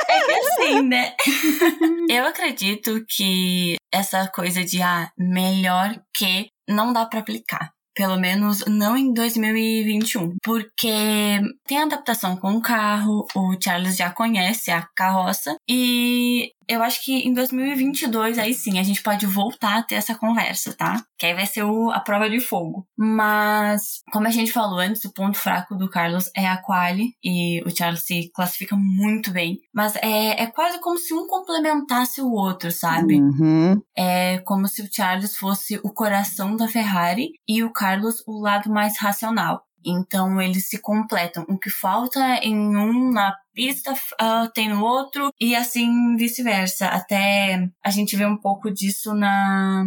É 0.10 0.22
que 0.22 0.32
assim, 0.32 0.82
né? 0.82 1.13
Eu 2.10 2.26
acredito 2.26 3.06
que 3.08 3.76
essa 3.93 4.28
coisa 4.28 4.63
de 4.63 4.82
ah, 4.82 5.12
melhor 5.17 5.95
que 6.15 6.50
não 6.67 6.91
dá 6.91 7.06
pra 7.06 7.19
aplicar. 7.19 7.72
Pelo 7.95 8.17
menos 8.17 8.63
não 8.65 8.95
em 8.95 9.13
2021. 9.13 10.36
Porque 10.41 11.39
tem 11.67 11.82
adaptação 11.82 12.38
com 12.38 12.54
o 12.54 12.62
carro, 12.62 13.28
o 13.36 13.58
Charles 13.62 13.98
já 13.98 14.10
conhece 14.10 14.72
a 14.72 14.88
carroça. 14.95 15.56
E 15.69 16.52
eu 16.70 16.82
acho 16.84 17.04
que 17.04 17.14
em 17.28 17.34
2022, 17.34 18.38
aí 18.38 18.54
sim, 18.54 18.80
a 18.80 18.84
gente 18.84 19.02
pode 19.02 19.26
voltar 19.26 19.80
a 19.80 19.84
ter 19.84 19.96
essa 19.96 20.16
conversa, 20.16 20.74
tá? 20.74 21.04
Que 21.18 21.26
aí 21.26 21.34
vai 21.34 21.46
ser 21.46 21.64
o- 21.64 21.92
a 21.92 22.00
prova 22.00 22.30
de 22.30 22.40
fogo. 22.40 22.86
Mas, 22.98 24.02
como 24.12 24.28
a 24.28 24.32
gente 24.32 24.52
falou 24.52 24.80
antes, 24.80 25.04
o 25.04 25.14
ponto 25.14 25.38
fraco 25.38 25.76
do 25.76 25.90
Carlos 25.90 26.30
é 26.36 26.48
a 26.48 26.58
quali. 26.58 27.14
E 27.24 27.62
o 27.66 27.76
Charles 27.76 28.06
se 28.06 28.30
classifica 28.34 28.76
muito 28.78 29.32
bem. 29.32 29.58
Mas 29.74 29.96
é, 29.98 30.44
é 30.44 30.48
quase 30.48 30.80
como 30.80 30.98
se 30.98 31.14
um 31.14 31.28
complementasse 31.28 32.22
o 32.22 32.32
outro, 32.32 32.72
sabe? 32.72 33.20
Uhum. 33.20 33.82
É 33.98 34.38
como 34.40 34.68
se 34.68 34.82
o 34.82 34.90
Charles 34.92 35.36
fosse 35.36 35.80
o 35.84 35.92
coração 35.92 36.56
da 36.56 36.68
Ferrari 36.68 37.32
e 37.48 37.64
o 37.64 37.72
Carlos 37.74 38.24
o 38.28 38.40
lado 38.40 38.70
mais 38.70 38.98
racional. 39.00 39.64
Então 39.86 40.42
eles 40.42 40.68
se 40.70 40.82
completam. 40.82 41.46
O 41.48 41.58
que 41.58 41.70
falta 41.70 42.20
em 42.44 42.56
um 42.78 43.12
na 43.12 43.34
pista 43.60 43.93
ah, 44.17 44.50
tem 44.54 44.69
no 44.69 44.82
outro 44.82 45.34
e 45.38 45.54
assim 45.54 46.15
vice-versa. 46.15 46.88
Até 46.88 47.69
a 47.84 47.89
gente 47.89 48.15
vê 48.15 48.26
um 48.26 48.38
pouco 48.38 48.72
disso 48.72 49.13
na, 49.13 49.84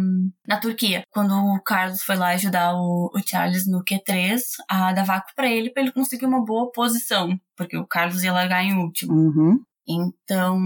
na 0.47 0.59
Turquia. 0.59 1.01
Quando 1.09 1.33
o 1.33 1.59
Carlos 1.63 2.03
foi 2.03 2.15
lá 2.15 2.29
ajudar 2.29 2.75
o, 2.75 3.09
o 3.11 3.19
Charles 3.27 3.67
no 3.67 3.83
Q3 3.83 4.39
a 4.69 4.93
dar 4.93 5.03
vácuo 5.03 5.33
pra 5.35 5.49
ele, 5.49 5.71
pra 5.71 5.81
ele 5.81 5.91
conseguir 5.91 6.27
uma 6.27 6.45
boa 6.45 6.71
posição. 6.71 7.35
Porque 7.57 7.75
o 7.75 7.87
Carlos 7.87 8.23
ia 8.23 8.31
largar 8.31 8.63
em 8.63 8.77
último. 8.77 9.11
Uhum. 9.11 9.59
Então, 9.87 10.59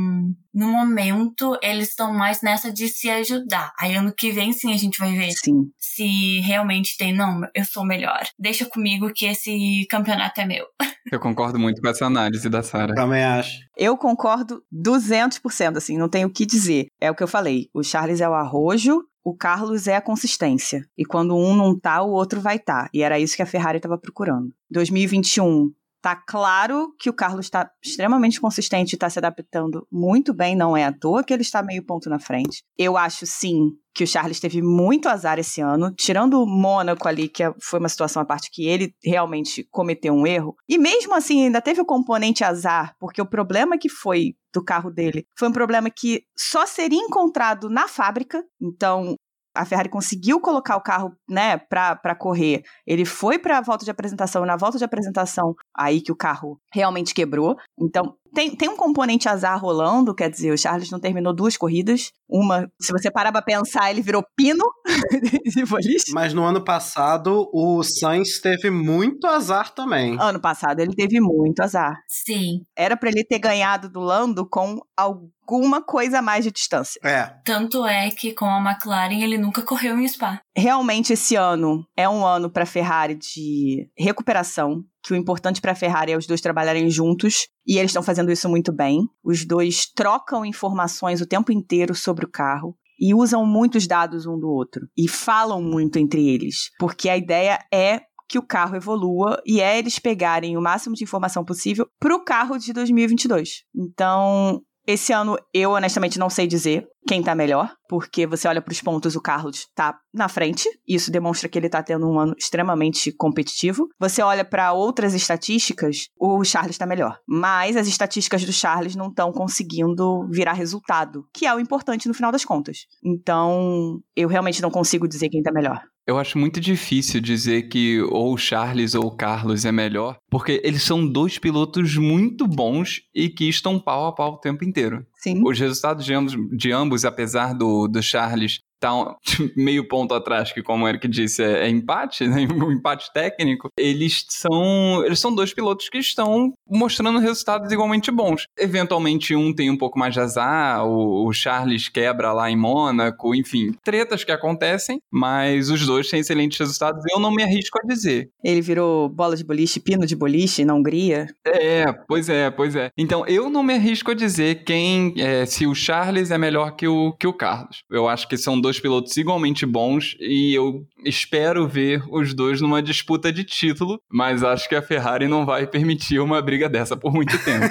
no 0.53 0.67
momento, 0.67 1.57
eles 1.61 1.89
estão 1.89 2.13
mais 2.13 2.41
nessa 2.41 2.71
de 2.71 2.87
se 2.87 3.09
ajudar. 3.09 3.73
Aí 3.79 3.95
ano 3.95 4.13
que 4.15 4.31
vem, 4.31 4.53
sim, 4.53 4.73
a 4.73 4.77
gente 4.77 4.99
vai 4.99 5.15
ver 5.15 5.31
Sim. 5.31 5.71
se 5.77 6.39
realmente 6.41 6.97
tem, 6.97 7.13
não, 7.13 7.41
eu 7.53 7.65
sou 7.65 7.85
melhor. 7.85 8.21
Deixa 8.37 8.65
comigo 8.65 9.11
que 9.13 9.25
esse 9.25 9.85
campeonato 9.89 10.41
é 10.41 10.45
meu. 10.45 10.65
Eu 11.09 11.21
concordo 11.21 11.57
muito 11.57 11.81
com 11.81 11.87
essa 11.87 12.05
análise 12.05 12.49
da 12.49 12.61
Sarah. 12.61 12.93
Também 12.93 13.23
acho. 13.23 13.59
Eu 13.77 13.95
concordo 13.95 14.61
200%, 14.73 15.77
assim, 15.77 15.97
não 15.97 16.09
tenho 16.09 16.27
o 16.27 16.31
que 16.31 16.45
dizer. 16.45 16.87
É 16.99 17.09
o 17.09 17.15
que 17.15 17.23
eu 17.23 17.29
falei. 17.29 17.69
O 17.73 17.81
Charles 17.81 18.19
é 18.19 18.27
o 18.27 18.33
arrojo, 18.33 19.01
o 19.23 19.33
Carlos 19.33 19.87
é 19.87 19.95
a 19.95 20.01
consistência. 20.01 20.85
E 20.97 21.05
quando 21.05 21.35
um 21.35 21.55
não 21.55 21.77
tá, 21.79 22.01
o 22.01 22.11
outro 22.11 22.41
vai 22.41 22.59
tá. 22.59 22.89
E 22.93 23.03
era 23.03 23.17
isso 23.17 23.37
que 23.37 23.41
a 23.41 23.45
Ferrari 23.45 23.77
estava 23.77 23.97
procurando. 23.97 24.53
2021, 24.69 25.71
tá 26.01 26.15
claro 26.15 26.93
que 26.99 27.09
o 27.09 27.13
Carlos 27.13 27.45
está 27.45 27.69
extremamente 27.83 28.39
consistente 28.39 28.93
e 28.93 28.95
está 28.95 29.09
se 29.09 29.19
adaptando 29.19 29.87
muito 29.91 30.33
bem, 30.33 30.55
não 30.55 30.75
é 30.75 30.85
à 30.85 30.93
toa 30.93 31.23
que 31.23 31.33
ele 31.33 31.41
está 31.41 31.61
meio 31.61 31.85
ponto 31.85 32.09
na 32.09 32.19
frente. 32.19 32.63
Eu 32.77 32.97
acho 32.97 33.25
sim 33.25 33.71
que 33.93 34.03
o 34.03 34.07
Charles 34.07 34.39
teve 34.39 34.61
muito 34.61 35.09
azar 35.09 35.39
esse 35.39 35.59
ano, 35.59 35.91
tirando 35.95 36.41
o 36.41 36.45
Mônaco 36.45 37.07
ali, 37.07 37.27
que 37.27 37.41
é- 37.41 37.51
foi 37.59 37.79
uma 37.79 37.89
situação 37.89 38.21
à 38.21 38.25
parte 38.25 38.51
que 38.51 38.67
ele 38.67 38.93
realmente 39.03 39.67
cometeu 39.71 40.13
um 40.13 40.27
erro. 40.27 40.55
E 40.69 40.77
mesmo 40.77 41.15
assim, 41.15 41.45
ainda 41.45 41.59
teve 41.61 41.81
o 41.81 41.85
componente 41.85 42.43
azar, 42.43 42.95
porque 42.99 43.19
o 43.19 43.25
problema 43.25 43.75
que 43.75 43.89
foi 43.89 44.35
do 44.53 44.63
carro 44.63 44.91
dele 44.91 45.25
foi 45.37 45.49
um 45.49 45.51
problema 45.51 45.89
que 45.89 46.23
só 46.37 46.65
seria 46.67 46.99
encontrado 46.99 47.69
na 47.69 47.87
fábrica. 47.87 48.43
Então, 48.61 49.15
a 49.57 49.65
Ferrari 49.65 49.89
conseguiu 49.89 50.39
colocar 50.39 50.77
o 50.77 50.81
carro, 50.81 51.11
né, 51.27 51.57
pra 51.57 52.15
correr. 52.15 52.61
Ele 52.85 53.05
foi 53.05 53.39
pra 53.39 53.59
volta 53.61 53.83
de 53.83 53.91
apresentação, 53.91 54.45
na 54.45 54.55
volta 54.55 54.77
de 54.77 54.83
apresentação, 54.85 55.55
aí 55.75 55.99
que 56.01 56.11
o 56.11 56.15
carro 56.15 56.59
realmente 56.73 57.13
quebrou. 57.13 57.55
Então, 57.79 58.15
tem, 58.33 58.55
tem 58.55 58.69
um 58.69 58.75
componente 58.75 59.27
azar 59.27 59.59
rolando, 59.59 60.15
quer 60.15 60.29
dizer, 60.29 60.51
o 60.51 60.57
Charles 60.57 60.91
não 60.91 60.99
terminou 60.99 61.33
duas 61.33 61.57
corridas. 61.57 62.11
Uma, 62.29 62.69
se 62.79 62.91
você 62.91 63.09
parar 63.09 63.31
pra 63.31 63.41
pensar, 63.41 63.89
ele 63.89 64.01
virou 64.01 64.23
pino 64.35 64.63
de 65.45 65.65
boliche. 65.65 66.11
Mas 66.11 66.33
no 66.33 66.43
ano 66.43 66.63
passado, 66.63 67.49
o 67.53 67.81
Sainz 67.83 68.39
teve 68.39 68.69
muito 68.69 69.25
azar 69.27 69.73
também. 69.73 70.17
Ano 70.19 70.39
passado 70.39 70.79
ele 70.79 70.93
teve 70.93 71.19
muito 71.21 71.61
azar. 71.61 71.97
Sim. 72.07 72.65
Era 72.75 72.97
pra 72.97 73.09
ele 73.09 73.23
ter 73.23 73.39
ganhado 73.39 73.89
do 73.89 74.01
Lando 74.01 74.47
com 74.47 74.79
alguma 74.95 75.81
coisa 75.81 76.19
a 76.19 76.21
mais 76.21 76.43
de 76.43 76.51
distância. 76.51 76.99
É. 77.03 77.31
Tanto 77.45 77.85
é 77.85 78.09
que 78.11 78.33
com 78.33 78.45
a 78.45 78.59
McLaren 78.59 79.21
ele 79.21 79.37
nunca 79.37 79.61
correu 79.61 79.97
em 79.97 80.07
Spa. 80.07 80.41
Realmente 80.55 81.13
esse 81.13 81.35
ano 81.35 81.85
é 81.95 82.09
um 82.09 82.25
ano 82.25 82.49
pra 82.49 82.65
Ferrari 82.65 83.15
de 83.15 83.89
recuperação, 83.97 84.83
que 85.03 85.13
o 85.13 85.15
importante 85.15 85.61
pra 85.61 85.75
Ferrari 85.75 86.11
é 86.11 86.17
os 86.17 86.27
dois 86.27 86.41
trabalharem 86.41 86.89
juntos, 86.89 87.47
e 87.65 87.77
eles 87.77 87.91
estão 87.91 88.03
fazendo 88.03 88.31
isso 88.31 88.49
muito 88.49 88.73
bem. 88.73 89.01
Os 89.23 89.45
dois 89.45 89.85
trocam 89.93 90.45
informações 90.45 91.21
o 91.21 91.27
tempo 91.27 91.51
inteiro 91.51 91.95
sobre 91.95 92.25
o 92.25 92.29
carro 92.29 92.77
e 92.99 93.13
usam 93.13 93.45
muitos 93.45 93.87
dados 93.87 94.25
um 94.25 94.39
do 94.39 94.49
outro 94.49 94.87
e 94.97 95.07
falam 95.07 95.61
muito 95.61 95.97
entre 95.97 96.27
eles, 96.27 96.71
porque 96.79 97.09
a 97.09 97.17
ideia 97.17 97.59
é 97.71 98.01
que 98.27 98.37
o 98.37 98.45
carro 98.45 98.75
evolua 98.75 99.41
e 99.45 99.61
é 99.61 99.77
eles 99.77 99.99
pegarem 99.99 100.57
o 100.57 100.61
máximo 100.61 100.95
de 100.95 101.03
informação 101.03 101.45
possível 101.45 101.87
para 101.99 102.15
o 102.15 102.23
carro 102.23 102.57
de 102.57 102.73
2022. 102.73 103.63
Então, 103.73 104.61
esse 104.85 105.13
ano 105.13 105.37
eu 105.53 105.71
honestamente 105.71 106.19
não 106.19 106.29
sei 106.29 106.47
dizer 106.47 106.87
quem 107.07 107.23
tá 107.23 107.33
melhor, 107.33 107.71
porque 107.89 108.27
você 108.27 108.47
olha 108.47 108.61
para 108.61 108.71
os 108.71 108.81
pontos, 108.81 109.15
o 109.15 109.21
Carlos 109.21 109.67
tá 109.73 109.97
na 110.13 110.27
frente, 110.27 110.69
isso 110.87 111.11
demonstra 111.11 111.49
que 111.49 111.57
ele 111.57 111.69
tá 111.69 111.81
tendo 111.81 112.07
um 112.07 112.19
ano 112.19 112.35
extremamente 112.37 113.11
competitivo. 113.11 113.87
Você 113.99 114.21
olha 114.21 114.43
para 114.45 114.73
outras 114.73 115.13
estatísticas, 115.13 116.07
o 116.19 116.43
Charles 116.43 116.77
tá 116.77 116.85
melhor, 116.85 117.17
mas 117.27 117.75
as 117.75 117.87
estatísticas 117.87 118.43
do 118.43 118.53
Charles 118.53 118.95
não 118.95 119.07
estão 119.07 119.31
conseguindo 119.31 120.27
virar 120.29 120.53
resultado, 120.53 121.25
que 121.33 121.45
é 121.45 121.55
o 121.55 121.59
importante 121.59 122.07
no 122.07 122.13
final 122.13 122.31
das 122.31 122.45
contas. 122.45 122.85
Então, 123.03 124.01
eu 124.15 124.27
realmente 124.27 124.61
não 124.61 124.69
consigo 124.69 125.07
dizer 125.07 125.29
quem 125.29 125.41
tá 125.41 125.51
melhor. 125.51 125.81
Eu 126.07 126.17
acho 126.17 126.37
muito 126.37 126.61
difícil 126.61 127.19
dizer 127.19 127.63
que 127.63 128.01
ou 128.01 128.33
o 128.33 128.37
Charles 128.37 128.95
ou 128.95 129.07
o 129.07 129.15
Carlos 129.15 129.65
é 129.65 129.73
melhor, 129.73 130.17
porque 130.29 130.61
eles 130.63 130.83
são 130.83 131.05
dois 131.05 131.37
pilotos 131.37 131.97
muito 131.97 132.47
bons 132.47 133.01
e 133.13 133.27
que 133.27 133.49
estão 133.49 133.77
pau 133.77 134.07
a 134.07 134.15
pau 134.15 134.35
o 134.35 134.39
tempo 134.39 134.63
inteiro. 134.63 135.05
Sim. 135.17 135.41
Os 135.45 135.59
resultados 135.59 136.05
de 136.05 136.13
ambos, 136.13 136.35
de 136.51 136.71
ambos 136.71 137.03
apesar 137.05 137.53
do, 137.53 137.87
do 137.87 138.01
Charles 138.01 138.61
tá 138.79 138.91
meio 139.55 139.87
ponto 139.87 140.13
atrás, 140.13 140.51
que 140.51 140.61
como 140.61 140.85
o 140.85 140.87
Eric 140.87 141.07
disse, 141.07 141.43
é, 141.43 141.65
é 141.65 141.69
empate, 141.69 142.27
né? 142.27 142.47
um 142.51 142.71
empate 142.71 143.11
técnico, 143.13 143.69
eles 143.77 144.25
são, 144.29 145.03
eles 145.05 145.19
são 145.19 145.33
dois 145.33 145.53
pilotos 145.53 145.89
que 145.89 145.97
estão 145.97 146.53
mostrando 146.69 147.19
resultados 147.19 147.71
igualmente 147.71 148.11
bons. 148.11 148.45
Eventualmente 148.57 149.35
um 149.35 149.53
tem 149.53 149.69
um 149.69 149.77
pouco 149.77 149.97
mais 149.97 150.13
de 150.13 150.19
azar, 150.19 150.85
o, 150.85 151.27
o 151.27 151.33
Charles 151.33 151.89
quebra 151.89 152.33
lá 152.33 152.49
em 152.49 152.55
Mônaco, 152.55 153.35
enfim, 153.35 153.73
tretas 153.83 154.23
que 154.23 154.31
acontecem, 154.31 154.99
mas 155.11 155.69
os 155.69 155.85
dois 155.85 156.09
têm 156.09 156.19
excelentes 156.19 156.59
resultados, 156.59 157.03
eu 157.11 157.19
não 157.19 157.31
me 157.31 157.43
arrisco 157.43 157.79
a 157.83 157.87
dizer. 157.87 158.29
Ele 158.43 158.61
virou 158.61 159.09
bola 159.09 159.35
de 159.35 159.43
boliche, 159.43 159.79
pino 159.79 160.05
de 160.05 160.15
boliche 160.15 160.65
na 160.65 160.73
Hungria. 160.73 161.27
É, 161.45 161.85
pois 162.07 162.29
é, 162.29 162.49
pois 162.49 162.75
é. 162.75 162.89
Então, 162.97 163.25
eu 163.27 163.49
não 163.49 163.63
me 163.63 163.73
arrisco 163.73 164.11
a 164.11 164.13
dizer 164.13 164.63
quem, 164.63 165.13
é, 165.17 165.45
se 165.45 165.65
o 165.65 165.73
Charles 165.73 166.31
é 166.31 166.37
melhor 166.37 166.71
que 166.75 166.87
o, 166.87 167.13
que 167.13 167.27
o 167.27 167.33
Carlos. 167.33 167.83
Eu 167.89 168.07
acho 168.07 168.27
que 168.27 168.37
são 168.37 168.59
dois 168.59 168.66
pilotos 168.79 169.15
igualmente 169.15 169.65
bons 169.65 170.15
e 170.19 170.53
eu 170.53 170.85
espero 171.05 171.67
ver 171.67 172.03
os 172.09 172.33
dois 172.33 172.59
numa 172.59 172.81
disputa 172.81 173.31
de 173.31 173.43
título, 173.43 174.01
mas 174.11 174.43
acho 174.43 174.67
que 174.67 174.75
a 174.75 174.81
Ferrari 174.81 175.27
não 175.27 175.45
vai 175.45 175.65
permitir 175.65 176.19
uma 176.19 176.41
briga 176.41 176.67
dessa 176.67 176.97
por 176.97 177.13
muito 177.13 177.37
tempo. 177.43 177.65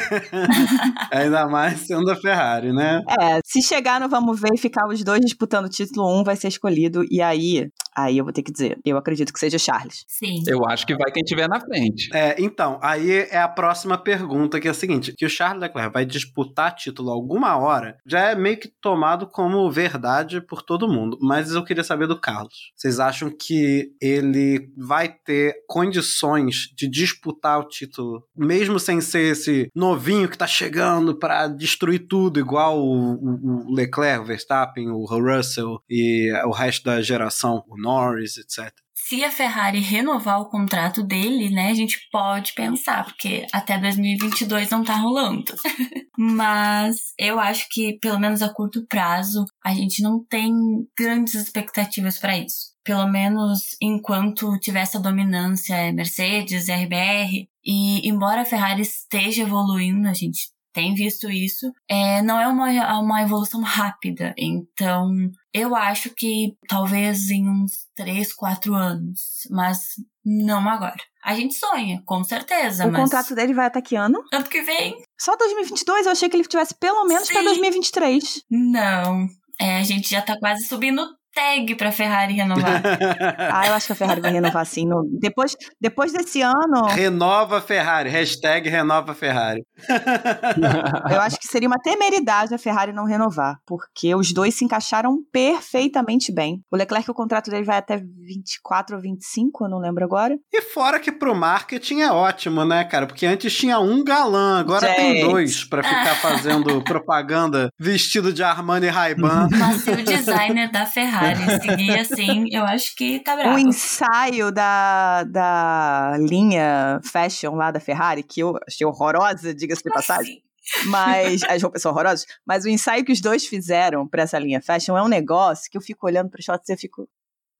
Ainda 1.13 1.47
mais 1.47 1.81
sendo 1.81 2.11
a 2.11 2.17
Ferrari, 2.17 2.73
né? 2.73 3.03
É, 3.21 3.41
se 3.45 3.61
chegar 3.61 4.01
no 4.01 4.09
Vamos 4.09 4.41
Ver 4.41 4.55
e 4.55 4.59
ficar 4.59 4.87
os 4.89 5.03
dois 5.05 5.21
disputando 5.21 5.67
o 5.67 5.71
título, 5.71 6.21
um 6.21 6.25
vai 6.25 6.37
ser 6.37 6.49
escolhido, 6.49 7.05
e 7.11 7.21
aí, 7.21 7.69
aí 7.97 8.19
eu 8.19 8.25
vou 8.25 8.33
ter 8.33 8.43
que 8.43 8.53
dizer, 8.53 8.79
eu 8.85 8.97
acredito 8.97 9.33
que 9.33 9.39
seja 9.41 9.59
Charles. 9.59 10.05
Sim. 10.07 10.43
Eu 10.47 10.65
acho 10.67 10.87
que 10.87 10.95
vai 10.97 11.11
quem 11.11 11.23
tiver 11.25 11.49
na 11.49 11.61
frente. 11.61 12.09
É, 12.15 12.37
então, 12.39 12.79
aí 12.83 13.11
é 13.31 13.39
a 13.39 13.49
próxima 13.49 13.97
pergunta, 13.99 14.61
que 14.61 14.69
é 14.69 14.71
a 14.71 14.75
seguinte: 14.75 15.13
que 15.17 15.25
o 15.27 15.31
Charles 15.31 15.61
Leclerc 15.63 15.93
vai 15.93 16.05
disputar 16.05 16.75
título 16.75 17.11
alguma 17.11 17.57
hora, 17.57 17.97
já 18.07 18.21
é 18.31 18.35
meio 18.35 18.59
que 18.59 18.69
tomado 18.81 19.27
como 19.27 19.71
verdade 19.71 20.41
por 20.41 20.63
todo 20.63 20.89
mundo. 20.89 21.19
Mas 21.21 21.53
eu 21.53 21.65
queria 21.65 21.85
saber 21.85 22.07
do 22.07 22.21
Carlos. 22.21 22.73
Vocês 22.77 22.99
acham 23.01 23.31
que 23.31 23.91
ele 24.01 24.69
vai 24.77 25.09
ter 25.09 25.55
condições 25.67 26.69
de 26.77 26.89
disputar 26.89 27.59
o 27.59 27.65
título, 27.69 28.23
mesmo 28.37 28.79
sem 28.79 29.01
ser 29.01 29.33
esse 29.33 29.71
novinho 29.75 30.29
que 30.29 30.37
tá 30.39 30.47
chegando 30.47 31.19
pra 31.19 31.47
destruir 31.49 32.07
tudo, 32.07 32.39
igual 32.39 32.79
o, 32.79 33.15
o- 33.15 33.67
o 33.71 33.75
Leclerc, 33.75 34.21
o 34.23 34.27
Verstappen, 34.27 34.91
o 34.91 35.05
Russell 35.05 35.81
e 35.89 36.31
o 36.45 36.51
resto 36.51 36.85
da 36.85 37.01
geração, 37.01 37.65
o 37.69 37.81
Norris, 37.87 38.37
etc. 38.37 38.73
Se 38.95 39.23
a 39.23 39.31
Ferrari 39.31 39.79
renovar 39.79 40.41
o 40.41 40.49
contrato 40.49 41.03
dele, 41.03 41.51
né, 41.51 41.71
a 41.71 41.75
gente 41.75 42.09
pode 42.11 42.55
pensar, 42.55 43.05
porque 43.05 43.47
até 43.53 43.79
2022 43.79 44.71
não 44.71 44.83
tá 44.83 44.97
rolando. 44.97 45.55
Mas 46.19 47.13
eu 47.19 47.39
acho 47.39 47.69
que, 47.71 47.99
pelo 48.01 48.19
menos 48.19 48.43
a 48.43 48.53
curto 48.53 48.87
prazo, 48.87 49.45
a 49.65 49.73
gente 49.75 50.03
não 50.03 50.25
tem 50.25 50.53
grandes 50.99 51.35
expectativas 51.35 52.19
para 52.19 52.39
isso. 52.39 52.75
Pelo 52.83 53.07
menos 53.07 53.77
enquanto 53.81 54.59
tiver 54.59 54.81
essa 54.81 54.99
dominância 54.99 55.75
é 55.75 55.93
Mercedes, 55.93 56.69
RBR, 56.69 57.49
e 57.65 58.09
embora 58.09 58.43
a 58.43 58.47
Ferrari 58.47 58.83
esteja 58.83 59.43
evoluindo, 59.43 60.09
a 60.09 60.15
gente 60.15 60.51
tem 60.77 60.93
visto 60.93 61.31
isso, 61.31 61.73
é, 61.89 62.21
não 62.21 62.39
é 62.39 62.47
uma, 62.47 63.01
uma 63.01 63.23
evolução 63.23 63.63
rápida. 63.63 64.35
Então, 64.37 65.11
eu 65.51 65.75
acho 65.75 66.11
que 66.11 66.55
talvez 66.69 67.31
em 67.31 67.49
uns 67.49 67.87
3, 67.97 68.31
4 68.35 68.75
anos, 68.75 69.19
mas 69.51 69.95
não 70.23 70.69
agora. 70.69 71.03
A 71.25 71.35
gente 71.35 71.55
sonha, 71.55 72.03
com 72.05 72.23
certeza, 72.23 72.87
o 72.87 72.93
mas 72.93 73.05
contrato 73.05 73.35
dele 73.35 73.55
vai 73.55 73.65
até 73.65 73.81
que 73.81 73.97
ano? 73.97 74.23
ano 74.31 74.45
que 74.45 74.61
vem, 74.61 75.03
Só 75.19 75.35
2022? 75.35 76.05
Eu 76.05 76.13
achei 76.13 76.29
que 76.29 76.37
ele 76.37 76.45
tivesse 76.45 76.75
pelo 76.75 77.07
menos 77.07 77.27
pra 77.27 77.39
Sim. 77.39 77.45
2023. 77.47 78.43
não. 78.51 79.27
É, 79.59 79.79
a 79.79 79.83
gente 79.83 80.11
já 80.11 80.21
tá 80.21 80.39
quase 80.39 80.67
subindo 80.67 81.09
tag 81.37 81.75
pra 81.77 81.93
Ferrari 81.93 82.33
renovar. 82.35 82.83
Ah, 83.39 83.67
eu 83.69 83.75
acho 83.75 83.87
que 83.87 83.93
a 83.93 83.97
Ferrari 83.97 84.21
vai 84.21 84.33
renovar 84.33 84.65
sim. 84.67 84.87
no- 84.87 85.05
Depois, 85.21 85.55
depois 85.81 86.13
desse 86.13 86.41
ano, 86.43 86.85
Renova 86.89 87.61
Ferrari, 87.61 88.09
hashtag 88.11 88.69
renova 88.69 89.15
Ferrari. 89.15 89.63
eu 91.11 91.21
acho 91.21 91.39
que 91.39 91.47
seria 91.47 91.69
uma 91.69 91.79
temeridade 91.79 92.55
a 92.55 92.59
Ferrari 92.59 92.93
não 92.93 93.05
renovar, 93.05 93.57
porque 93.67 94.15
os 94.15 94.33
dois 94.33 94.55
se 94.55 94.65
encaixaram 94.65 95.19
perfeitamente 95.33 96.33
bem. 96.33 96.61
O 96.71 96.77
Leclerc, 96.77 97.11
o 97.11 97.15
contrato 97.15 97.51
dele 97.51 97.65
vai 97.65 97.77
até 97.79 97.97
24 97.99 98.97
ou 98.97 99.03
25, 99.03 99.65
eu 99.65 99.69
não 99.69 99.79
lembro 99.79 100.05
agora. 100.05 100.37
E 100.53 100.63
fora 100.63 100.99
que 100.99 101.13
pro 101.13 101.35
marketing 101.35 102.01
é 102.01 102.11
ótimo, 102.11 102.65
né, 102.65 102.85
cara? 102.85 103.07
Porque 103.07 103.27
antes 103.27 103.55
tinha 103.55 103.79
um 103.79 104.03
galã, 104.03 104.59
agora 104.61 104.93
tem 104.95 105.15
Gente. 105.21 105.31
dois 105.31 105.65
pra 105.65 105.83
ficar 105.83 106.15
fazendo 106.17 106.83
propaganda 106.85 107.69
vestido 107.79 108.33
de 108.33 108.43
Armani 108.43 108.87
e 108.87 108.91
Ray-Ban. 108.91 109.49
Mas 109.51 109.83
se 109.83 109.91
o 109.91 109.97
designer 110.05 110.71
da 110.71 110.87
Ferrari 110.87 111.26
seguir 111.61 111.99
assim, 111.99 112.47
eu 112.51 112.65
acho 112.65 112.95
que 112.97 113.21
tá 113.21 113.35
O 113.35 113.37
bravo. 113.39 113.59
ensaio 113.59 114.53
da, 114.53 115.25
da 115.25 116.17
linha 116.19 117.01
fashion 117.05 117.55
lá 117.55 117.71
da 117.71 117.81
Ferrari, 117.81 118.23
que 118.23 118.41
eu 118.41 118.59
achei 118.67 118.87
horrorosa, 118.87 119.55
diga-se 119.55 119.83
de 119.83 119.91
passagem. 119.91 120.35
Assim. 120.35 120.91
Mas 120.91 121.43
as 121.49 121.63
roupas 121.63 121.83
são 121.83 121.93
horrorosas. 121.93 122.27
Mas 122.47 122.65
o 122.65 122.69
ensaio 122.69 123.05
que 123.05 123.13
os 123.13 123.21
dois 123.21 123.47
fizeram 123.47 124.07
pra 124.07 124.23
essa 124.23 124.39
linha 124.39 124.61
fashion 124.61 124.97
é 124.97 125.03
um 125.03 125.09
negócio 125.09 125.71
que 125.71 125.77
eu 125.77 125.83
fico 125.83 126.07
olhando 126.07 126.31
pros 126.31 126.45
shots 126.45 126.69
e 126.69 126.73
eu 126.73 126.79
fico. 126.79 127.09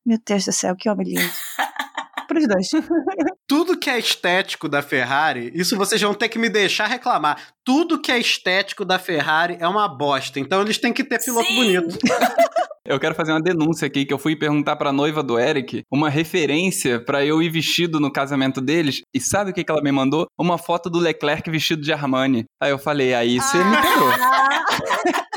Meu 0.05 0.19
Deus 0.25 0.45
do 0.45 0.53
céu, 0.53 0.77
que 0.77 0.89
homem 0.89 1.09
lindo. 1.09 1.33
Pros 2.27 2.47
dois. 2.47 2.69
Tudo 3.47 3.79
que 3.79 3.89
é 3.89 3.99
estético 3.99 4.69
da 4.69 4.83
Ferrari, 4.83 5.53
isso 5.55 5.77
vocês 5.77 6.01
vão 6.01 6.15
ter 6.15 6.29
que 6.29 6.39
me 6.39 6.49
deixar 6.49 6.87
reclamar. 6.87 7.55
Tudo 7.65 8.01
que 8.01 8.11
é 8.13 8.19
estético 8.19 8.85
da 8.85 8.99
Ferrari 8.99 9.57
é 9.61 9.69
uma 9.69 9.89
bosta. 9.89 10.41
Então 10.41 10.61
eles 10.63 10.79
têm 10.79 10.93
que 10.93 11.05
ter 11.05 11.23
piloto 11.23 11.49
Sim. 11.49 11.55
bonito. 11.57 11.99
Eu 12.89 13.01
quero 13.01 13.17
fazer 13.17 13.33
uma 13.33 13.43
denúncia 13.43 13.87
aqui 13.87 14.05
que 14.05 14.15
eu 14.15 14.19
fui 14.19 14.37
perguntar 14.37 14.77
pra 14.77 14.93
noiva 14.93 15.21
do 15.21 15.39
Eric 15.39 15.83
uma 15.91 16.09
referência 16.09 17.01
pra 17.01 17.25
eu 17.25 17.43
ir 17.43 17.49
vestido 17.49 17.99
no 17.99 18.13
casamento 18.13 18.61
deles. 18.61 19.03
E 19.13 19.21
sabe 19.21 19.51
o 19.51 19.55
que, 19.55 19.65
que 19.65 19.73
ela 19.73 19.83
me 19.83 19.91
mandou? 19.91 20.27
Uma 20.39 20.57
foto 20.57 20.89
do 20.89 21.01
Leclerc 21.01 21.51
vestido 21.51 21.83
de 21.83 21.93
Armani. 21.93 22.45
Aí 22.63 22.71
eu 22.71 22.79
falei, 22.79 23.13
aí 23.13 23.41
você 23.41 23.59
me 23.59 23.77
quebrou. 23.77 24.13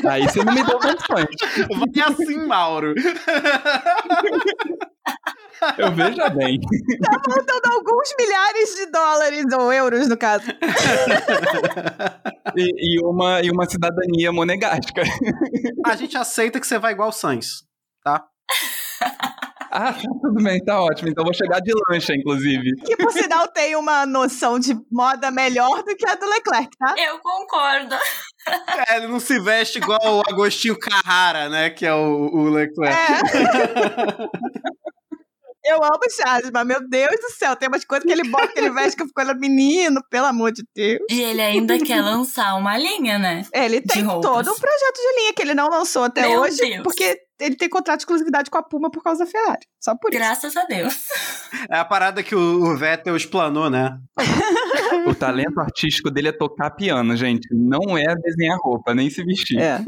Aí 0.08 0.22
você 0.22 0.44
não 0.44 0.54
me 0.54 0.62
deu 0.62 0.78
condições. 0.78 1.26
Vai 1.68 2.04
assim, 2.06 2.46
Mauro. 2.46 2.94
Eu 5.78 5.92
veja 5.92 6.28
bem. 6.30 6.58
Faltando 7.24 7.74
alguns 7.74 8.14
milhares 8.18 8.74
de 8.74 8.86
dólares, 8.86 9.44
ou 9.52 9.72
euros, 9.72 10.08
no 10.08 10.16
caso. 10.16 10.44
E, 12.56 12.96
e 12.96 13.00
uma, 13.04 13.40
e 13.42 13.50
uma 13.50 13.68
cidadania 13.68 14.32
monegasca. 14.32 15.02
A 15.86 15.96
gente 15.96 16.16
aceita 16.16 16.60
que 16.60 16.66
você 16.66 16.78
vai 16.78 16.92
igual 16.92 17.10
o 17.10 17.12
Sainz, 17.12 17.64
tá? 18.02 18.26
Ah, 19.72 19.94
tudo 20.20 20.42
bem, 20.42 20.62
tá 20.64 20.82
ótimo. 20.82 21.08
Então 21.08 21.22
vou 21.22 21.32
chegar 21.32 21.60
de 21.60 21.72
lancha, 21.88 22.12
inclusive. 22.12 22.74
Que 22.84 22.96
por 22.96 23.12
sinal 23.12 23.46
tem 23.46 23.76
uma 23.76 24.04
noção 24.04 24.58
de 24.58 24.74
moda 24.90 25.30
melhor 25.30 25.84
do 25.84 25.94
que 25.94 26.08
a 26.08 26.16
do 26.16 26.26
Leclerc, 26.28 26.76
tá? 26.76 26.94
Eu 26.98 27.20
concordo. 27.20 27.94
É, 28.88 28.96
ele 28.96 29.06
não 29.06 29.20
se 29.20 29.38
veste 29.38 29.78
igual 29.78 30.00
o 30.02 30.22
Agostinho 30.28 30.76
Carrara, 30.76 31.48
né? 31.48 31.70
Que 31.70 31.86
é 31.86 31.94
o, 31.94 32.30
o 32.32 32.48
Leclerc. 32.48 32.98
É. 32.98 33.20
Eu 35.64 35.82
amo 35.84 35.98
o 36.06 36.10
Charles, 36.10 36.50
mas 36.52 36.66
meu 36.66 36.88
Deus 36.88 37.20
do 37.20 37.30
céu, 37.30 37.54
tem 37.54 37.68
umas 37.68 37.84
coisas 37.84 38.06
que 38.06 38.12
ele 38.12 38.28
bota 38.28 38.48
que 38.48 38.58
ele 38.58 38.70
veste 38.70 38.96
que 38.96 39.02
eu 39.02 39.06
fico 39.06 39.20
olhando, 39.20 39.38
menino, 39.38 40.02
pelo 40.10 40.26
amor 40.26 40.52
de 40.52 40.62
Deus. 40.74 41.02
E 41.10 41.20
ele 41.20 41.42
ainda 41.42 41.78
quer 41.78 42.00
lançar 42.00 42.54
uma 42.54 42.78
linha, 42.78 43.18
né? 43.18 43.44
Ele 43.52 43.80
tem 43.80 44.04
todo 44.04 44.50
um 44.50 44.54
projeto 44.54 44.96
de 44.96 45.20
linha 45.20 45.34
que 45.34 45.42
ele 45.42 45.54
não 45.54 45.68
lançou 45.68 46.04
até 46.04 46.26
Meu 46.26 46.40
hoje, 46.40 46.56
Deus. 46.56 46.82
porque 46.82 47.20
ele 47.38 47.56
tem 47.56 47.68
contrato 47.68 47.98
de 47.98 48.02
exclusividade 48.02 48.50
com 48.50 48.58
a 48.58 48.62
Puma 48.62 48.90
por 48.90 49.02
causa 49.02 49.24
da 49.24 49.30
Ferrari. 49.30 49.66
Só 49.78 49.94
por 49.96 50.10
isso. 50.10 50.18
Graças 50.18 50.56
a 50.56 50.64
Deus. 50.64 51.08
É 51.70 51.78
a 51.78 51.84
parada 51.84 52.22
que 52.22 52.34
o, 52.34 52.64
o 52.64 52.76
Vettel 52.76 53.16
explanou, 53.16 53.68
né? 53.70 53.98
O 55.06 55.14
talento 55.14 55.58
artístico 55.60 56.10
dele 56.10 56.28
é 56.28 56.32
tocar 56.32 56.70
piano, 56.72 57.16
gente. 57.16 57.48
Não 57.52 57.96
é 57.96 58.14
desenhar 58.16 58.58
roupa, 58.60 58.92
nem 58.92 59.08
se 59.08 59.22
vestir. 59.24 59.58
É. 59.58 59.80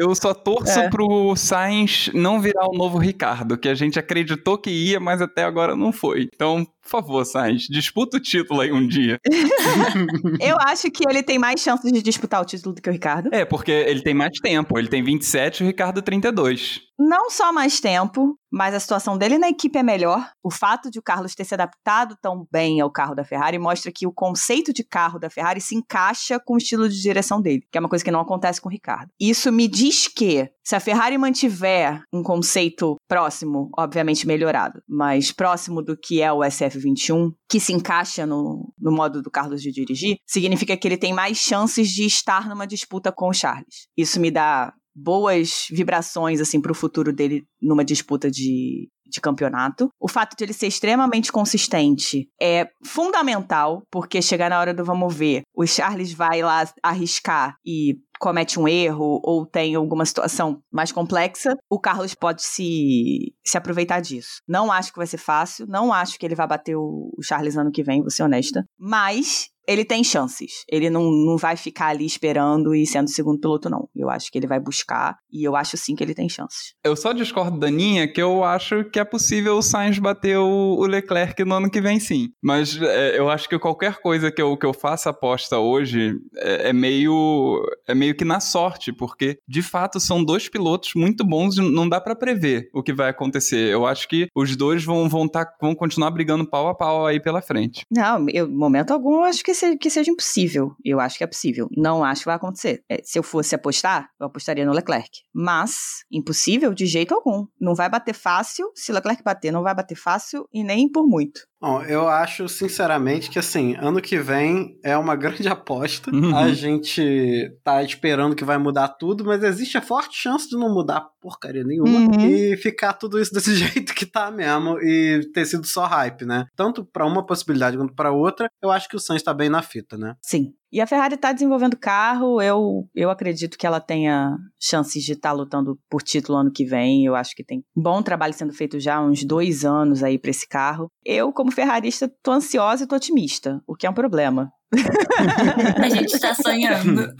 Eu 0.00 0.14
só 0.14 0.32
torço 0.32 0.78
É. 0.80 0.88
pro 0.88 1.36
Sainz 1.36 2.10
não 2.14 2.40
virar 2.40 2.66
o 2.66 2.76
novo 2.76 2.96
Ricardo, 2.98 3.58
que 3.58 3.68
a 3.68 3.74
gente 3.74 3.98
acreditou 3.98 4.56
que 4.56 4.70
ia, 4.70 4.98
mas 4.98 5.20
até 5.20 5.44
agora 5.44 5.76
não 5.76 5.92
foi. 5.92 6.28
Então, 6.34 6.64
por 6.82 6.88
favor, 6.88 7.24
Sainz, 7.24 7.64
disputa 7.68 8.16
o 8.16 8.20
título 8.20 8.62
aí 8.62 8.72
um 8.72 8.86
dia. 8.86 9.18
Eu 10.40 10.56
acho 10.60 10.90
que 10.90 11.04
ele 11.08 11.22
tem 11.22 11.38
mais 11.38 11.60
chances 11.60 11.92
de 11.92 12.02
disputar 12.02 12.40
o 12.40 12.44
título 12.44 12.74
do 12.74 12.80
que 12.82 12.88
o 12.88 12.92
Ricardo. 12.92 13.28
É, 13.32 13.44
porque 13.44 13.70
ele 13.70 14.00
tem 14.02 14.14
mais 14.14 14.38
tempo. 14.40 14.78
Ele 14.78 14.88
tem 14.88 15.02
27 15.02 15.60
e 15.60 15.64
o 15.64 15.66
Ricardo 15.66 16.00
32. 16.02 16.80
Não 17.02 17.30
só 17.30 17.50
mais 17.50 17.80
tempo, 17.80 18.38
mas 18.52 18.74
a 18.74 18.80
situação 18.80 19.16
dele 19.16 19.38
na 19.38 19.48
equipe 19.48 19.78
é 19.78 19.82
melhor. 19.82 20.30
O 20.42 20.50
fato 20.50 20.90
de 20.90 20.98
o 20.98 21.02
Carlos 21.02 21.34
ter 21.34 21.46
se 21.46 21.54
adaptado 21.54 22.14
tão 22.20 22.46
bem 22.52 22.78
ao 22.78 22.90
carro 22.90 23.14
da 23.14 23.24
Ferrari 23.24 23.58
mostra 23.58 23.90
que 23.90 24.06
o 24.06 24.12
conceito 24.12 24.70
de 24.70 24.84
carro 24.84 25.18
da 25.18 25.30
Ferrari 25.30 25.62
se 25.62 25.74
encaixa 25.74 26.38
com 26.38 26.52
o 26.52 26.58
estilo 26.58 26.86
de 26.90 27.00
direção 27.00 27.40
dele, 27.40 27.62
que 27.72 27.78
é 27.78 27.80
uma 27.80 27.88
coisa 27.88 28.04
que 28.04 28.10
não 28.10 28.20
acontece 28.20 28.60
com 28.60 28.68
o 28.68 28.72
Ricardo. 28.72 29.08
Isso 29.18 29.50
me 29.50 29.66
diz 29.66 30.08
que, 30.08 30.50
se 30.62 30.76
a 30.76 30.80
Ferrari 30.80 31.16
mantiver 31.16 32.02
um 32.12 32.22
conceito 32.22 32.96
próximo, 33.08 33.70
obviamente 33.78 34.26
melhorado, 34.26 34.82
mas 34.86 35.32
próximo 35.32 35.80
do 35.80 35.96
que 35.96 36.20
é 36.20 36.30
o 36.30 36.40
SF21, 36.40 37.30
que 37.48 37.58
se 37.58 37.72
encaixa 37.72 38.26
no, 38.26 38.74
no 38.78 38.92
modo 38.92 39.22
do 39.22 39.30
Carlos 39.30 39.62
de 39.62 39.72
dirigir, 39.72 40.18
significa 40.26 40.76
que 40.76 40.86
ele 40.86 40.98
tem 40.98 41.14
mais 41.14 41.38
chances 41.38 41.88
de 41.88 42.04
estar 42.04 42.46
numa 42.46 42.66
disputa 42.66 43.10
com 43.10 43.30
o 43.30 43.32
Charles. 43.32 43.88
Isso 43.96 44.20
me 44.20 44.30
dá 44.30 44.74
boas 44.94 45.66
vibrações 45.70 46.40
assim 46.40 46.60
para 46.60 46.72
o 46.72 46.74
futuro 46.74 47.12
dele 47.12 47.44
numa 47.60 47.84
disputa 47.84 48.30
de, 48.30 48.88
de 49.06 49.20
campeonato. 49.20 49.88
O 50.00 50.08
fato 50.08 50.36
de 50.36 50.44
ele 50.44 50.52
ser 50.52 50.66
extremamente 50.66 51.32
consistente 51.32 52.28
é 52.40 52.68
fundamental, 52.84 53.82
porque 53.90 54.22
chegar 54.22 54.50
na 54.50 54.58
hora 54.58 54.72
do 54.72 54.84
vamos 54.84 55.14
ver, 55.14 55.42
o 55.54 55.66
Charles 55.66 56.12
vai 56.12 56.42
lá 56.42 56.64
arriscar 56.82 57.56
e 57.64 57.96
comete 58.20 58.60
um 58.60 58.68
erro 58.68 59.18
ou 59.24 59.46
tem 59.46 59.74
alguma 59.74 60.04
situação 60.04 60.62
mais 60.70 60.92
complexa, 60.92 61.56
o 61.70 61.80
Carlos 61.80 62.14
pode 62.14 62.42
se, 62.42 63.34
se 63.44 63.56
aproveitar 63.56 64.00
disso. 64.00 64.42
Não 64.46 64.70
acho 64.70 64.92
que 64.92 64.98
vai 64.98 65.06
ser 65.06 65.16
fácil, 65.16 65.66
não 65.66 65.92
acho 65.92 66.18
que 66.18 66.26
ele 66.26 66.34
vai 66.34 66.46
bater 66.46 66.76
o, 66.76 67.10
o 67.16 67.22
Charles 67.22 67.56
ano 67.56 67.72
que 67.72 67.82
vem, 67.82 68.02
vou 68.02 68.10
ser 68.10 68.22
honesta, 68.22 68.62
mas 68.78 69.48
ele 69.70 69.84
tem 69.84 70.02
chances. 70.02 70.64
Ele 70.68 70.90
não, 70.90 71.12
não 71.12 71.36
vai 71.36 71.56
ficar 71.56 71.86
ali 71.86 72.04
esperando 72.04 72.74
e 72.74 72.84
sendo 72.84 73.08
segundo 73.08 73.40
piloto, 73.40 73.70
não. 73.70 73.88
Eu 73.94 74.10
acho 74.10 74.30
que 74.30 74.36
ele 74.36 74.48
vai 74.48 74.58
buscar 74.58 75.16
e 75.32 75.44
eu 75.44 75.54
acho 75.54 75.76
sim 75.76 75.94
que 75.94 76.02
ele 76.02 76.12
tem 76.12 76.28
chances. 76.28 76.74
Eu 76.82 76.96
só 76.96 77.12
discordo 77.12 77.56
da 77.56 77.70
Ninha 77.70 78.12
que 78.12 78.20
eu 78.20 78.42
acho 78.42 78.82
que 78.90 78.98
é 78.98 79.04
possível 79.04 79.56
o 79.56 79.62
Sainz 79.62 80.00
bater 80.00 80.36
o, 80.38 80.76
o 80.76 80.86
Leclerc 80.86 81.44
no 81.44 81.54
ano 81.54 81.70
que 81.70 81.80
vem, 81.80 82.00
sim. 82.00 82.30
Mas 82.42 82.80
é, 82.82 83.16
eu 83.16 83.30
acho 83.30 83.48
que 83.48 83.56
qualquer 83.60 84.00
coisa 84.00 84.32
que 84.32 84.42
eu, 84.42 84.56
que 84.56 84.66
eu 84.66 84.74
faça 84.74 85.10
aposta 85.10 85.58
hoje 85.58 86.16
é, 86.36 86.70
é 86.70 86.72
meio 86.72 87.62
é 87.86 87.94
meio 87.94 88.16
que 88.16 88.24
na 88.24 88.40
sorte, 88.40 88.92
porque 88.92 89.38
de 89.46 89.62
fato 89.62 90.00
são 90.00 90.24
dois 90.24 90.48
pilotos 90.48 90.90
muito 90.96 91.24
bons 91.24 91.58
e 91.58 91.60
não 91.60 91.88
dá 91.88 92.00
pra 92.00 92.16
prever 92.16 92.68
o 92.74 92.82
que 92.82 92.92
vai 92.92 93.10
acontecer. 93.10 93.72
Eu 93.72 93.86
acho 93.86 94.08
que 94.08 94.26
os 94.34 94.56
dois 94.56 94.84
vão, 94.84 95.08
vão, 95.08 95.28
tá, 95.28 95.46
vão 95.60 95.76
continuar 95.76 96.10
brigando 96.10 96.48
pau 96.48 96.66
a 96.66 96.74
pau 96.74 97.06
aí 97.06 97.20
pela 97.20 97.40
frente. 97.40 97.82
Não, 97.88 98.26
eu, 98.30 98.50
momento 98.50 98.90
algum, 98.92 99.14
eu 99.14 99.24
acho 99.24 99.44
que, 99.44 99.59
se- 99.60 99.76
que 99.78 99.90
seja 99.90 100.10
impossível. 100.10 100.72
Eu 100.84 100.98
acho 101.00 101.16
que 101.18 101.24
é 101.24 101.26
possível. 101.26 101.68
Não 101.76 102.02
acho 102.04 102.22
que 102.22 102.26
vai 102.26 102.36
acontecer. 102.36 102.82
É, 102.88 103.00
se 103.04 103.18
eu 103.18 103.22
fosse 103.22 103.54
apostar, 103.54 104.08
eu 104.18 104.26
apostaria 104.26 104.64
no 104.64 104.72
Leclerc. 104.72 105.10
Mas, 105.32 106.04
impossível 106.10 106.72
de 106.74 106.86
jeito 106.86 107.14
algum. 107.14 107.46
Não 107.60 107.74
vai 107.74 107.88
bater 107.88 108.14
fácil. 108.14 108.70
Se 108.74 108.92
Leclerc 108.92 109.22
bater, 109.22 109.52
não 109.52 109.62
vai 109.62 109.74
bater 109.74 109.94
fácil 109.96 110.48
e 110.52 110.64
nem 110.64 110.90
por 110.90 111.06
muito. 111.06 111.40
Bom, 111.60 111.82
eu 111.82 112.08
acho, 112.08 112.48
sinceramente, 112.48 113.28
que 113.28 113.38
assim, 113.38 113.76
ano 113.76 114.00
que 114.00 114.18
vem 114.18 114.78
é 114.82 114.96
uma 114.96 115.14
grande 115.16 115.46
aposta. 115.46 116.10
Uhum. 116.10 116.34
A 116.34 116.52
gente 116.54 117.54
tá 117.62 117.82
esperando 117.82 118.34
que 118.34 118.44
vai 118.44 118.56
mudar 118.56 118.88
tudo, 118.88 119.24
mas 119.24 119.42
existe 119.44 119.76
a 119.76 119.82
forte 119.82 120.16
chance 120.16 120.48
de 120.48 120.56
não 120.56 120.72
mudar 120.72 121.06
porcaria 121.20 121.62
nenhuma 121.62 121.90
Uhum. 121.90 122.26
e 122.30 122.56
ficar 122.56 122.94
tudo 122.94 123.20
isso 123.20 123.32
desse 123.34 123.54
jeito 123.84 123.94
que 123.94 124.06
tá 124.06 124.30
mesmo 124.30 124.78
e 124.80 125.20
ter 125.34 125.44
sido 125.44 125.66
só 125.66 125.84
hype, 125.84 126.24
né? 126.24 126.46
Tanto 126.56 126.82
pra 126.84 127.04
uma 127.06 127.26
possibilidade 127.26 127.76
quanto 127.76 127.94
pra 127.94 128.10
outra, 128.10 128.50
eu 128.62 128.70
acho 128.70 128.88
que 128.88 128.96
o 128.96 129.00
Sainz 129.00 129.22
tá 129.22 129.34
bem 129.34 129.50
na 129.50 129.60
fita, 129.60 129.98
né? 129.98 130.14
Sim. 130.22 130.54
E 130.72 130.80
a 130.80 130.86
Ferrari 130.86 131.16
tá 131.16 131.32
desenvolvendo 131.32 131.76
carro. 131.76 132.40
Eu, 132.40 132.88
eu 132.94 133.10
acredito 133.10 133.58
que 133.58 133.66
ela 133.66 133.80
tenha 133.80 134.36
chances 134.60 135.02
de 135.02 135.12
estar 135.12 135.32
lutando 135.32 135.78
por 135.88 136.02
título 136.02 136.38
ano 136.38 136.52
que 136.52 136.64
vem. 136.64 137.04
Eu 137.04 137.16
acho 137.16 137.34
que 137.34 137.44
tem 137.44 137.64
um 137.76 137.82
bom 137.82 138.02
trabalho 138.02 138.32
sendo 138.32 138.52
feito 138.52 138.78
já 138.78 138.96
há 138.96 139.04
uns 139.04 139.24
dois 139.24 139.64
anos 139.64 140.02
aí 140.02 140.18
pra 140.18 140.30
esse 140.30 140.46
carro. 140.46 140.88
Eu, 141.04 141.32
como 141.32 141.50
ferrarista, 141.50 142.10
tô 142.22 142.32
ansiosa 142.32 142.84
e 142.84 142.86
tô 142.86 142.94
otimista, 142.94 143.60
o 143.66 143.74
que 143.74 143.86
é 143.86 143.90
um 143.90 143.94
problema. 143.94 144.52
A 145.82 145.88
gente 145.88 146.18
tá 146.20 146.32
sonhando. 146.34 147.12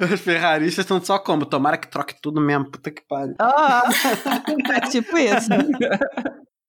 Os 0.00 0.20
ferraristas 0.20 0.84
estão 0.84 1.02
só 1.02 1.18
como? 1.18 1.44
Tomara 1.44 1.76
que 1.76 1.90
troque 1.90 2.14
tudo 2.22 2.40
mesmo, 2.40 2.70
puta 2.70 2.92
que 2.92 3.02
pariu. 3.08 3.34
Ah, 3.40 3.82
é 4.76 4.80
tipo 4.88 5.18
isso. 5.18 5.48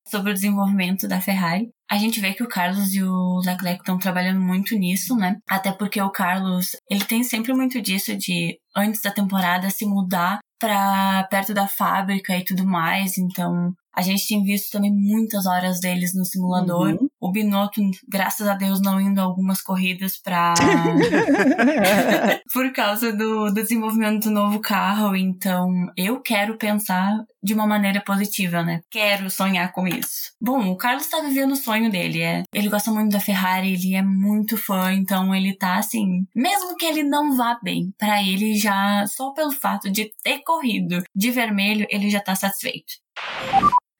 Sobre 0.07 0.31
o 0.31 0.33
desenvolvimento 0.33 1.07
da 1.07 1.21
Ferrari. 1.21 1.69
A 1.89 1.97
gente 1.97 2.19
vê 2.19 2.33
que 2.33 2.43
o 2.43 2.49
Carlos 2.49 2.93
e 2.93 3.01
o 3.01 3.39
Leclerc 3.45 3.79
estão 3.79 3.97
trabalhando 3.97 4.41
muito 4.41 4.75
nisso, 4.75 5.15
né? 5.15 5.37
Até 5.49 5.71
porque 5.71 6.01
o 6.01 6.11
Carlos, 6.11 6.75
ele 6.89 7.05
tem 7.05 7.23
sempre 7.23 7.53
muito 7.53 7.81
disso 7.81 8.15
de 8.15 8.59
antes 8.75 9.01
da 9.01 9.11
temporada 9.11 9.69
se 9.69 9.85
mudar 9.85 10.39
pra 10.59 11.25
perto 11.29 11.53
da 11.53 11.67
fábrica 11.67 12.35
e 12.35 12.43
tudo 12.43 12.65
mais. 12.65 13.17
Então, 13.17 13.73
a 13.97 14.01
gente 14.03 14.27
tem 14.27 14.43
visto 14.43 14.69
também 14.69 14.93
muitas 14.93 15.47
horas 15.47 15.79
deles 15.79 16.13
no 16.13 16.23
simulador. 16.23 16.89
Uhum. 16.89 17.09
O 17.19 17.31
Binotto, 17.31 17.81
graças 18.07 18.47
a 18.47 18.53
Deus, 18.53 18.79
não 18.79 19.01
indo 19.01 19.19
a 19.19 19.23
algumas 19.23 19.59
corridas 19.59 20.21
pra 20.21 20.53
por 22.53 22.71
causa 22.73 23.11
do, 23.11 23.45
do 23.45 23.55
desenvolvimento 23.55 24.25
do 24.25 24.31
novo 24.31 24.59
carro. 24.59 25.15
Então, 25.15 25.67
eu 25.97 26.21
quero 26.21 26.59
pensar 26.59 27.11
de 27.41 27.55
uma 27.55 27.65
maneira 27.65 27.99
positiva, 28.05 28.61
né? 28.61 28.81
Quero 28.91 29.31
sonhar 29.31 29.71
com 29.71 29.87
isso. 29.87 30.31
Bom, 30.39 30.69
o 30.69 30.77
Carlos 30.77 31.07
tá 31.07 31.19
vivendo 31.21 31.53
o 31.53 31.55
sonho 31.55 31.89
dele. 31.89 32.21
É, 32.21 32.43
ele 32.53 32.69
gosta 32.69 32.91
muito 32.91 33.11
da 33.11 33.19
Ferrari, 33.19 33.73
ele 33.73 33.95
é 33.95 34.03
muito 34.03 34.57
fã, 34.57 34.93
então 34.93 35.33
ele 35.33 35.57
tá 35.57 35.77
assim. 35.77 36.23
Mesmo 36.35 36.75
que 36.75 36.85
ele 36.85 37.01
não 37.01 37.35
vá 37.35 37.57
bem, 37.63 37.91
pra 37.97 38.21
ele 38.21 38.53
já, 38.53 39.07
só 39.07 39.31
pelo 39.31 39.51
fato 39.51 39.89
de 39.89 40.11
ter 40.21 40.43
corrido 40.43 41.01
de 41.15 41.31
vermelho, 41.31 41.87
ele 41.89 42.11
já 42.11 42.19
tá 42.19 42.35
satisfeito. 42.35 42.93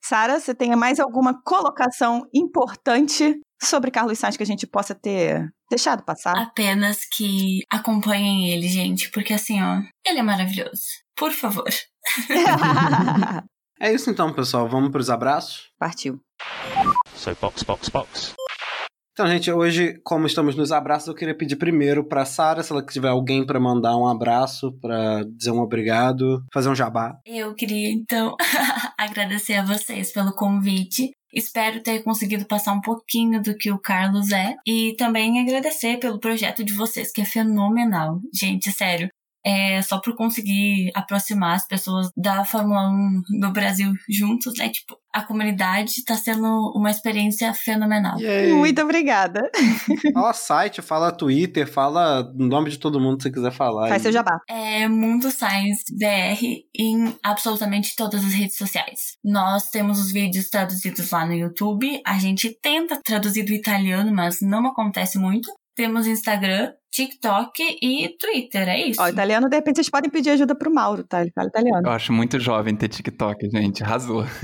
Sara, 0.08 0.40
você 0.40 0.56
tem 0.56 0.74
mais 0.74 1.02
alguma 1.02 1.42
colocação 1.44 2.26
importante 2.34 3.38
sobre 3.62 3.92
Carlos 3.92 4.18
Sainz 4.18 4.38
que 4.38 4.44
a 4.44 4.46
gente 4.46 4.66
possa 4.66 4.96
ter 4.96 5.50
deixado 5.70 6.02
passar? 6.02 6.34
Apenas 6.38 7.00
que 7.14 7.60
acompanhem 7.70 8.50
ele, 8.50 8.70
gente, 8.70 9.12
porque 9.12 9.34
assim, 9.34 9.62
ó, 9.62 9.82
ele 10.06 10.20
é 10.20 10.24
maravilhoso. 10.24 10.84
Por 11.16 11.32
favor. 11.32 11.70
É 13.80 13.94
isso 13.94 14.10
então, 14.10 14.34
pessoal. 14.34 14.68
Vamos 14.68 14.90
pros 14.90 15.08
abraços? 15.08 15.70
Partiu. 15.78 16.20
So 17.14 17.38
box, 17.40 17.62
box, 17.62 17.90
box. 17.90 18.34
Então, 19.12 19.28
gente, 19.28 19.52
hoje, 19.52 20.00
como 20.04 20.28
estamos 20.28 20.56
nos 20.56 20.72
abraços, 20.72 21.08
eu 21.08 21.16
queria 21.16 21.36
pedir 21.36 21.56
primeiro 21.56 22.08
pra 22.08 22.24
Sara, 22.24 22.62
se 22.62 22.72
ela 22.72 22.86
tiver 22.86 23.10
alguém 23.10 23.44
pra 23.44 23.60
mandar 23.60 23.98
um 23.98 24.08
abraço, 24.08 24.72
pra 24.80 25.24
dizer 25.24 25.50
um 25.50 25.60
obrigado, 25.60 26.44
fazer 26.54 26.70
um 26.70 26.76
jabá. 26.76 27.18
Eu 27.26 27.56
queria 27.56 27.92
então 27.92 28.36
agradecer 28.98 29.54
a 29.54 29.66
vocês 29.66 30.12
pelo 30.12 30.34
convite. 30.34 31.12
Espero 31.32 31.84
ter 31.84 32.04
conseguido 32.04 32.46
passar 32.46 32.74
um 32.74 32.82
pouquinho 32.82 33.42
do 33.42 33.56
que 33.56 33.72
o 33.72 33.80
Carlos 33.80 34.32
é 34.32 34.56
e 34.66 34.96
também 34.98 35.40
agradecer 35.40 35.98
pelo 35.98 36.20
projeto 36.20 36.64
de 36.64 36.74
vocês, 36.74 37.12
que 37.12 37.22
é 37.22 37.26
fenomenal. 37.26 38.20
Gente, 38.34 38.72
sério, 38.72 39.10
é, 39.48 39.82
só 39.82 39.98
por 39.98 40.14
conseguir 40.14 40.92
aproximar 40.94 41.56
as 41.56 41.66
pessoas 41.66 42.12
da 42.18 42.44
Fórmula 42.44 42.90
1 42.90 43.40
do 43.40 43.50
Brasil 43.50 43.94
juntos, 44.10 44.54
né? 44.58 44.68
Tipo, 44.68 44.98
a 45.14 45.24
comunidade 45.24 46.04
tá 46.04 46.16
sendo 46.16 46.74
uma 46.76 46.92
experiência 46.92 47.54
fenomenal. 47.54 48.20
Yay. 48.20 48.52
Muito 48.52 48.82
obrigada. 48.82 49.50
Fala 50.14 50.34
site, 50.34 50.82
fala 50.82 51.14
Twitter, 51.14 51.66
fala 51.66 52.30
o 52.38 52.46
nome 52.46 52.70
de 52.70 52.78
todo 52.78 53.00
mundo 53.00 53.18
que 53.18 53.24
você 53.24 53.32
quiser 53.32 53.52
falar. 53.52 53.88
Faz 53.88 54.02
seu 54.02 54.12
jabá. 54.12 54.42
É 54.50 54.86
Mundo 54.90 55.32
Science 55.32 55.86
BR 55.98 56.44
em 56.78 57.16
absolutamente 57.24 57.96
todas 57.96 58.26
as 58.26 58.34
redes 58.34 58.58
sociais. 58.58 59.16
Nós 59.24 59.70
temos 59.70 59.98
os 59.98 60.12
vídeos 60.12 60.50
traduzidos 60.50 61.10
lá 61.10 61.26
no 61.26 61.34
YouTube. 61.34 62.02
A 62.06 62.20
gente 62.20 62.50
tenta 62.62 63.00
traduzir 63.02 63.44
do 63.44 63.54
italiano, 63.54 64.14
mas 64.14 64.40
não 64.42 64.68
acontece 64.68 65.18
muito. 65.18 65.50
Temos 65.78 66.08
Instagram, 66.08 66.74
TikTok 66.92 67.62
e 67.84 68.10
Twitter, 68.18 68.68
é 68.68 68.88
isso. 68.88 69.00
Ó, 69.00 69.08
italiano, 69.08 69.48
de 69.48 69.56
repente, 69.56 69.76
vocês 69.76 69.92
podem 69.92 70.10
pedir 70.10 70.32
ajuda 70.32 70.58
pro 70.58 70.74
Mauro, 70.74 71.04
tá? 71.04 71.22
Ele 71.22 71.32
fala 71.36 71.50
italiano. 71.50 71.84
Eu 71.86 71.92
acho 71.92 72.12
muito 72.12 72.40
jovem 72.40 72.76
ter 72.76 72.88
TikTok, 72.88 73.48
gente. 73.48 73.84
Arrasou. 73.84 74.26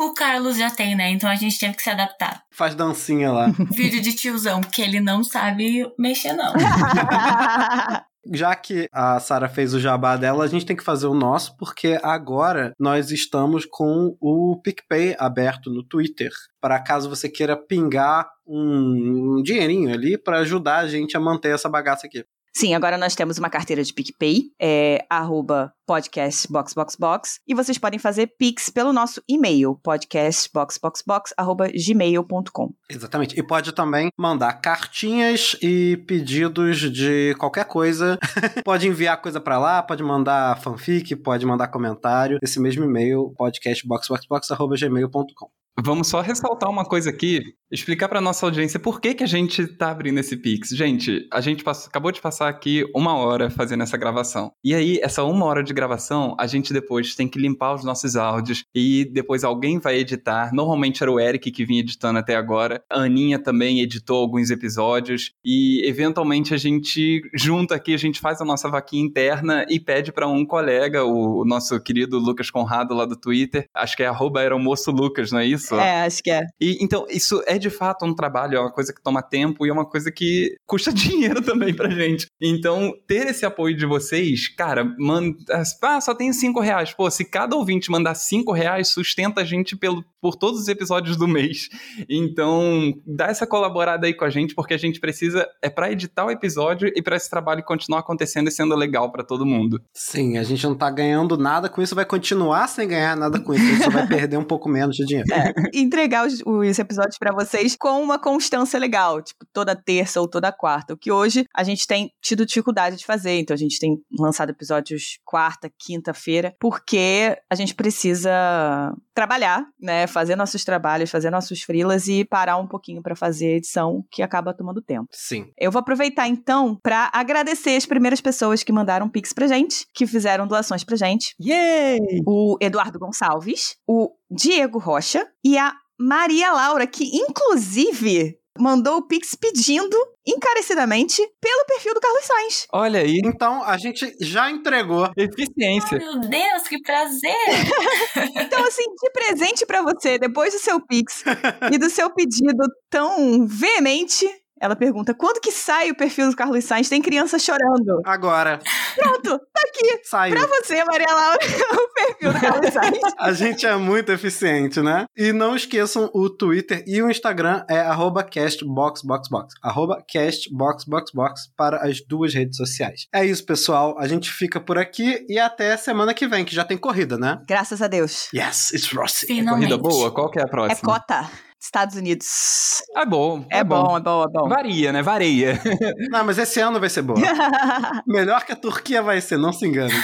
O 0.00 0.12
Carlos 0.12 0.56
já 0.56 0.70
tem, 0.70 0.94
né? 0.94 1.10
Então 1.10 1.28
a 1.28 1.34
gente 1.34 1.58
teve 1.58 1.74
que 1.74 1.82
se 1.82 1.90
adaptar. 1.90 2.42
Faz 2.52 2.74
dancinha 2.74 3.32
lá. 3.32 3.46
Vídeo 3.72 4.00
de 4.00 4.14
tiozão, 4.14 4.60
que 4.60 4.80
ele 4.80 5.00
não 5.00 5.24
sabe 5.24 5.84
mexer, 5.98 6.34
não. 6.34 6.52
Já 8.32 8.54
que 8.54 8.88
a 8.92 9.18
Sara 9.20 9.48
fez 9.48 9.74
o 9.74 9.80
jabá 9.80 10.16
dela, 10.16 10.44
a 10.44 10.46
gente 10.48 10.66
tem 10.66 10.76
que 10.76 10.84
fazer 10.84 11.06
o 11.06 11.14
nosso, 11.14 11.56
porque 11.56 11.98
agora 12.02 12.72
nós 12.78 13.10
estamos 13.10 13.64
com 13.64 14.16
o 14.20 14.60
PicPay 14.62 15.16
aberto 15.18 15.70
no 15.70 15.82
Twitter. 15.82 16.30
Para 16.60 16.80
caso 16.80 17.08
você 17.08 17.28
queira 17.28 17.56
pingar 17.56 18.28
um, 18.46 19.38
um 19.38 19.42
dinheirinho 19.42 19.92
ali 19.92 20.18
para 20.18 20.38
ajudar 20.38 20.78
a 20.78 20.88
gente 20.88 21.16
a 21.16 21.20
manter 21.20 21.54
essa 21.54 21.68
bagaça 21.68 22.06
aqui. 22.06 22.24
Sim, 22.58 22.74
agora 22.74 22.98
nós 22.98 23.14
temos 23.14 23.38
uma 23.38 23.48
carteira 23.48 23.84
de 23.84 23.94
PicPay, 23.94 24.50
é 24.60 25.06
arroba 25.08 25.72
podcastboxboxbox, 25.86 27.38
e 27.46 27.54
vocês 27.54 27.78
podem 27.78 28.00
fazer 28.00 28.32
Pix 28.36 28.68
pelo 28.68 28.92
nosso 28.92 29.22
e-mail, 29.28 29.78
podcastboxboxbox, 29.80 31.32
arroba 31.36 31.68
gmail.com. 31.68 32.74
Exatamente. 32.90 33.38
E 33.38 33.44
pode 33.44 33.70
também 33.70 34.10
mandar 34.18 34.54
cartinhas 34.54 35.56
e 35.62 35.98
pedidos 35.98 36.92
de 36.92 37.36
qualquer 37.38 37.64
coisa. 37.64 38.18
pode 38.64 38.88
enviar 38.88 39.22
coisa 39.22 39.40
pra 39.40 39.56
lá, 39.56 39.80
pode 39.80 40.02
mandar 40.02 40.60
fanfic, 40.60 41.14
pode 41.14 41.46
mandar 41.46 41.68
comentário. 41.68 42.40
Esse 42.42 42.58
mesmo 42.58 42.82
e-mail, 42.82 43.32
podcastboxboxbox.gmail.com. 43.38 45.57
Vamos 45.80 46.08
só 46.08 46.20
ressaltar 46.20 46.68
uma 46.68 46.84
coisa 46.84 47.10
aqui, 47.10 47.54
explicar 47.70 48.08
para 48.08 48.20
nossa 48.20 48.44
audiência 48.44 48.80
por 48.80 49.00
que, 49.00 49.14
que 49.14 49.22
a 49.22 49.28
gente 49.28 49.64
tá 49.64 49.90
abrindo 49.90 50.18
esse 50.18 50.36
Pix. 50.36 50.70
Gente, 50.70 51.28
a 51.32 51.40
gente 51.40 51.62
passou- 51.62 51.88
acabou 51.88 52.10
de 52.10 52.20
passar 52.20 52.48
aqui 52.48 52.84
uma 52.94 53.16
hora 53.16 53.48
fazendo 53.48 53.84
essa 53.84 53.96
gravação. 53.96 54.50
E 54.64 54.74
aí, 54.74 54.98
essa 55.00 55.22
uma 55.22 55.46
hora 55.46 55.62
de 55.62 55.72
gravação, 55.72 56.34
a 56.38 56.48
gente 56.48 56.72
depois 56.72 57.14
tem 57.14 57.28
que 57.28 57.38
limpar 57.38 57.74
os 57.74 57.84
nossos 57.84 58.16
áudios 58.16 58.64
e 58.74 59.04
depois 59.12 59.44
alguém 59.44 59.78
vai 59.78 59.98
editar. 59.98 60.50
Normalmente 60.52 61.00
era 61.02 61.12
o 61.12 61.20
Eric 61.20 61.50
que 61.52 61.64
vinha 61.64 61.80
editando 61.80 62.18
até 62.18 62.34
agora. 62.34 62.82
A 62.90 63.02
Aninha 63.02 63.38
também 63.38 63.80
editou 63.80 64.18
alguns 64.20 64.50
episódios 64.50 65.30
e 65.44 65.86
eventualmente 65.86 66.52
a 66.52 66.56
gente 66.56 67.22
junta 67.34 67.76
aqui, 67.76 67.94
a 67.94 67.98
gente 67.98 68.18
faz 68.20 68.40
a 68.40 68.44
nossa 68.44 68.68
vaquinha 68.68 69.04
interna 69.04 69.64
e 69.68 69.78
pede 69.78 70.10
para 70.10 70.26
um 70.26 70.44
colega, 70.44 71.04
o 71.04 71.44
nosso 71.44 71.78
querido 71.80 72.18
Lucas 72.18 72.50
Conrado 72.50 72.94
lá 72.94 73.04
do 73.04 73.16
Twitter, 73.16 73.66
acho 73.72 73.96
que 73.96 74.02
é 74.02 74.06
arroba 74.06 74.40
aeromoço 74.40 74.90
Lucas, 74.90 75.30
não 75.30 75.38
é 75.38 75.46
isso? 75.46 75.67
É, 75.76 76.06
acho 76.06 76.22
que 76.22 76.30
é. 76.30 76.42
E, 76.60 76.78
então, 76.82 77.06
isso 77.08 77.42
é 77.46 77.58
de 77.58 77.70
fato 77.70 78.04
um 78.04 78.14
trabalho, 78.14 78.56
é 78.56 78.60
uma 78.60 78.72
coisa 78.72 78.92
que 78.92 79.02
toma 79.02 79.22
tempo 79.22 79.66
e 79.66 79.70
é 79.70 79.72
uma 79.72 79.88
coisa 79.88 80.10
que 80.10 80.56
custa 80.66 80.92
dinheiro 80.92 81.42
também 81.42 81.74
pra 81.74 81.90
gente. 81.90 82.26
Então, 82.40 82.92
ter 83.06 83.28
esse 83.28 83.44
apoio 83.44 83.76
de 83.76 83.86
vocês, 83.86 84.48
cara, 84.48 84.84
manda, 84.98 85.36
ah, 85.82 86.00
só 86.00 86.14
tem 86.14 86.32
cinco 86.32 86.60
reais. 86.60 86.92
Pô, 86.92 87.10
se 87.10 87.24
cada 87.24 87.56
ouvinte 87.56 87.90
mandar 87.90 88.14
cinco 88.14 88.52
reais, 88.52 88.88
sustenta 88.88 89.40
a 89.40 89.44
gente 89.44 89.76
pelo, 89.76 90.04
por 90.20 90.36
todos 90.36 90.60
os 90.60 90.68
episódios 90.68 91.16
do 91.16 91.28
mês. 91.28 91.68
Então, 92.08 92.92
dá 93.06 93.26
essa 93.26 93.46
colaborada 93.46 94.06
aí 94.06 94.14
com 94.14 94.24
a 94.24 94.30
gente, 94.30 94.54
porque 94.54 94.74
a 94.74 94.78
gente 94.78 95.00
precisa, 95.00 95.46
é 95.62 95.70
pra 95.70 95.90
editar 95.90 96.24
o 96.24 96.30
episódio 96.30 96.90
e 96.94 97.02
pra 97.02 97.16
esse 97.16 97.28
trabalho 97.28 97.62
continuar 97.64 98.00
acontecendo 98.00 98.48
e 98.48 98.52
sendo 98.52 98.74
legal 98.74 99.10
pra 99.10 99.24
todo 99.24 99.46
mundo. 99.46 99.80
Sim, 99.94 100.38
a 100.38 100.42
gente 100.42 100.64
não 100.64 100.74
tá 100.74 100.90
ganhando 100.90 101.36
nada 101.36 101.68
com 101.68 101.82
isso, 101.82 101.94
vai 101.94 102.04
continuar 102.04 102.66
sem 102.68 102.88
ganhar 102.88 103.16
nada 103.16 103.40
com 103.40 103.54
isso. 103.54 103.64
A 103.64 103.66
gente 103.66 103.84
só 103.84 103.90
vai 103.90 104.06
perder 104.08 104.36
um 104.36 104.44
pouco 104.44 104.68
menos 104.68 104.96
de 104.96 105.04
dinheiro. 105.04 105.28
E 105.28 105.57
entregar 105.74 106.26
os, 106.26 106.42
os 106.44 106.78
episódios 106.78 107.18
pra 107.18 107.32
vocês 107.32 107.76
com 107.76 108.02
uma 108.02 108.18
constância 108.18 108.78
legal, 108.78 109.22
tipo, 109.22 109.46
toda 109.52 109.76
terça 109.76 110.20
ou 110.20 110.28
toda 110.28 110.52
quarta. 110.52 110.94
O 110.94 110.96
que 110.96 111.10
hoje 111.10 111.46
a 111.54 111.62
gente 111.62 111.86
tem 111.86 112.10
tido 112.20 112.46
dificuldade 112.46 112.96
de 112.96 113.04
fazer. 113.04 113.38
Então 113.38 113.54
a 113.54 113.58
gente 113.58 113.78
tem 113.78 113.98
lançado 114.18 114.50
episódios 114.50 115.18
quarta, 115.24 115.70
quinta-feira, 115.78 116.54
porque 116.58 117.36
a 117.50 117.54
gente 117.54 117.74
precisa 117.74 118.94
trabalhar, 119.18 119.66
né? 119.80 120.06
Fazer 120.06 120.36
nossos 120.36 120.62
trabalhos, 120.62 121.10
fazer 121.10 121.28
nossos 121.28 121.60
freelas 121.62 122.06
e 122.06 122.24
parar 122.24 122.56
um 122.56 122.68
pouquinho 122.68 123.02
pra 123.02 123.16
fazer 123.16 123.46
a 123.46 123.56
edição, 123.56 124.04
que 124.12 124.22
acaba 124.22 124.54
tomando 124.54 124.80
tempo. 124.80 125.08
Sim. 125.10 125.46
Eu 125.58 125.72
vou 125.72 125.80
aproveitar 125.80 126.28
então 126.28 126.78
pra 126.80 127.10
agradecer 127.12 127.74
as 127.74 127.84
primeiras 127.84 128.20
pessoas 128.20 128.62
que 128.62 128.72
mandaram 128.72 129.08
pix 129.08 129.32
pra 129.32 129.48
gente, 129.48 129.86
que 129.92 130.06
fizeram 130.06 130.46
doações 130.46 130.84
pra 130.84 130.94
gente 130.94 131.34
Yay! 131.44 131.98
o 132.24 132.56
Eduardo 132.60 132.96
Gonçalves, 132.96 133.74
o 133.88 134.12
Diego 134.30 134.78
Rocha 134.78 135.26
e 135.44 135.58
a 135.58 135.74
Maria 135.98 136.52
Laura, 136.52 136.86
que 136.86 137.04
inclusive 137.04 138.36
mandou 138.58 138.96
o 138.98 139.06
Pix 139.06 139.34
pedindo 139.34 139.96
encarecidamente 140.26 141.16
pelo 141.40 141.64
perfil 141.66 141.94
do 141.94 142.00
Carlos 142.00 142.24
Sainz. 142.24 142.66
Olha 142.72 143.00
aí, 143.00 143.20
Então 143.24 143.62
a 143.64 143.78
gente 143.78 144.14
já 144.20 144.50
entregou. 144.50 145.10
eficiência. 145.16 145.98
Meu 145.98 146.20
Deus, 146.20 146.62
que 146.68 146.80
prazer! 146.82 147.34
Então, 148.36 148.64
assim, 148.64 148.82
de 148.82 149.10
presente 149.12 149.66
pra 149.66 149.82
você, 149.82 150.18
depois 150.18 150.52
do 150.52 150.58
seu 150.58 150.80
Pix 150.84 151.22
e 151.72 151.78
do 151.78 151.88
seu 151.90 152.10
pedido 152.10 152.64
tão 152.90 153.46
veemente, 153.46 154.26
ela 154.60 154.76
pergunta: 154.76 155.14
quando 155.14 155.40
que 155.40 155.50
sai 155.52 155.90
o 155.90 155.96
perfil 155.96 156.30
do 156.30 156.36
Carlos 156.36 156.64
Sainz? 156.64 156.88
Tem 156.88 157.00
criança 157.02 157.38
chorando. 157.38 158.00
Agora. 158.04 158.58
Pronto, 158.96 159.38
tá 159.38 159.60
aqui. 159.68 160.00
Saiu. 160.04 160.34
Pra 160.34 160.46
você, 160.46 160.82
Maria 160.84 161.06
Laura, 161.12 161.38
o 161.72 161.94
perfil 161.94 162.32
do 162.32 162.40
Carlos 162.40 162.72
Sainz. 162.72 162.98
A 163.18 163.32
gente 163.32 163.66
é 163.66 163.76
muito 163.76 164.10
eficiente, 164.12 164.80
né? 164.80 165.04
E 165.16 165.32
não 165.32 165.54
esqueçam 165.54 166.10
o 166.14 166.28
Twitter 166.30 166.82
e 166.86 167.00
o 167.02 167.10
Instagram 167.10 167.64
é 167.68 167.78
arroba 167.80 168.22
castboxboxbox. 168.22 169.54
Arroba 169.62 170.02
castboxboxbox 170.12 171.48
para 171.56 171.78
as 171.88 172.00
duas 172.06 172.34
redes 172.34 172.56
sociais. 172.56 173.06
É 173.14 173.24
isso, 173.24 173.44
pessoal. 173.44 173.96
A 173.98 174.06
gente 174.08 174.30
fica 174.30 174.60
por 174.60 174.78
aqui 174.78 175.24
e 175.28 175.38
até 175.38 175.76
semana 175.76 176.12
que 176.14 176.26
vem, 176.26 176.44
que 176.44 176.54
já 176.54 176.64
tem 176.64 176.76
corrida, 176.76 177.16
né? 177.16 177.38
Graças 177.48 177.80
a 177.82 177.86
Deus. 177.86 178.28
Yes, 178.34 178.70
it's 178.72 178.90
Rossi. 178.92 179.26
Finalmente. 179.26 179.68
Corrida 179.70 179.78
boa, 179.78 180.10
qual 180.10 180.30
que 180.30 180.38
é 180.38 180.42
a 180.42 180.46
É 180.46 180.48
próxima? 180.48 180.80
cota. 180.94 181.30
Estados 181.60 181.96
Unidos. 181.96 182.82
É 182.96 183.04
bom. 183.04 183.44
É, 183.50 183.64
bom, 183.64 183.96
é 183.96 184.00
bom, 184.00 184.22
é 184.22 184.26
bom. 184.28 184.48
Varia, 184.48 184.92
né? 184.92 185.02
Varia. 185.02 185.60
Não, 186.10 186.24
mas 186.24 186.38
esse 186.38 186.60
ano 186.60 186.78
vai 186.78 186.88
ser 186.88 187.02
boa. 187.02 187.18
Melhor 188.06 188.44
que 188.44 188.52
a 188.52 188.56
Turquia 188.56 189.02
vai 189.02 189.20
ser, 189.20 189.36
não 189.38 189.52
se 189.52 189.66
engane. 189.66 189.92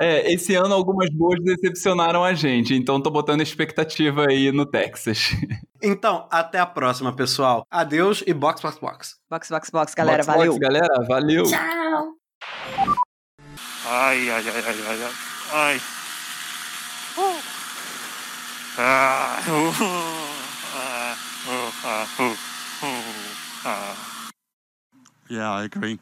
É, 0.00 0.32
esse 0.32 0.56
ano 0.56 0.74
algumas 0.74 1.08
boas 1.10 1.38
decepcionaram 1.44 2.24
a 2.24 2.34
gente, 2.34 2.74
então 2.74 3.00
tô 3.00 3.10
botando 3.10 3.42
expectativa 3.42 4.26
aí 4.28 4.50
no 4.50 4.66
Texas. 4.66 5.30
Então, 5.80 6.26
até 6.32 6.58
a 6.58 6.66
próxima, 6.66 7.14
pessoal. 7.14 7.64
Adeus 7.70 8.22
e 8.26 8.34
box, 8.34 8.60
box, 8.60 8.78
box. 8.80 9.14
box, 9.30 9.48
box, 9.50 9.70
box, 9.70 9.94
galera, 9.94 10.24
Box, 10.24 10.26
box, 10.26 10.38
valeu. 10.38 10.58
galera, 10.58 11.04
valeu. 11.06 11.44
Tchau! 11.44 12.14
Ai, 13.86 14.30
ai, 14.30 14.44
ai, 14.48 14.48
ai, 14.48 14.64
ai, 14.66 15.02
ai. 15.04 15.12
ai. 15.52 15.80
Uh. 17.16 17.53
Ah. 18.76 20.10
Yeah, 25.30 25.50
I 25.50 25.64
agree. 25.64 25.98